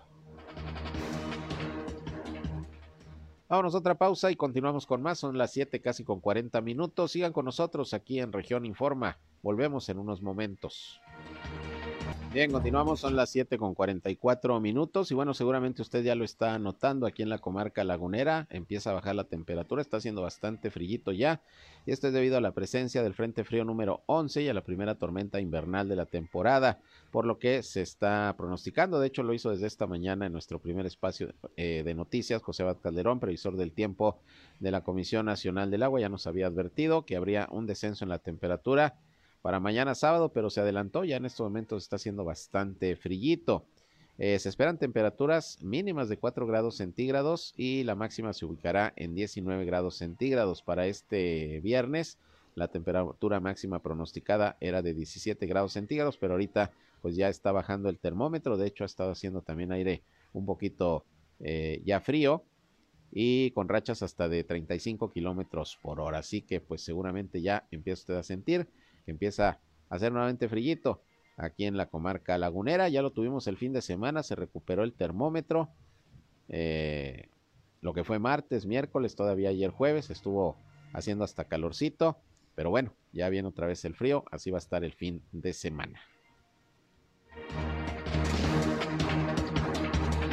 Vámonos 3.50 3.76
a 3.76 3.78
otra 3.78 3.96
pausa 3.96 4.30
y 4.30 4.36
continuamos 4.36 4.86
con 4.86 5.02
más. 5.02 5.20
Son 5.20 5.38
las 5.38 5.54
7 5.54 5.80
casi 5.80 6.04
con 6.04 6.20
40 6.20 6.60
minutos. 6.60 7.14
Sigan 7.14 7.32
con 7.32 7.46
nosotros 7.46 7.94
aquí 7.94 8.20
en 8.20 8.34
Región 8.34 8.66
Informa. 8.66 9.18
Volvemos 9.42 9.88
en 9.88 10.00
unos 10.00 10.22
momentos. 10.22 11.00
Bien, 12.34 12.52
continuamos, 12.52 13.00
son 13.00 13.16
las 13.16 13.30
7 13.30 13.58
con 13.58 13.74
44 13.74 14.60
minutos 14.60 15.10
y 15.12 15.16
bueno, 15.16 15.34
seguramente 15.34 15.82
usted 15.82 16.04
ya 16.04 16.14
lo 16.14 16.26
está 16.26 16.60
notando 16.60 17.08
aquí 17.08 17.24
en 17.24 17.30
la 17.30 17.40
comarca 17.40 17.86
lagunera, 17.86 18.48
empieza 18.50 18.92
a 18.92 18.94
bajar 18.94 19.16
la 19.16 19.24
temperatura, 19.24 19.82
está 19.82 19.98
haciendo 19.98 20.22
bastante 20.22 20.70
frillito 20.70 21.14
ya 21.14 21.42
y 21.86 21.92
esto 21.94 22.08
es 22.08 22.14
debido 22.14 22.38
a 22.38 22.42
la 22.42 22.52
presencia 22.52 23.02
del 23.02 23.14
Frente 23.14 23.46
Frío 23.46 23.64
número 23.64 24.04
11 24.08 24.44
y 24.44 24.50
a 24.50 24.54
la 24.54 24.62
primera 24.62 24.96
tormenta 24.96 25.40
invernal 25.40 25.88
de 25.88 25.96
la 25.96 26.06
temporada, 26.06 26.80
por 27.18 27.26
lo 27.26 27.40
que 27.40 27.64
se 27.64 27.82
está 27.82 28.36
pronosticando, 28.38 29.00
de 29.00 29.08
hecho 29.08 29.24
lo 29.24 29.34
hizo 29.34 29.50
desde 29.50 29.66
esta 29.66 29.88
mañana 29.88 30.28
en 30.28 30.32
nuestro 30.34 30.60
primer 30.60 30.86
espacio 30.86 31.34
eh, 31.56 31.82
de 31.84 31.96
noticias, 31.96 32.44
José 32.44 32.62
Abad 32.62 32.78
Calderón, 32.78 33.20
previsor 33.20 33.58
del 33.58 33.72
tiempo 33.72 34.20
de 34.60 34.70
la 34.70 34.84
Comisión 34.84 35.26
Nacional 35.26 35.72
del 35.72 35.82
Agua, 35.82 36.00
ya 36.00 36.10
nos 36.10 36.28
había 36.28 36.46
advertido 36.46 37.08
que 37.08 37.16
habría 37.16 37.48
un 37.50 37.66
descenso 37.66 38.06
en 38.06 38.10
la 38.10 38.20
temperatura 38.20 39.00
para 39.42 39.60
mañana 39.60 39.96
sábado, 39.96 40.32
pero 40.32 40.52
se 40.52 40.62
adelantó, 40.62 41.06
ya 41.06 41.18
en 41.18 41.26
estos 41.26 41.44
momentos 41.44 41.82
está 41.82 41.96
haciendo 41.96 42.24
bastante 42.24 42.96
frillito. 42.96 43.66
Eh, 44.20 44.38
se 44.38 44.50
esperan 44.50 44.78
temperaturas 44.78 45.58
mínimas 45.64 46.10
de 46.10 46.20
4 46.20 46.46
grados 46.46 46.76
centígrados 46.76 47.52
y 47.58 47.84
la 47.84 47.96
máxima 47.96 48.32
se 48.34 48.46
ubicará 48.46 48.94
en 48.96 49.16
19 49.16 49.66
grados 49.66 49.96
centígrados 49.96 50.62
para 50.62 50.86
este 50.86 51.62
viernes. 51.62 52.20
La 52.54 52.68
temperatura 52.68 53.40
máxima 53.40 53.82
pronosticada 53.82 54.56
era 54.60 54.84
de 54.84 54.94
17 54.94 55.48
grados 55.48 55.74
centígrados, 55.74 56.20
pero 56.20 56.34
ahorita 56.34 56.72
pues 57.02 57.16
ya 57.16 57.30
está 57.30 57.52
bajando 57.52 57.90
el 57.90 58.00
termómetro. 58.00 58.58
De 58.58 58.68
hecho, 58.68 58.84
ha 58.84 58.86
estado 58.86 59.12
haciendo 59.12 59.42
también 59.42 59.72
aire 59.72 60.04
un 60.34 60.46
poquito 60.46 61.06
eh, 61.40 61.82
ya 61.86 62.00
frío 62.02 62.44
y 63.12 63.52
con 63.52 63.70
rachas 63.70 64.04
hasta 64.04 64.28
de 64.28 64.44
35 64.44 65.12
kilómetros 65.12 65.78
por 65.82 66.00
hora. 66.00 66.20
Así 66.20 66.42
que 66.42 66.60
pues 66.62 66.82
seguramente 66.82 67.42
ya 67.42 67.68
empieza 67.72 68.02
usted 68.02 68.16
a 68.16 68.24
sentir 68.24 68.68
que 69.06 69.12
empieza 69.12 69.50
a 69.90 69.96
hacer 69.96 70.12
nuevamente 70.12 70.50
frillito 70.50 71.02
aquí 71.38 71.66
en 71.66 71.78
la 71.78 71.88
comarca 71.88 72.38
lagunera. 72.38 72.90
Ya 72.90 73.02
lo 73.02 73.12
tuvimos 73.12 73.48
el 73.48 73.58
fin 73.58 73.74
de 73.74 73.82
semana, 73.82 74.24
se 74.24 74.36
recuperó 74.36 74.84
el 74.84 74.94
termómetro. 74.94 75.70
Eh, 76.50 77.30
lo 77.82 77.94
que 77.94 78.04
fue 78.04 78.20
martes, 78.20 78.66
miércoles, 78.66 79.16
todavía 79.16 79.50
ayer 79.50 79.70
jueves, 79.70 80.10
estuvo 80.10 80.58
haciendo 80.94 81.24
hasta 81.24 81.46
calorcito. 81.46 82.18
Pero 82.56 82.72
bueno, 82.72 82.92
ya 83.14 83.30
viene 83.30 83.48
otra 83.48 83.68
vez 83.68 83.86
el 83.86 83.94
frío, 83.94 84.26
así 84.32 84.50
va 84.50 84.58
a 84.58 84.60
estar 84.60 84.84
el 84.84 84.94
fin 84.94 85.22
de 85.32 85.54
semana. 85.54 86.02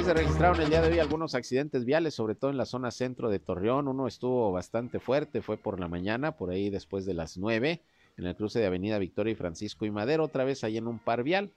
Se 0.05 0.13
registraron 0.13 0.61
el 0.61 0.69
día 0.69 0.83
de 0.83 0.93
hoy 0.93 0.99
algunos 0.99 1.35
accidentes 1.35 1.87
viales, 1.87 2.13
sobre 2.13 2.35
todo 2.35 2.51
en 2.51 2.59
la 2.59 2.67
zona 2.67 2.91
centro 2.91 3.31
de 3.31 3.39
Torreón. 3.39 3.89
Uno 3.89 4.07
estuvo 4.07 4.53
bastante 4.53 5.01
fuerte, 5.01 5.41
fue 5.41 5.57
por 5.57 5.81
la 5.81 5.89
mañana, 5.89 6.37
por 6.37 6.51
ahí 6.51 6.69
después 6.69 7.07
de 7.07 7.15
las 7.15 7.39
nueve 7.39 7.81
en 8.19 8.27
el 8.27 8.37
cruce 8.37 8.59
de 8.59 8.67
Avenida 8.67 8.99
Victoria 8.99 9.33
y 9.33 9.35
Francisco 9.35 9.87
y 9.87 9.91
Madero, 9.91 10.25
otra 10.25 10.45
vez 10.45 10.63
ahí 10.63 10.77
en 10.77 10.89
un 10.89 10.99
par 10.99 11.23
vial. 11.23 11.53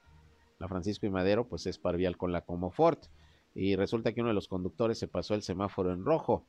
La 0.59 0.69
Francisco 0.69 1.05
y 1.05 1.09
Madero, 1.09 1.49
pues 1.49 1.65
es 1.65 1.77
par 1.77 1.97
vial 1.97 2.15
con 2.15 2.31
la 2.31 2.39
Comofort. 2.39 3.07
Y 3.53 3.75
resulta 3.75 4.13
que 4.13 4.21
uno 4.21 4.29
de 4.29 4.35
los 4.35 4.47
conductores 4.47 4.97
se 4.97 5.09
pasó 5.09 5.33
el 5.33 5.41
semáforo 5.41 5.91
en 5.91 6.05
rojo. 6.05 6.45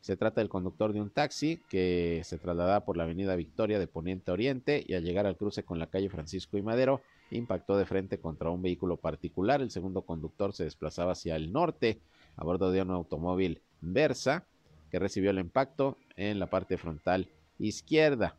Se 0.00 0.16
trata 0.16 0.40
del 0.40 0.48
conductor 0.48 0.94
de 0.94 1.02
un 1.02 1.10
taxi 1.10 1.60
que 1.68 2.22
se 2.24 2.38
trasladaba 2.38 2.86
por 2.86 2.96
la 2.96 3.02
Avenida 3.02 3.36
Victoria 3.36 3.78
de 3.78 3.86
Poniente 3.86 4.30
a 4.30 4.34
Oriente 4.34 4.82
y 4.86 4.94
al 4.94 5.04
llegar 5.04 5.26
al 5.26 5.36
cruce 5.36 5.64
con 5.64 5.78
la 5.78 5.88
calle 5.88 6.08
Francisco 6.08 6.56
y 6.56 6.62
Madero 6.62 7.02
impactó 7.32 7.76
de 7.76 7.86
frente 7.86 8.18
contra 8.18 8.50
un 8.50 8.62
vehículo 8.62 8.96
particular. 8.96 9.60
El 9.60 9.70
segundo 9.70 10.02
conductor 10.02 10.52
se 10.52 10.64
desplazaba 10.64 11.12
hacia 11.12 11.36
el 11.36 11.52
norte 11.52 12.00
a 12.36 12.44
bordo 12.44 12.70
de 12.70 12.82
un 12.82 12.90
automóvil 12.90 13.60
Versa 13.80 14.46
que 14.90 14.98
recibió 14.98 15.30
el 15.30 15.38
impacto 15.38 15.96
en 16.16 16.38
la 16.38 16.48
parte 16.48 16.76
frontal 16.76 17.28
izquierda. 17.58 18.36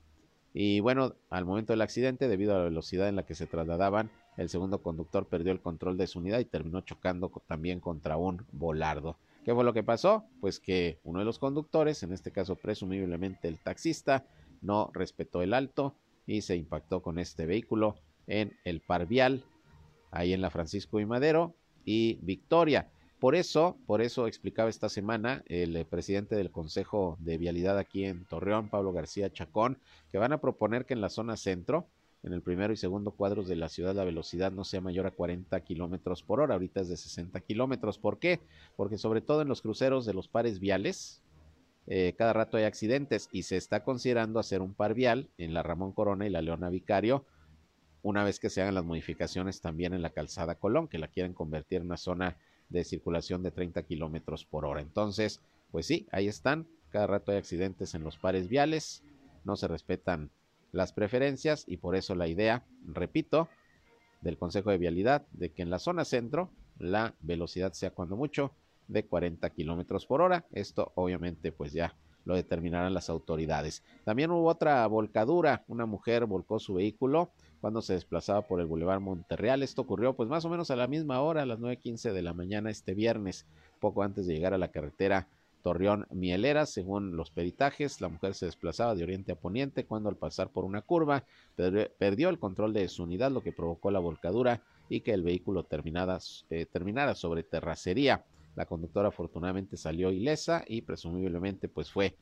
Y 0.54 0.80
bueno, 0.80 1.16
al 1.30 1.46
momento 1.46 1.74
del 1.74 1.82
accidente, 1.82 2.28
debido 2.28 2.54
a 2.54 2.60
la 2.60 2.64
velocidad 2.66 3.10
en 3.10 3.16
la 3.16 3.26
que 3.26 3.34
se 3.34 3.48
trasladaban, 3.48 4.12
el 4.38 4.50
segundo 4.50 4.82
conductor 4.82 5.28
perdió 5.28 5.52
el 5.52 5.62
control 5.62 5.98
de 5.98 6.08
su 6.08 6.20
unidad 6.20 6.40
y 6.40 6.46
terminó 6.46 6.82
chocando 6.82 7.32
también 7.48 7.80
contra 7.80 8.18
un 8.18 8.46
volardo. 8.52 9.18
¿Qué 9.44 9.54
fue 9.54 9.64
lo 9.64 9.74
que 9.74 9.84
pasó? 9.84 10.26
Pues 10.40 10.60
que 10.60 11.00
uno 11.04 11.20
de 11.20 11.26
los 11.26 11.40
conductores, 11.40 12.04
en 12.04 12.14
este 12.14 12.32
caso 12.32 12.56
presumiblemente 12.56 13.48
el 13.48 13.58
taxista, 13.58 14.26
no 14.62 14.90
respetó 14.94 15.42
el 15.42 15.54
alto 15.54 15.96
y 16.26 16.42
se 16.42 16.56
impactó 16.56 17.02
con 17.02 17.20
este 17.20 17.46
vehículo 17.46 17.96
en 18.28 18.58
el 18.64 18.82
par 18.82 19.08
vial, 19.08 19.44
ahí 20.12 20.34
en 20.34 20.42
la 20.42 20.50
Francisco 20.50 21.00
y 21.00 21.06
Madero 21.06 21.56
y 21.86 22.20
Victoria. 22.22 22.90
Por 23.20 23.36
eso, 23.36 23.78
por 23.86 24.02
eso 24.02 24.28
explicaba 24.28 24.70
esta 24.70 24.90
semana 24.90 25.44
el 25.48 25.78
eh, 25.78 25.86
presidente 25.86 26.36
del 26.36 26.52
Consejo 26.52 27.18
de 27.22 27.38
Vialidad 27.38 27.78
aquí 27.78 28.04
en 28.04 28.26
Torreón, 28.26 28.70
Pablo 28.70 28.92
García 28.92 29.32
Chacón, 29.32 29.78
que 30.12 30.18
van 30.18 30.34
a 30.34 30.42
proponer 30.42 30.86
que 30.86 30.94
en 30.94 31.00
la 31.00 31.10
zona 31.10 31.38
centro, 31.38 31.88
en 32.24 32.34
el 32.34 32.42
primero 32.42 32.74
y 32.74 32.78
segundo 32.78 33.12
cuadros 33.12 33.48
de 33.48 33.56
la 33.56 33.70
ciudad, 33.70 33.96
la 33.96 34.04
velocidad 34.04 34.52
no 34.52 34.66
sea 34.66 34.82
mayor 34.82 35.08
a 35.08 35.12
40 35.12 35.58
kilómetros 35.62 36.22
por 36.22 36.42
hora. 36.42 36.56
Ahorita 36.56 36.82
es 36.82 36.90
de 36.90 36.98
60 36.98 37.40
kilómetros. 37.42 37.98
¿Por 37.98 38.20
qué? 38.20 38.42
Porque 38.76 38.98
sobre 38.98 39.22
todo 39.22 39.42
en 39.42 39.48
los 39.48 39.62
cruceros 39.62 40.06
de 40.06 40.14
los 40.14 40.28
pares 40.28 40.60
viales, 40.60 41.22
eh, 41.88 42.16
cada 42.18 42.34
rato 42.34 42.58
hay 42.58 42.64
accidentes 42.64 43.30
y 43.32 43.44
se 43.44 43.58
está 43.58 43.84
considerando 43.84 44.40
hacer 44.40 44.62
un 44.62 44.74
par 44.74 44.94
vial 44.94 45.30
en 45.38 45.54
la 45.54 45.64
Ramón 45.64 45.92
Corona 45.92 46.26
y 46.26 46.30
la 46.30 46.42
Leona 46.42 46.70
Vicario 46.70 47.26
una 48.04 48.24
vez 48.24 48.40
que 48.40 48.50
se 48.50 48.62
hagan 48.62 48.76
las 48.76 48.86
modificaciones 48.86 49.62
también 49.62 49.94
en 49.94 50.02
la 50.02 50.12
calzada 50.12 50.56
Colón, 50.56 50.88
que 50.88 51.00
la 51.00 51.08
quieren 51.08 51.34
convertir 51.34 51.80
en 51.80 51.88
una 51.88 51.98
zona 51.98 52.38
de 52.70 52.84
circulación 52.84 53.42
de 53.44 53.52
30 53.52 53.84
kilómetros 53.84 54.46
por 54.46 54.66
hora. 54.66 54.82
Entonces, 54.82 55.42
pues 55.72 55.88
sí, 55.88 56.08
ahí 56.12 56.28
están. 56.28 56.68
Cada 56.90 57.08
rato 57.08 57.32
hay 57.32 57.38
accidentes 57.38 57.96
en 57.96 58.04
los 58.04 58.18
pares 58.18 58.50
viales, 58.50 59.04
no 59.46 59.56
se 59.56 59.68
respetan 59.68 60.30
las 60.72 60.92
preferencias 60.94 61.64
y 61.68 61.78
por 61.78 61.96
eso 61.96 62.14
la 62.14 62.28
idea, 62.28 62.66
repito, 62.86 63.48
del 64.22 64.38
Consejo 64.38 64.72
de 64.72 64.78
Vialidad 64.78 65.26
de 65.32 65.52
que 65.52 65.62
en 65.62 65.70
la 65.70 65.80
zona 65.80 66.06
centro 66.06 66.50
la 66.78 67.16
velocidad 67.22 67.74
sea 67.74 67.92
cuando 67.92 68.16
mucho 68.16 68.54
de 68.88 69.06
40 69.06 69.50
kilómetros 69.52 70.06
por 70.06 70.22
hora. 70.22 70.46
Esto 70.52 70.92
obviamente 70.96 71.52
pues 71.52 71.74
ya 71.74 71.96
lo 72.26 72.36
determinarán 72.36 72.94
las 72.94 73.10
autoridades. 73.10 73.84
También 74.04 74.32
hubo 74.32 74.48
otra 74.48 74.86
volcadura, 74.88 75.64
una 75.68 75.86
mujer 75.86 76.26
volcó 76.26 76.60
su 76.60 76.76
vehículo 76.76 77.32
cuando 77.62 77.82
se 77.82 77.94
desplazaba 77.94 78.42
por 78.42 78.60
el 78.60 78.66
Boulevard 78.66 79.02
Monterreal. 79.02 79.64
Esto 79.64 79.82
ocurrió 79.84 80.16
pues 80.16 80.30
más 80.30 80.46
o 80.46 80.50
menos 80.50 80.72
a 80.72 80.76
la 80.76 80.88
misma 80.88 81.22
hora, 81.22 81.44
a 81.44 81.46
las 81.46 81.60
9.15 81.60 82.12
de 82.12 82.22
la 82.22 82.34
mañana 82.34 82.70
este 82.70 82.94
viernes, 82.94 83.46
poco 83.80 84.04
antes 84.04 84.28
de 84.28 84.34
llegar 84.34 84.54
a 84.54 84.58
la 84.58 84.70
carretera 84.70 85.28
Torreón 85.64 86.06
Mielera, 86.12 86.66
según 86.66 87.16
los 87.16 87.32
peritajes, 87.32 88.02
la 88.02 88.10
mujer 88.10 88.36
se 88.36 88.46
desplazaba 88.46 88.96
de 88.96 89.04
oriente 89.04 89.32
a 89.32 89.36
poniente 89.36 89.86
cuando 89.86 90.10
al 90.10 90.18
pasar 90.18 90.50
por 90.50 90.66
una 90.66 90.82
curva 90.82 91.24
perdió 91.98 92.30
el 92.30 92.38
control 92.38 92.74
de 92.74 92.88
su 92.90 93.04
unidad, 93.04 93.32
lo 93.32 93.42
que 93.42 93.54
provocó 93.54 93.90
la 93.90 94.00
volcadura 94.00 94.62
y 94.90 95.00
que 95.02 95.14
el 95.14 95.24
vehículo 95.24 95.62
eh, 95.62 96.66
terminara 96.66 97.16
sobre 97.16 97.44
terracería. 97.44 98.26
La 98.56 98.66
conductora 98.66 99.10
afortunadamente 99.10 99.78
salió 99.78 100.12
ilesa 100.12 100.64
y 100.68 100.82
presumiblemente 100.82 101.68
pues 101.68 101.92
fue 101.92 102.16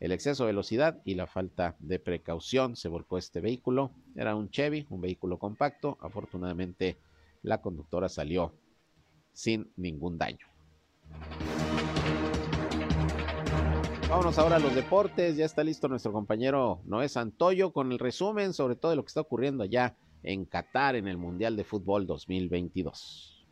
el 0.00 0.12
exceso 0.12 0.44
de 0.44 0.48
velocidad 0.48 1.00
y 1.04 1.14
la 1.14 1.26
falta 1.26 1.76
de 1.78 1.98
precaución. 1.98 2.76
Se 2.76 2.88
volcó 2.88 3.18
este 3.18 3.40
vehículo. 3.40 3.92
Era 4.16 4.36
un 4.36 4.50
Chevy, 4.50 4.86
un 4.90 5.00
vehículo 5.00 5.38
compacto. 5.38 5.98
Afortunadamente 6.00 6.98
la 7.42 7.60
conductora 7.60 8.08
salió 8.08 8.54
sin 9.32 9.72
ningún 9.76 10.18
daño. 10.18 10.46
Vámonos 14.08 14.38
ahora 14.38 14.56
a 14.56 14.60
los 14.60 14.74
deportes. 14.74 15.36
Ya 15.36 15.44
está 15.44 15.64
listo 15.64 15.88
nuestro 15.88 16.12
compañero 16.12 16.80
Noé 16.84 17.08
Santoyo 17.08 17.72
con 17.72 17.90
el 17.90 17.98
resumen 17.98 18.52
sobre 18.52 18.76
todo 18.76 18.90
de 18.90 18.96
lo 18.96 19.02
que 19.02 19.08
está 19.08 19.20
ocurriendo 19.22 19.64
allá 19.64 19.96
en 20.22 20.44
Qatar 20.44 20.96
en 20.96 21.08
el 21.08 21.18
Mundial 21.18 21.56
de 21.56 21.64
Fútbol 21.64 22.06
2022. 22.06 23.46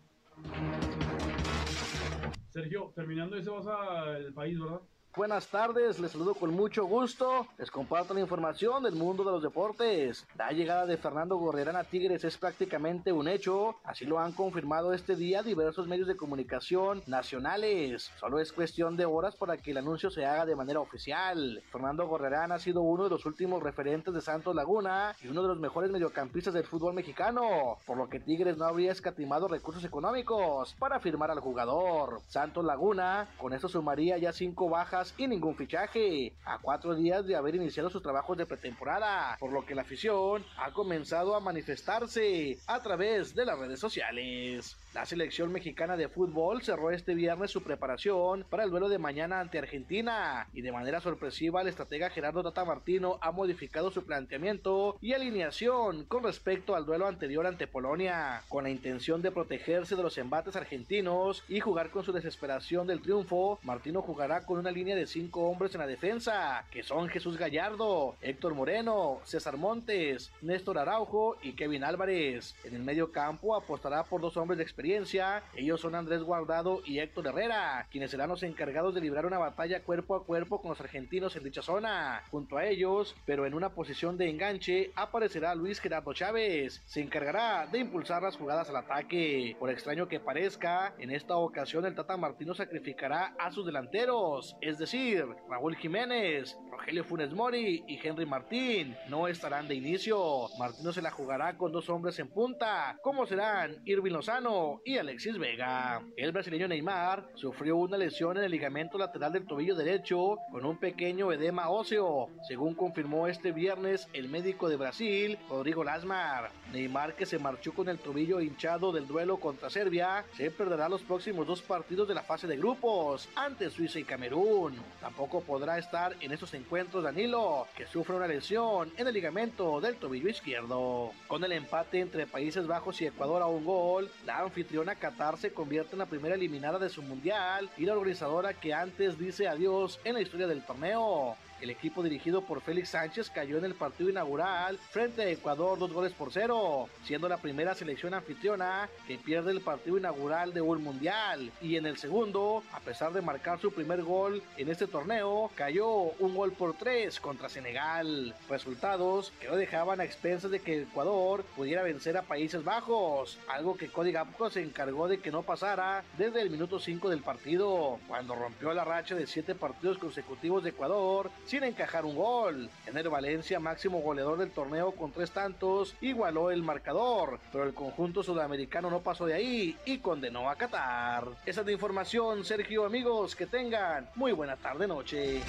Sergio, 2.52 2.92
terminando 2.94 3.36
ese 3.36 3.48
vas 3.48 3.66
al 3.66 4.34
país, 4.34 4.60
¿verdad? 4.60 4.82
Buenas 5.14 5.48
tardes, 5.48 6.00
les 6.00 6.12
saludo 6.12 6.34
con 6.34 6.54
mucho 6.54 6.86
gusto. 6.86 7.46
Les 7.58 7.70
comparto 7.70 8.14
la 8.14 8.20
información 8.20 8.82
del 8.82 8.94
mundo 8.94 9.22
de 9.24 9.32
los 9.32 9.42
deportes. 9.42 10.26
La 10.38 10.52
llegada 10.52 10.86
de 10.86 10.96
Fernando 10.96 11.36
Gorrerán 11.36 11.76
a 11.76 11.84
Tigres 11.84 12.24
es 12.24 12.38
prácticamente 12.38 13.12
un 13.12 13.28
hecho. 13.28 13.76
Así 13.84 14.06
lo 14.06 14.18
han 14.18 14.32
confirmado 14.32 14.94
este 14.94 15.14
día 15.14 15.42
diversos 15.42 15.86
medios 15.86 16.08
de 16.08 16.16
comunicación 16.16 17.02
nacionales. 17.06 18.10
Solo 18.18 18.38
es 18.38 18.54
cuestión 18.54 18.96
de 18.96 19.04
horas 19.04 19.36
para 19.36 19.58
que 19.58 19.72
el 19.72 19.76
anuncio 19.76 20.10
se 20.10 20.24
haga 20.24 20.46
de 20.46 20.56
manera 20.56 20.80
oficial. 20.80 21.62
Fernando 21.70 22.08
Gorrerán 22.08 22.50
ha 22.50 22.58
sido 22.58 22.80
uno 22.80 23.04
de 23.04 23.10
los 23.10 23.26
últimos 23.26 23.62
referentes 23.62 24.14
de 24.14 24.22
Santos 24.22 24.56
Laguna 24.56 25.14
y 25.22 25.28
uno 25.28 25.42
de 25.42 25.48
los 25.48 25.60
mejores 25.60 25.90
mediocampistas 25.90 26.54
del 26.54 26.64
fútbol 26.64 26.94
mexicano, 26.94 27.76
por 27.84 27.98
lo 27.98 28.08
que 28.08 28.18
Tigres 28.18 28.56
no 28.56 28.64
habría 28.64 28.92
escatimado 28.92 29.46
recursos 29.46 29.84
económicos 29.84 30.74
para 30.78 31.00
firmar 31.00 31.30
al 31.30 31.40
jugador. 31.40 32.22
Santos 32.28 32.64
Laguna 32.64 33.28
con 33.36 33.52
esto 33.52 33.68
sumaría 33.68 34.16
ya 34.16 34.32
cinco 34.32 34.70
bajas 34.70 35.01
y 35.16 35.26
ningún 35.26 35.56
fichaje, 35.56 36.34
a 36.44 36.58
cuatro 36.58 36.94
días 36.94 37.26
de 37.26 37.36
haber 37.36 37.56
iniciado 37.56 37.90
sus 37.90 38.02
trabajos 38.02 38.36
de 38.36 38.46
pretemporada, 38.46 39.36
por 39.40 39.52
lo 39.52 39.64
que 39.64 39.74
la 39.74 39.82
afición 39.82 40.44
ha 40.58 40.72
comenzado 40.72 41.34
a 41.34 41.40
manifestarse 41.40 42.58
a 42.66 42.80
través 42.80 43.34
de 43.34 43.46
las 43.46 43.58
redes 43.58 43.80
sociales. 43.80 44.76
La 44.94 45.06
selección 45.06 45.50
mexicana 45.50 45.96
de 45.96 46.10
fútbol 46.10 46.60
cerró 46.62 46.90
este 46.90 47.14
viernes 47.14 47.50
su 47.50 47.62
preparación 47.62 48.44
para 48.50 48.64
el 48.64 48.70
duelo 48.70 48.90
de 48.90 48.98
mañana 48.98 49.40
ante 49.40 49.56
Argentina 49.56 50.46
y 50.52 50.60
de 50.60 50.70
manera 50.70 51.00
sorpresiva 51.00 51.62
el 51.62 51.68
estratega 51.68 52.10
Gerardo 52.10 52.42
Tata 52.42 52.66
Martino 52.66 53.18
ha 53.22 53.32
modificado 53.32 53.90
su 53.90 54.04
planteamiento 54.04 54.98
y 55.00 55.14
alineación 55.14 56.04
con 56.04 56.24
respecto 56.24 56.74
al 56.74 56.84
duelo 56.84 57.06
anterior 57.06 57.46
ante 57.46 57.66
Polonia, 57.66 58.42
con 58.50 58.64
la 58.64 58.70
intención 58.70 59.22
de 59.22 59.30
protegerse 59.30 59.96
de 59.96 60.02
los 60.02 60.18
embates 60.18 60.56
argentinos 60.56 61.42
y 61.48 61.60
jugar 61.60 61.88
con 61.88 62.04
su 62.04 62.12
desesperación 62.12 62.86
del 62.86 63.00
triunfo. 63.00 63.60
Martino 63.62 64.02
jugará 64.02 64.44
con 64.44 64.58
una 64.58 64.70
línea 64.70 64.94
de 64.94 65.06
cinco 65.06 65.48
hombres 65.48 65.74
en 65.74 65.80
la 65.80 65.86
defensa, 65.86 66.66
que 66.70 66.82
son 66.82 67.08
Jesús 67.08 67.38
Gallardo, 67.38 68.16
Héctor 68.20 68.52
Moreno, 68.52 69.20
César 69.24 69.56
Montes, 69.56 70.30
Néstor 70.42 70.76
Araujo 70.76 71.38
y 71.42 71.52
Kevin 71.52 71.82
Álvarez. 71.82 72.54
En 72.64 72.74
el 72.74 72.82
medio 72.82 73.10
campo 73.10 73.56
apostará 73.56 74.04
por 74.04 74.20
dos 74.20 74.36
hombres 74.36 74.58
de 74.58 74.64
experiencia 74.64 74.81
ellos 74.84 75.80
son 75.80 75.94
Andrés 75.94 76.22
Guardado 76.22 76.82
y 76.84 76.98
Héctor 76.98 77.28
Herrera, 77.28 77.86
quienes 77.90 78.10
serán 78.10 78.30
los 78.30 78.42
encargados 78.42 78.94
de 78.94 79.00
librar 79.00 79.26
una 79.26 79.38
batalla 79.38 79.82
cuerpo 79.82 80.16
a 80.16 80.24
cuerpo 80.24 80.60
con 80.60 80.70
los 80.70 80.80
argentinos 80.80 81.36
en 81.36 81.44
dicha 81.44 81.62
zona. 81.62 82.24
Junto 82.30 82.56
a 82.56 82.66
ellos, 82.66 83.14
pero 83.24 83.46
en 83.46 83.54
una 83.54 83.70
posición 83.70 84.18
de 84.18 84.28
enganche, 84.28 84.90
aparecerá 84.96 85.54
Luis 85.54 85.78
Gerardo 85.78 86.12
Chávez. 86.12 86.82
Se 86.86 87.00
encargará 87.00 87.66
de 87.66 87.78
impulsar 87.78 88.22
las 88.22 88.36
jugadas 88.36 88.70
al 88.70 88.76
ataque. 88.76 89.56
Por 89.58 89.70
extraño 89.70 90.08
que 90.08 90.18
parezca, 90.18 90.94
en 90.98 91.10
esta 91.10 91.36
ocasión 91.36 91.86
el 91.86 91.94
Tata 91.94 92.16
Martino 92.16 92.54
sacrificará 92.54 93.34
a 93.38 93.52
sus 93.52 93.64
delanteros, 93.64 94.56
es 94.60 94.78
decir, 94.78 95.24
Raúl 95.48 95.76
Jiménez, 95.76 96.58
Rogelio 96.70 97.04
Funes 97.04 97.32
Mori 97.32 97.84
y 97.86 98.00
Henry 98.04 98.26
Martín. 98.26 98.96
No 99.08 99.28
estarán 99.28 99.68
de 99.68 99.76
inicio. 99.76 100.48
Martino 100.58 100.92
se 100.92 101.02
la 101.02 101.12
jugará 101.12 101.56
con 101.56 101.70
dos 101.70 101.88
hombres 101.88 102.18
en 102.18 102.28
punta, 102.28 102.98
como 103.02 103.26
serán 103.26 103.80
Irving 103.84 104.12
Lozano 104.12 104.71
y 104.84 104.98
Alexis 104.98 105.38
Vega. 105.38 106.02
El 106.16 106.32
brasileño 106.32 106.68
Neymar 106.68 107.28
sufrió 107.34 107.76
una 107.76 107.96
lesión 107.96 108.36
en 108.36 108.44
el 108.44 108.50
ligamento 108.50 108.98
lateral 108.98 109.32
del 109.32 109.46
tobillo 109.46 109.74
derecho 109.74 110.36
con 110.50 110.64
un 110.64 110.78
pequeño 110.78 111.32
edema 111.32 111.68
óseo, 111.70 112.28
según 112.48 112.74
confirmó 112.74 113.26
este 113.26 113.52
viernes 113.52 114.08
el 114.12 114.28
médico 114.28 114.68
de 114.68 114.76
Brasil, 114.76 115.38
Rodrigo 115.48 115.84
Lasmar. 115.84 116.50
Neymar, 116.72 117.14
que 117.14 117.26
se 117.26 117.38
marchó 117.38 117.72
con 117.74 117.88
el 117.88 117.98
tobillo 117.98 118.40
hinchado 118.40 118.92
del 118.92 119.06
duelo 119.06 119.38
contra 119.38 119.70
Serbia, 119.70 120.24
se 120.36 120.50
perderá 120.50 120.88
los 120.88 121.02
próximos 121.02 121.46
dos 121.46 121.62
partidos 121.62 122.08
de 122.08 122.14
la 122.14 122.22
fase 122.22 122.46
de 122.46 122.56
grupos 122.56 123.28
ante 123.34 123.70
Suiza 123.70 123.98
y 123.98 124.04
Camerún. 124.04 124.74
Tampoco 125.00 125.42
podrá 125.42 125.78
estar 125.78 126.14
en 126.20 126.32
esos 126.32 126.54
encuentros 126.54 127.04
Danilo, 127.04 127.66
que 127.76 127.86
sufre 127.86 128.16
una 128.16 128.26
lesión 128.26 128.92
en 128.96 129.06
el 129.06 129.14
ligamento 129.14 129.80
del 129.80 129.96
tobillo 129.96 130.28
izquierdo. 130.28 131.12
Con 131.28 131.44
el 131.44 131.52
empate 131.52 132.00
entre 132.00 132.26
Países 132.26 132.66
Bajos 132.66 133.00
y 133.02 133.06
Ecuador 133.06 133.42
a 133.42 133.46
un 133.46 133.64
gol, 133.64 134.10
la 134.26 134.38
anfitriona 134.62 134.94
Qatar 134.94 135.36
se 135.38 135.52
convierte 135.52 135.92
en 135.92 135.98
la 135.98 136.06
primera 136.06 136.36
eliminada 136.36 136.78
de 136.78 136.88
su 136.88 137.02
mundial 137.02 137.68
y 137.76 137.84
la 137.84 137.94
organizadora 137.94 138.54
que 138.54 138.72
antes 138.72 139.18
dice 139.18 139.48
adiós 139.48 139.98
en 140.04 140.14
la 140.14 140.20
historia 140.20 140.46
del 140.46 140.62
torneo. 140.62 141.36
El 141.62 141.70
equipo 141.70 142.02
dirigido 142.02 142.42
por 142.42 142.60
Félix 142.60 142.88
Sánchez 142.88 143.30
cayó 143.30 143.56
en 143.56 143.64
el 143.64 143.76
partido 143.76 144.10
inaugural 144.10 144.78
frente 144.90 145.22
a 145.22 145.30
Ecuador 145.30 145.78
dos 145.78 145.92
goles 145.92 146.12
por 146.12 146.32
cero, 146.32 146.88
siendo 147.04 147.28
la 147.28 147.36
primera 147.36 147.76
selección 147.76 148.14
anfitriona 148.14 148.88
que 149.06 149.16
pierde 149.16 149.52
el 149.52 149.60
partido 149.60 149.96
inaugural 149.96 150.52
de 150.52 150.60
un 150.60 150.82
mundial. 150.82 151.52
Y 151.60 151.76
en 151.76 151.86
el 151.86 151.98
segundo, 151.98 152.64
a 152.72 152.80
pesar 152.80 153.12
de 153.12 153.22
marcar 153.22 153.60
su 153.60 153.70
primer 153.70 154.02
gol 154.02 154.42
en 154.56 154.70
este 154.70 154.88
torneo, 154.88 155.52
cayó 155.54 155.88
un 156.18 156.34
gol 156.34 156.50
por 156.50 156.74
tres 156.76 157.20
contra 157.20 157.48
Senegal. 157.48 158.34
Resultados 158.50 159.32
que 159.38 159.46
no 159.46 159.54
dejaban 159.54 160.00
a 160.00 160.04
expensas 160.04 160.50
de 160.50 160.58
que 160.58 160.82
Ecuador 160.82 161.44
pudiera 161.54 161.84
vencer 161.84 162.16
a 162.16 162.22
Países 162.22 162.64
Bajos, 162.64 163.38
algo 163.48 163.76
que 163.76 163.86
Cody 163.88 164.10
Gapco 164.10 164.50
se 164.50 164.62
encargó 164.62 165.06
de 165.06 165.20
que 165.20 165.30
no 165.30 165.42
pasara 165.42 166.02
desde 166.18 166.42
el 166.42 166.50
minuto 166.50 166.80
5 166.80 167.08
del 167.08 167.22
partido, 167.22 168.00
cuando 168.08 168.34
rompió 168.34 168.74
la 168.74 168.84
racha 168.84 169.14
de 169.14 169.28
siete 169.28 169.54
partidos 169.54 169.98
consecutivos 169.98 170.64
de 170.64 170.70
Ecuador 170.70 171.30
sin 171.52 171.64
encajar 171.64 172.06
un 172.06 172.16
gol. 172.16 172.70
Ener 172.86 173.10
Valencia, 173.10 173.60
máximo 173.60 174.00
goleador 174.00 174.38
del 174.38 174.52
torneo 174.52 174.92
con 174.92 175.12
tres 175.12 175.32
tantos, 175.32 175.94
igualó 176.00 176.50
el 176.50 176.62
marcador, 176.62 177.40
pero 177.52 177.64
el 177.64 177.74
conjunto 177.74 178.22
sudamericano 178.22 178.88
no 178.88 179.00
pasó 179.00 179.26
de 179.26 179.34
ahí 179.34 179.76
y 179.84 179.98
condenó 179.98 180.48
a 180.48 180.56
Qatar. 180.56 181.28
Esa 181.44 181.60
es 181.60 181.66
la 181.66 181.72
información, 181.72 182.46
Sergio, 182.46 182.86
amigos, 182.86 183.36
que 183.36 183.44
tengan 183.44 184.08
muy 184.14 184.32
buena 184.32 184.56
tarde 184.56 184.88
noche. 184.88 185.42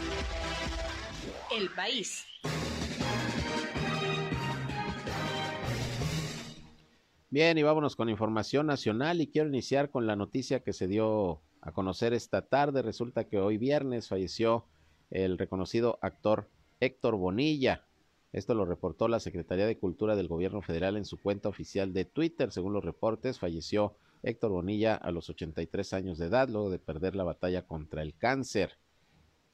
El 1.50 1.70
país. 1.70 2.26
Bien, 7.30 7.58
y 7.58 7.64
vámonos 7.64 7.96
con 7.96 8.10
información 8.10 8.68
nacional 8.68 9.22
y 9.22 9.28
quiero 9.28 9.48
iniciar 9.48 9.90
con 9.90 10.06
la 10.06 10.18
noticia 10.18 10.60
que 10.60 10.74
se 10.74 10.90
dio 10.90 11.42
a 11.62 11.72
conocer 11.72 12.14
esta 12.14 12.42
tarde. 12.42 12.82
Resulta 12.82 13.24
que 13.24 13.40
hoy 13.40 13.58
viernes 13.58 14.10
falleció 14.10 14.68
el 15.14 15.38
reconocido 15.38 16.00
actor 16.02 16.50
Héctor 16.80 17.16
Bonilla. 17.16 17.86
Esto 18.34 18.56
lo 18.56 18.66
reportó 18.66 19.08
la 19.08 19.20
Secretaría 19.20 19.68
de 19.68 19.78
Cultura 19.78 20.16
del 20.16 20.28
Gobierno 20.28 20.62
Federal 20.62 20.98
en 20.98 21.06
su 21.06 21.22
cuenta 21.22 21.50
oficial 21.50 21.94
de 21.94 22.04
Twitter. 22.04 22.52
Según 22.52 22.74
los 22.74 22.84
reportes, 22.84 23.40
falleció 23.40 23.96
Héctor 24.24 24.52
Bonilla 24.52 24.96
a 24.96 25.12
los 25.12 25.30
83 25.30 25.94
años 25.94 26.18
de 26.18 26.26
edad, 26.26 26.50
luego 26.50 26.72
de 26.72 26.80
perder 26.80 27.16
la 27.16 27.24
batalla 27.24 27.68
contra 27.68 28.02
el 28.02 28.16
cáncer. 28.18 28.78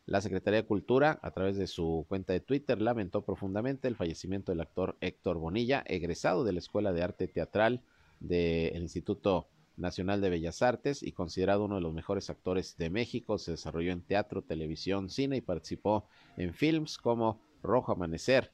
La 0.05 0.22
Secretaría 0.22 0.62
de 0.62 0.68
Cultura, 0.68 1.20
a 1.22 1.32
través 1.32 1.57
de 1.57 1.68
su 1.68 2.05
cuenta 2.07 2.32
de 2.32 2.39
Twitter, 2.39 2.82
lamentó 2.82 3.24
profundamente 3.24 3.89
el 3.89 3.95
fallecimiento 3.95 4.53
del 4.53 4.62
actor 4.62 4.97
Héctor 5.01 5.38
Bonilla, 5.38 5.84
egresado 5.86 6.45
de 6.45 6.53
la 6.53 6.60
Escuela 6.60 6.93
de 6.93 7.03
Arte 7.03 7.28
Teatral 7.28 7.84
del 8.22 8.82
Instituto 8.82 9.49
Nacional 9.80 10.22
de 10.22 10.30
Bellas 10.30 10.62
Artes 10.62 11.02
y 11.04 11.12
considerado 11.12 11.66
uno 11.66 11.76
de 11.76 11.82
los 11.82 11.94
mejores 11.94 12.30
actores 12.30 12.78
de 12.78 12.90
México. 12.90 13.38
Se 13.38 13.52
desarrolló 13.52 13.92
en 13.92 14.02
teatro, 14.02 14.44
televisión, 14.44 15.10
cine 15.10 15.38
y 15.38 15.42
participó 15.42 16.08
en 16.38 16.54
films 16.54 16.98
como 16.98 17.42
Rojo 17.64 17.92
Amanecer, 17.92 18.52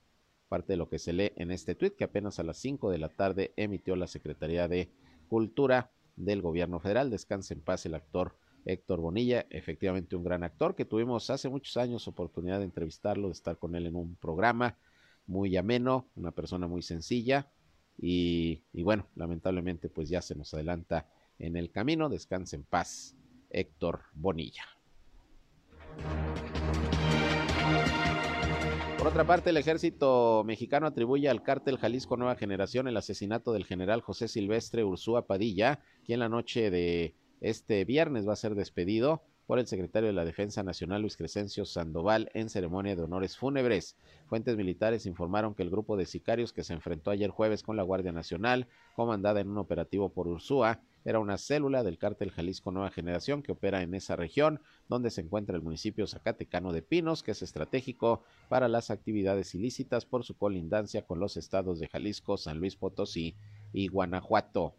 parte 0.48 0.74
de 0.74 0.78
lo 0.78 0.90
que 0.90 1.00
se 1.00 1.14
lee 1.14 1.32
en 1.36 1.52
este 1.52 1.76
tuit 1.76 1.96
que 1.96 2.04
apenas 2.04 2.40
a 2.40 2.44
las 2.44 2.58
5 2.58 2.90
de 2.92 2.98
la 2.98 3.10
tarde 3.10 3.54
emitió 3.58 3.96
la 3.96 4.08
Secretaría 4.08 4.68
de 4.68 4.92
Cultura 5.28 5.92
del 6.16 6.42
Gobierno 6.42 6.80
Federal. 6.80 7.10
Descanse 7.10 7.54
en 7.54 7.62
paz 7.62 7.86
el 7.86 7.96
actor 7.96 8.38
Héctor 8.66 9.00
Bonilla, 9.00 9.46
efectivamente 9.50 10.16
un 10.16 10.24
gran 10.24 10.44
actor 10.44 10.76
que 10.76 10.86
tuvimos 10.86 11.30
hace 11.30 11.50
muchos 11.50 11.78
años 11.78 12.08
oportunidad 12.08 12.60
de 12.60 12.66
entrevistarlo, 12.66 13.28
de 13.28 13.34
estar 13.34 13.58
con 13.58 13.76
él 13.76 13.86
en 13.86 13.96
un 13.96 14.16
programa 14.16 14.78
muy 15.28 15.56
ameno, 15.56 16.08
una 16.16 16.32
persona 16.32 16.68
muy 16.68 16.82
sencilla 16.82 17.48
y, 17.98 18.64
y 18.74 18.84
bueno, 18.84 19.08
lamentablemente 19.16 19.90
pues 19.90 20.10
ya 20.10 20.22
se 20.22 20.36
nos 20.36 20.54
adelanta 20.54 21.08
en 21.40 21.58
el 21.58 21.72
camino. 21.72 22.10
Descanse 22.10 22.56
en 22.56 22.64
paz, 22.64 23.16
Héctor 23.50 24.04
Bonilla. 24.14 24.64
Por 28.98 29.08
otra 29.08 29.28
parte, 29.28 29.52
el 29.52 29.58
ejército 29.58 30.44
mexicano 30.46 30.88
atribuye 30.88 31.30
al 31.30 31.44
cártel 31.44 31.78
Jalisco 31.78 32.18
Nueva 32.18 32.36
Generación 32.36 32.88
el 32.88 32.98
asesinato 32.98 33.54
del 33.54 33.66
general 33.66 34.02
José 34.02 34.28
Silvestre 34.28 34.84
Ursúa 34.84 35.28
Padilla, 35.28 35.80
quien 36.04 36.20
la 36.20 36.28
noche 36.28 36.72
de 36.72 37.14
este 37.40 37.86
viernes 37.86 38.28
va 38.28 38.34
a 38.34 38.38
ser 38.38 38.56
despedido 38.56 39.22
por 39.46 39.60
el 39.60 39.68
secretario 39.68 40.08
de 40.08 40.14
la 40.14 40.26
Defensa 40.26 40.64
Nacional 40.64 41.02
Luis 41.02 41.18
Crescencio 41.18 41.66
Sandoval 41.66 42.32
en 42.34 42.50
ceremonia 42.50 42.96
de 42.96 43.04
honores 43.04 43.38
fúnebres. 43.38 43.96
Fuentes 44.26 44.58
militares 44.58 45.06
informaron 45.06 45.54
que 45.54 45.62
el 45.62 45.70
grupo 45.70 45.98
de 45.98 46.08
sicarios 46.08 46.52
que 46.52 46.64
se 46.64 46.74
enfrentó 46.74 47.12
ayer 47.12 47.30
jueves 47.30 47.62
con 47.62 47.76
la 47.76 47.84
Guardia 47.84 48.12
Nacional, 48.12 48.68
comandada 48.96 49.40
en 49.40 49.50
un 49.50 49.60
operativo 49.60 50.10
por 50.10 50.28
Ursúa, 50.28 50.82
era 51.06 51.20
una 51.20 51.38
célula 51.38 51.84
del 51.84 51.99
cártel 51.99 52.32
Jalisco 52.32 52.72
Nueva 52.72 52.89
Generación 52.89 53.43
que 53.43 53.51
opera 53.51 53.84
en 53.84 53.93
esa 53.93 54.16
región, 54.16 54.60
donde 54.89 55.12
se 55.12 55.22
encuentra 55.22 55.56
el 55.56 55.62
municipio 55.62 56.08
zacatecano 56.08 56.74
de 56.74 56.82
Pinos, 56.82 57.22
que 57.22 57.32
es 57.32 57.43
estratégico 57.43 58.24
para 58.49 58.68
las 58.68 58.89
actividades 58.89 59.53
ilícitas 59.53 60.06
por 60.06 60.24
su 60.26 60.36
colindancia 60.36 61.06
con 61.06 61.20
los 61.20 61.38
estados 61.38 61.80
de 61.80 61.88
Jalisco, 61.88 62.38
San 62.38 62.58
Luis 62.58 62.76
Potosí 62.76 63.36
y 63.72 63.88
Guanajuato. 63.88 64.74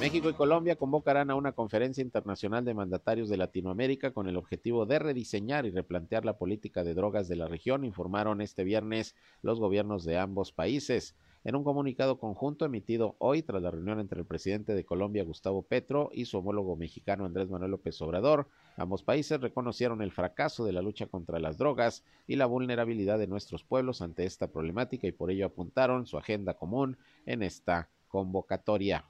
México 0.00 0.30
y 0.30 0.34
Colombia 0.34 0.76
convocarán 0.76 1.28
a 1.32 1.34
una 1.34 1.50
conferencia 1.50 2.02
internacional 2.02 2.64
de 2.64 2.72
mandatarios 2.72 3.28
de 3.28 3.36
Latinoamérica 3.36 4.12
con 4.12 4.28
el 4.28 4.36
objetivo 4.36 4.86
de 4.86 5.00
rediseñar 5.00 5.66
y 5.66 5.70
replantear 5.70 6.24
la 6.24 6.38
política 6.38 6.84
de 6.84 6.94
drogas 6.94 7.26
de 7.26 7.34
la 7.34 7.48
región, 7.48 7.84
informaron 7.84 8.40
este 8.40 8.62
viernes 8.62 9.16
los 9.42 9.58
gobiernos 9.58 10.04
de 10.04 10.16
ambos 10.16 10.52
países. 10.52 11.16
En 11.44 11.54
un 11.54 11.62
comunicado 11.62 12.18
conjunto 12.18 12.64
emitido 12.64 13.14
hoy 13.18 13.42
tras 13.42 13.62
la 13.62 13.70
reunión 13.70 14.00
entre 14.00 14.18
el 14.20 14.26
presidente 14.26 14.74
de 14.74 14.84
Colombia, 14.84 15.22
Gustavo 15.22 15.62
Petro, 15.62 16.10
y 16.12 16.24
su 16.24 16.38
homólogo 16.38 16.76
mexicano, 16.76 17.24
Andrés 17.24 17.48
Manuel 17.48 17.70
López 17.70 18.00
Obrador, 18.02 18.48
ambos 18.76 19.02
países 19.02 19.40
reconocieron 19.40 20.02
el 20.02 20.10
fracaso 20.10 20.64
de 20.64 20.72
la 20.72 20.82
lucha 20.82 21.06
contra 21.06 21.38
las 21.38 21.56
drogas 21.56 22.04
y 22.26 22.36
la 22.36 22.46
vulnerabilidad 22.46 23.18
de 23.18 23.28
nuestros 23.28 23.62
pueblos 23.62 24.02
ante 24.02 24.24
esta 24.24 24.48
problemática 24.48 25.06
y 25.06 25.12
por 25.12 25.30
ello 25.30 25.46
apuntaron 25.46 26.06
su 26.06 26.18
agenda 26.18 26.54
común 26.54 26.98
en 27.24 27.42
esta 27.42 27.88
convocatoria. 28.08 29.04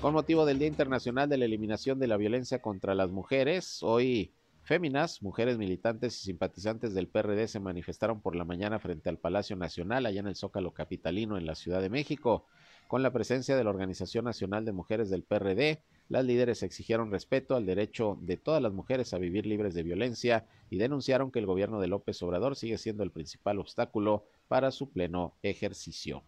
Con 0.00 0.12
motivo 0.12 0.44
del 0.44 0.58
Día 0.58 0.68
Internacional 0.68 1.30
de 1.30 1.38
la 1.38 1.46
Eliminación 1.46 1.98
de 1.98 2.06
la 2.06 2.18
Violencia 2.18 2.60
contra 2.60 2.94
las 2.94 3.10
Mujeres, 3.10 3.82
hoy 3.82 4.32
féminas, 4.64 5.22
mujeres 5.22 5.58
militantes 5.58 6.18
y 6.20 6.24
simpatizantes 6.24 6.94
del 6.94 7.08
PRD 7.08 7.46
se 7.46 7.60
manifestaron 7.60 8.20
por 8.20 8.34
la 8.34 8.44
mañana 8.44 8.78
frente 8.78 9.10
al 9.10 9.18
Palacio 9.18 9.56
Nacional, 9.56 10.06
allá 10.06 10.20
en 10.20 10.26
el 10.26 10.36
Zócalo 10.36 10.72
Capitalino, 10.72 11.36
en 11.36 11.46
la 11.46 11.54
Ciudad 11.54 11.82
de 11.82 11.90
México. 11.90 12.46
Con 12.88 13.02
la 13.02 13.12
presencia 13.12 13.56
de 13.56 13.64
la 13.64 13.70
Organización 13.70 14.24
Nacional 14.24 14.64
de 14.64 14.72
Mujeres 14.72 15.10
del 15.10 15.22
PRD, 15.22 15.82
las 16.08 16.24
líderes 16.24 16.62
exigieron 16.62 17.10
respeto 17.10 17.56
al 17.56 17.66
derecho 17.66 18.18
de 18.20 18.36
todas 18.36 18.62
las 18.62 18.72
mujeres 18.72 19.14
a 19.14 19.18
vivir 19.18 19.46
libres 19.46 19.74
de 19.74 19.82
violencia 19.82 20.46
y 20.70 20.76
denunciaron 20.76 21.30
que 21.30 21.38
el 21.38 21.46
gobierno 21.46 21.80
de 21.80 21.88
López 21.88 22.22
Obrador 22.22 22.56
sigue 22.56 22.78
siendo 22.78 23.02
el 23.02 23.10
principal 23.10 23.58
obstáculo 23.58 24.26
para 24.48 24.70
su 24.70 24.90
pleno 24.90 25.34
ejercicio. 25.42 26.22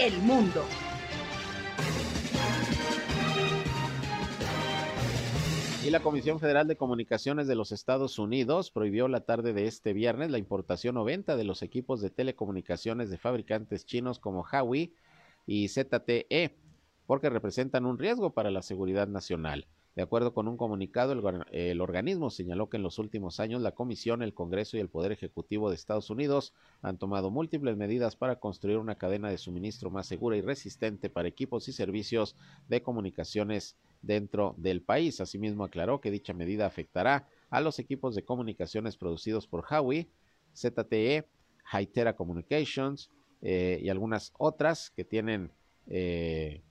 El 0.00 0.18
mundo. 0.22 0.64
Y 5.84 5.90
la 5.90 6.00
Comisión 6.00 6.40
Federal 6.40 6.66
de 6.66 6.76
Comunicaciones 6.76 7.46
de 7.46 7.54
los 7.54 7.70
Estados 7.70 8.18
Unidos 8.18 8.72
prohibió 8.72 9.06
la 9.06 9.20
tarde 9.20 9.52
de 9.52 9.66
este 9.66 9.92
viernes 9.92 10.30
la 10.30 10.38
importación 10.38 10.96
o 10.96 11.04
venta 11.04 11.36
de 11.36 11.44
los 11.44 11.62
equipos 11.62 12.00
de 12.00 12.10
telecomunicaciones 12.10 13.10
de 13.10 13.16
fabricantes 13.16 13.86
chinos 13.86 14.18
como 14.18 14.44
Huawei 14.44 14.92
y 15.46 15.68
ZTE, 15.68 16.56
porque 17.06 17.30
representan 17.30 17.86
un 17.86 17.98
riesgo 17.98 18.30
para 18.30 18.50
la 18.50 18.62
seguridad 18.62 19.06
nacional. 19.06 19.68
De 19.94 20.02
acuerdo 20.02 20.34
con 20.34 20.46
un 20.46 20.56
comunicado, 20.56 21.12
el, 21.50 21.80
organismo 21.80 22.30
señaló 22.30 22.68
que 22.68 22.76
en 22.76 22.82
los 22.82 22.98
últimos 22.98 23.40
años 23.40 23.62
la 23.62 23.72
Comisión, 23.72 24.22
el 24.22 24.34
Congreso 24.34 24.76
y 24.76 24.80
el 24.80 24.88
Poder 24.88 25.12
Ejecutivo 25.12 25.70
de 25.70 25.76
Estados 25.76 26.10
Unidos 26.10 26.52
han 26.82 26.98
tomado 26.98 27.30
múltiples 27.30 27.76
medidas 27.76 28.14
para 28.14 28.40
construir 28.40 28.78
una 28.78 28.96
cadena 28.96 29.30
de 29.30 29.38
suministro 29.38 29.90
más 29.90 30.06
segura 30.06 30.36
y 30.36 30.40
resistente 30.40 31.08
para 31.08 31.28
equipos 31.28 31.66
y 31.68 31.72
servicios 31.72 32.36
de 32.68 32.82
comunicaciones 32.82 33.76
dentro 34.02 34.54
del 34.58 34.82
país. 34.82 35.20
Asimismo, 35.20 35.64
aclaró 35.64 36.00
que 36.00 36.10
dicha 36.10 36.32
medida 36.32 36.66
afectará 36.66 37.26
a 37.50 37.60
los 37.60 37.78
equipos 37.78 38.14
de 38.14 38.24
comunicaciones 38.24 38.96
producidos 38.96 39.46
por 39.46 39.64
Huawei, 39.68 40.08
ZTE, 40.54 41.26
Hytera 41.72 42.16
Communications 42.16 43.10
eh, 43.42 43.78
y 43.82 43.88
algunas 43.88 44.32
otras 44.38 44.90
que 44.90 45.04
tienen 45.04 45.52
eh, 45.86 46.62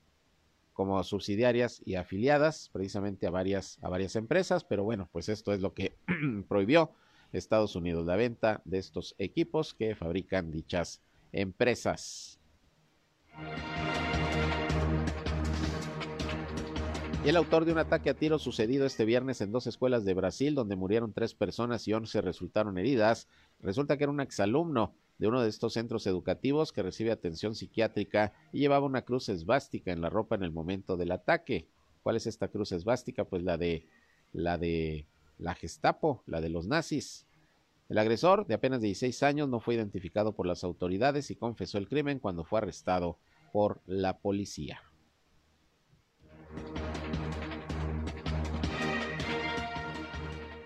como 0.74 1.04
subsidiarias 1.04 1.82
y 1.86 1.96
afiliadas 1.96 2.70
precisamente 2.72 3.26
a 3.26 3.32
varias, 3.32 3.80
a 3.82 3.90
varias 3.90 4.16
empresas, 4.16 4.64
pero 4.64 4.84
bueno, 4.84 5.10
pues 5.12 5.30
esto 5.30 5.54
es 5.54 5.62
lo 5.62 5.74
que 5.74 5.98
prohibió 6.48 6.92
Estados 7.32 7.76
Unidos, 7.76 8.06
la 8.06 8.16
venta 8.16 8.62
de 8.66 8.78
estos 8.78 9.16
equipos 9.18 9.74
que 9.74 9.96
fabrican 9.96 10.52
dichas 10.52 11.02
empresas. 11.32 12.40
El 17.28 17.36
autor 17.36 17.66
de 17.66 17.74
un 17.74 17.78
ataque 17.78 18.10
a 18.10 18.14
tiro 18.14 18.40
sucedido 18.40 18.86
este 18.86 19.04
viernes 19.04 19.42
en 19.42 19.52
dos 19.52 19.68
escuelas 19.68 20.06
de 20.06 20.14
Brasil, 20.14 20.56
donde 20.56 20.78
murieron 20.78 21.12
tres 21.12 21.34
personas 21.36 21.86
y 21.86 21.92
once 21.92 22.22
resultaron 22.22 22.78
heridas, 22.78 23.28
resulta 23.60 23.98
que 23.98 24.06
era 24.06 24.14
un 24.14 24.22
exalumno 24.22 24.96
de 25.18 25.28
uno 25.28 25.42
de 25.42 25.50
estos 25.50 25.74
centros 25.74 26.08
educativos 26.08 26.72
que 26.72 26.84
recibe 26.84 27.12
atención 27.12 27.54
psiquiátrica 27.54 28.32
y 28.54 28.60
llevaba 28.60 28.86
una 28.86 29.02
cruz 29.02 29.28
esvástica 29.28 29.92
en 29.92 30.00
la 30.00 30.10
ropa 30.10 30.36
en 30.36 30.44
el 30.44 30.54
momento 30.54 30.96
del 30.96 31.12
ataque. 31.12 31.68
¿Cuál 32.02 32.16
es 32.16 32.28
esta 32.28 32.48
cruz 32.48 32.72
esvástica? 32.72 33.26
Pues 33.26 33.44
la 33.44 33.58
de 33.58 33.86
la 34.32 34.58
de 34.58 35.06
la 35.38 35.54
Gestapo, 35.54 36.24
la 36.28 36.40
de 36.40 36.48
los 36.48 36.66
nazis. 36.66 37.28
El 37.90 37.98
agresor, 37.98 38.48
de 38.48 38.54
apenas 38.54 38.80
16 38.80 39.22
años, 39.24 39.50
no 39.50 39.60
fue 39.60 39.76
identificado 39.76 40.34
por 40.34 40.48
las 40.48 40.64
autoridades 40.64 41.30
y 41.30 41.36
confesó 41.36 41.78
el 41.78 41.90
crimen 41.90 42.20
cuando 42.20 42.46
fue 42.46 42.60
arrestado 42.60 43.20
por 43.52 43.82
la 43.86 44.20
policía. 44.20 44.87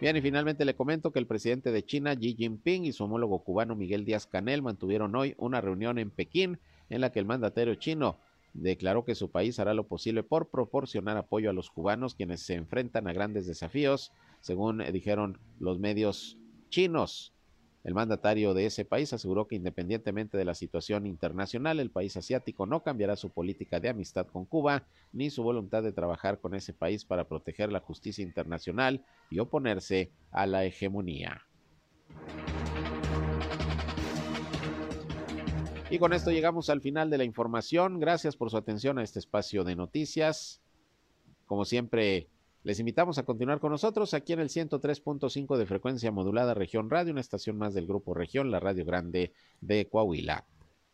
Bien, 0.02 0.18
y 0.18 0.22
finalmente 0.22 0.66
le 0.66 0.74
comento 0.74 1.12
que 1.12 1.20
el 1.20 1.28
presidente 1.28 1.72
de 1.72 1.86
China, 1.86 2.16
Xi 2.16 2.34
Jinping, 2.34 2.86
y 2.86 2.92
su 2.92 3.04
homólogo 3.04 3.44
cubano 3.44 3.76
Miguel 3.76 4.04
Díaz 4.04 4.26
Canel 4.26 4.64
mantuvieron 4.64 5.16
hoy 5.16 5.36
una 5.38 5.62
reunión 5.62 6.00
en 6.00 6.10
Pekín 6.10 6.58
en 6.90 7.02
la 7.02 7.12
que 7.12 7.20
el 7.20 7.28
mandatario 7.28 7.76
chino 7.76 8.18
declaró 8.56 9.06
que 9.06 9.14
su 9.14 9.30
país 9.30 9.60
hará 9.60 9.76
lo 9.76 9.86
posible 9.86 10.24
por 10.24 10.50
proporcionar 10.50 11.18
apoyo 11.18 11.52
a 11.52 11.54
los 11.54 11.70
cubanos 11.70 12.16
quienes 12.16 12.42
se 12.42 12.56
enfrentan 12.56 13.08
a 13.08 13.14
grandes 13.14 13.46
desafíos, 13.46 14.12
según 14.40 14.80
dijeron 14.92 15.38
los 15.60 15.78
medios 15.78 16.36
chinos. 16.70 17.32
El 17.84 17.96
mandatario 17.96 18.54
de 18.54 18.68
ese 18.68 18.86
país 18.86 19.12
aseguró 19.12 19.48
que 19.48 19.56
independientemente 19.56 20.38
de 20.38 20.46
la 20.46 20.54
situación 20.54 21.08
internacional, 21.08 21.80
el 21.80 21.90
país 21.90 22.16
asiático 22.16 22.68
no 22.68 22.84
cambiará 22.84 23.16
su 23.16 23.30
política 23.30 23.80
de 23.80 23.90
amistad 23.90 24.28
con 24.28 24.46
Cuba 24.46 24.84
ni 25.12 25.32
su 25.32 25.42
voluntad 25.42 25.82
de 25.82 25.92
trabajar 25.92 26.40
con 26.40 26.54
ese 26.54 26.74
país 26.74 27.06
para 27.06 27.28
proteger 27.28 27.72
la 27.72 27.80
justicia 27.80 28.24
internacional 28.24 29.04
y 29.32 29.40
oponerse 29.40 30.12
a 30.30 30.46
la 30.46 30.64
hegemonía. 30.64 31.42
Y 35.90 36.00
con 36.00 36.14
esto 36.14 36.32
llegamos 36.32 36.70
al 36.70 36.82
final 36.82 37.10
de 37.10 37.18
la 37.18 37.26
información. 37.26 38.00
Gracias 38.00 38.38
por 38.38 38.50
su 38.50 38.58
atención 38.58 38.98
a 38.98 39.04
este 39.04 39.20
espacio 39.20 39.64
de 39.64 39.76
noticias. 39.76 40.62
Como 41.48 41.66
siempre, 41.66 42.28
les 42.64 42.80
invitamos 42.80 43.18
a 43.18 43.24
continuar 43.24 43.60
con 43.60 43.72
nosotros 43.72 44.14
aquí 44.14 44.34
en 44.34 44.40
el 44.40 44.50
103.5 44.50 45.58
de 45.58 45.66
frecuencia 45.66 46.12
modulada 46.12 46.54
Región 46.54 46.92
Radio, 46.92 47.12
una 47.12 47.22
estación 47.22 47.58
más 47.58 47.74
del 47.74 47.88
Grupo 47.88 48.14
Región, 48.14 48.52
la 48.52 48.60
Radio 48.60 48.86
Grande 48.86 49.34
de 49.62 49.88
Coahuila. 49.88 50.46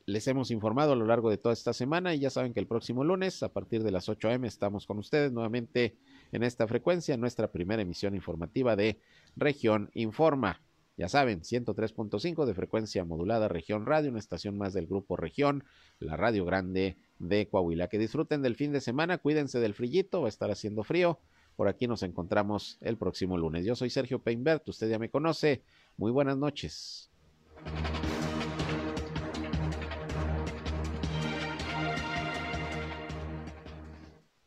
Les 0.05 0.26
hemos 0.30 0.49
informado 0.51 0.93
a 0.93 0.95
lo 0.95 1.05
largo 1.05 1.30
de 1.30 1.38
toda 1.38 1.51
esta 1.51 1.74
semana 1.74 2.15
y 2.15 2.20
ya 2.20 2.30
saben 2.30 2.53
que 2.53 2.61
el 2.61 2.68
próximo 2.68 3.03
lunes, 3.03 3.43
a 3.43 3.51
partir 3.51 3.84
de 3.84 3.91
las 3.91 4.07
8 4.07 4.30
a.m., 4.30 4.47
estamos 4.47 4.86
con 4.86 4.97
ustedes 4.97 5.34
nuevamente 5.34 5.97
en 6.32 6.43
esta 6.43 6.68
frecuencia, 6.68 7.18
nuestra 7.18 7.51
primera 7.51 7.82
emisión 7.82 8.15
informativa 8.15 8.78
de 8.78 9.01
Región 9.36 9.89
Informa. 9.93 10.61
Ya 10.95 11.09
saben, 11.09 11.41
103.5 11.41 12.45
de 12.45 12.53
frecuencia 12.53 13.03
modulada 13.03 13.49
Región 13.49 13.86
Radio, 13.86 14.09
una 14.09 14.20
estación 14.20 14.57
más 14.57 14.74
del 14.74 14.88
Grupo 14.88 15.18
Región, 15.18 15.65
la 15.99 16.15
Radio 16.15 16.45
Grande 16.45 16.95
de 17.20 17.49
Coahuila. 17.49 17.89
Que 17.89 17.99
disfruten 17.99 18.41
del 18.41 18.55
fin 18.55 18.72
de 18.72 18.80
semana, 18.80 19.18
cuídense 19.18 19.59
del 19.59 19.74
frillito, 19.74 20.22
va 20.22 20.28
a 20.28 20.30
estar 20.30 20.49
haciendo 20.49 20.86
frío 20.86 21.20
por 21.58 21.68
aquí 21.68 21.88
nos 21.88 22.03
encontramos 22.03 22.78
el 22.82 22.97
próximo 22.97 23.38
lunes. 23.38 23.66
Yo 23.66 23.76
soy 23.76 23.89
Sergio 23.89 24.20
Peinbert, 24.20 24.70
usted 24.70 24.89
ya 24.89 24.99
me 24.99 25.10
conoce. 25.10 25.64
Muy 25.97 26.12
buenas 26.12 26.38
noches. 26.38 27.10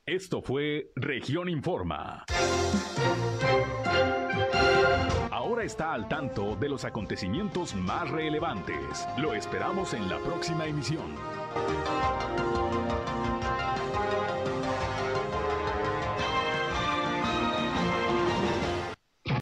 Esto 0.06 0.40
fue 0.40 0.92
Región 0.94 1.48
Informa. 1.48 2.24
Ahora 5.30 5.64
está 5.64 5.92
al 5.94 6.08
tanto 6.08 6.54
de 6.56 6.68
los 6.68 6.84
acontecimientos 6.84 7.74
más 7.74 8.08
relevantes. 8.10 9.06
Lo 9.18 9.34
esperamos 9.34 9.94
en 9.94 10.08
la 10.08 10.18
próxima 10.18 10.66
emisión. 10.66 11.14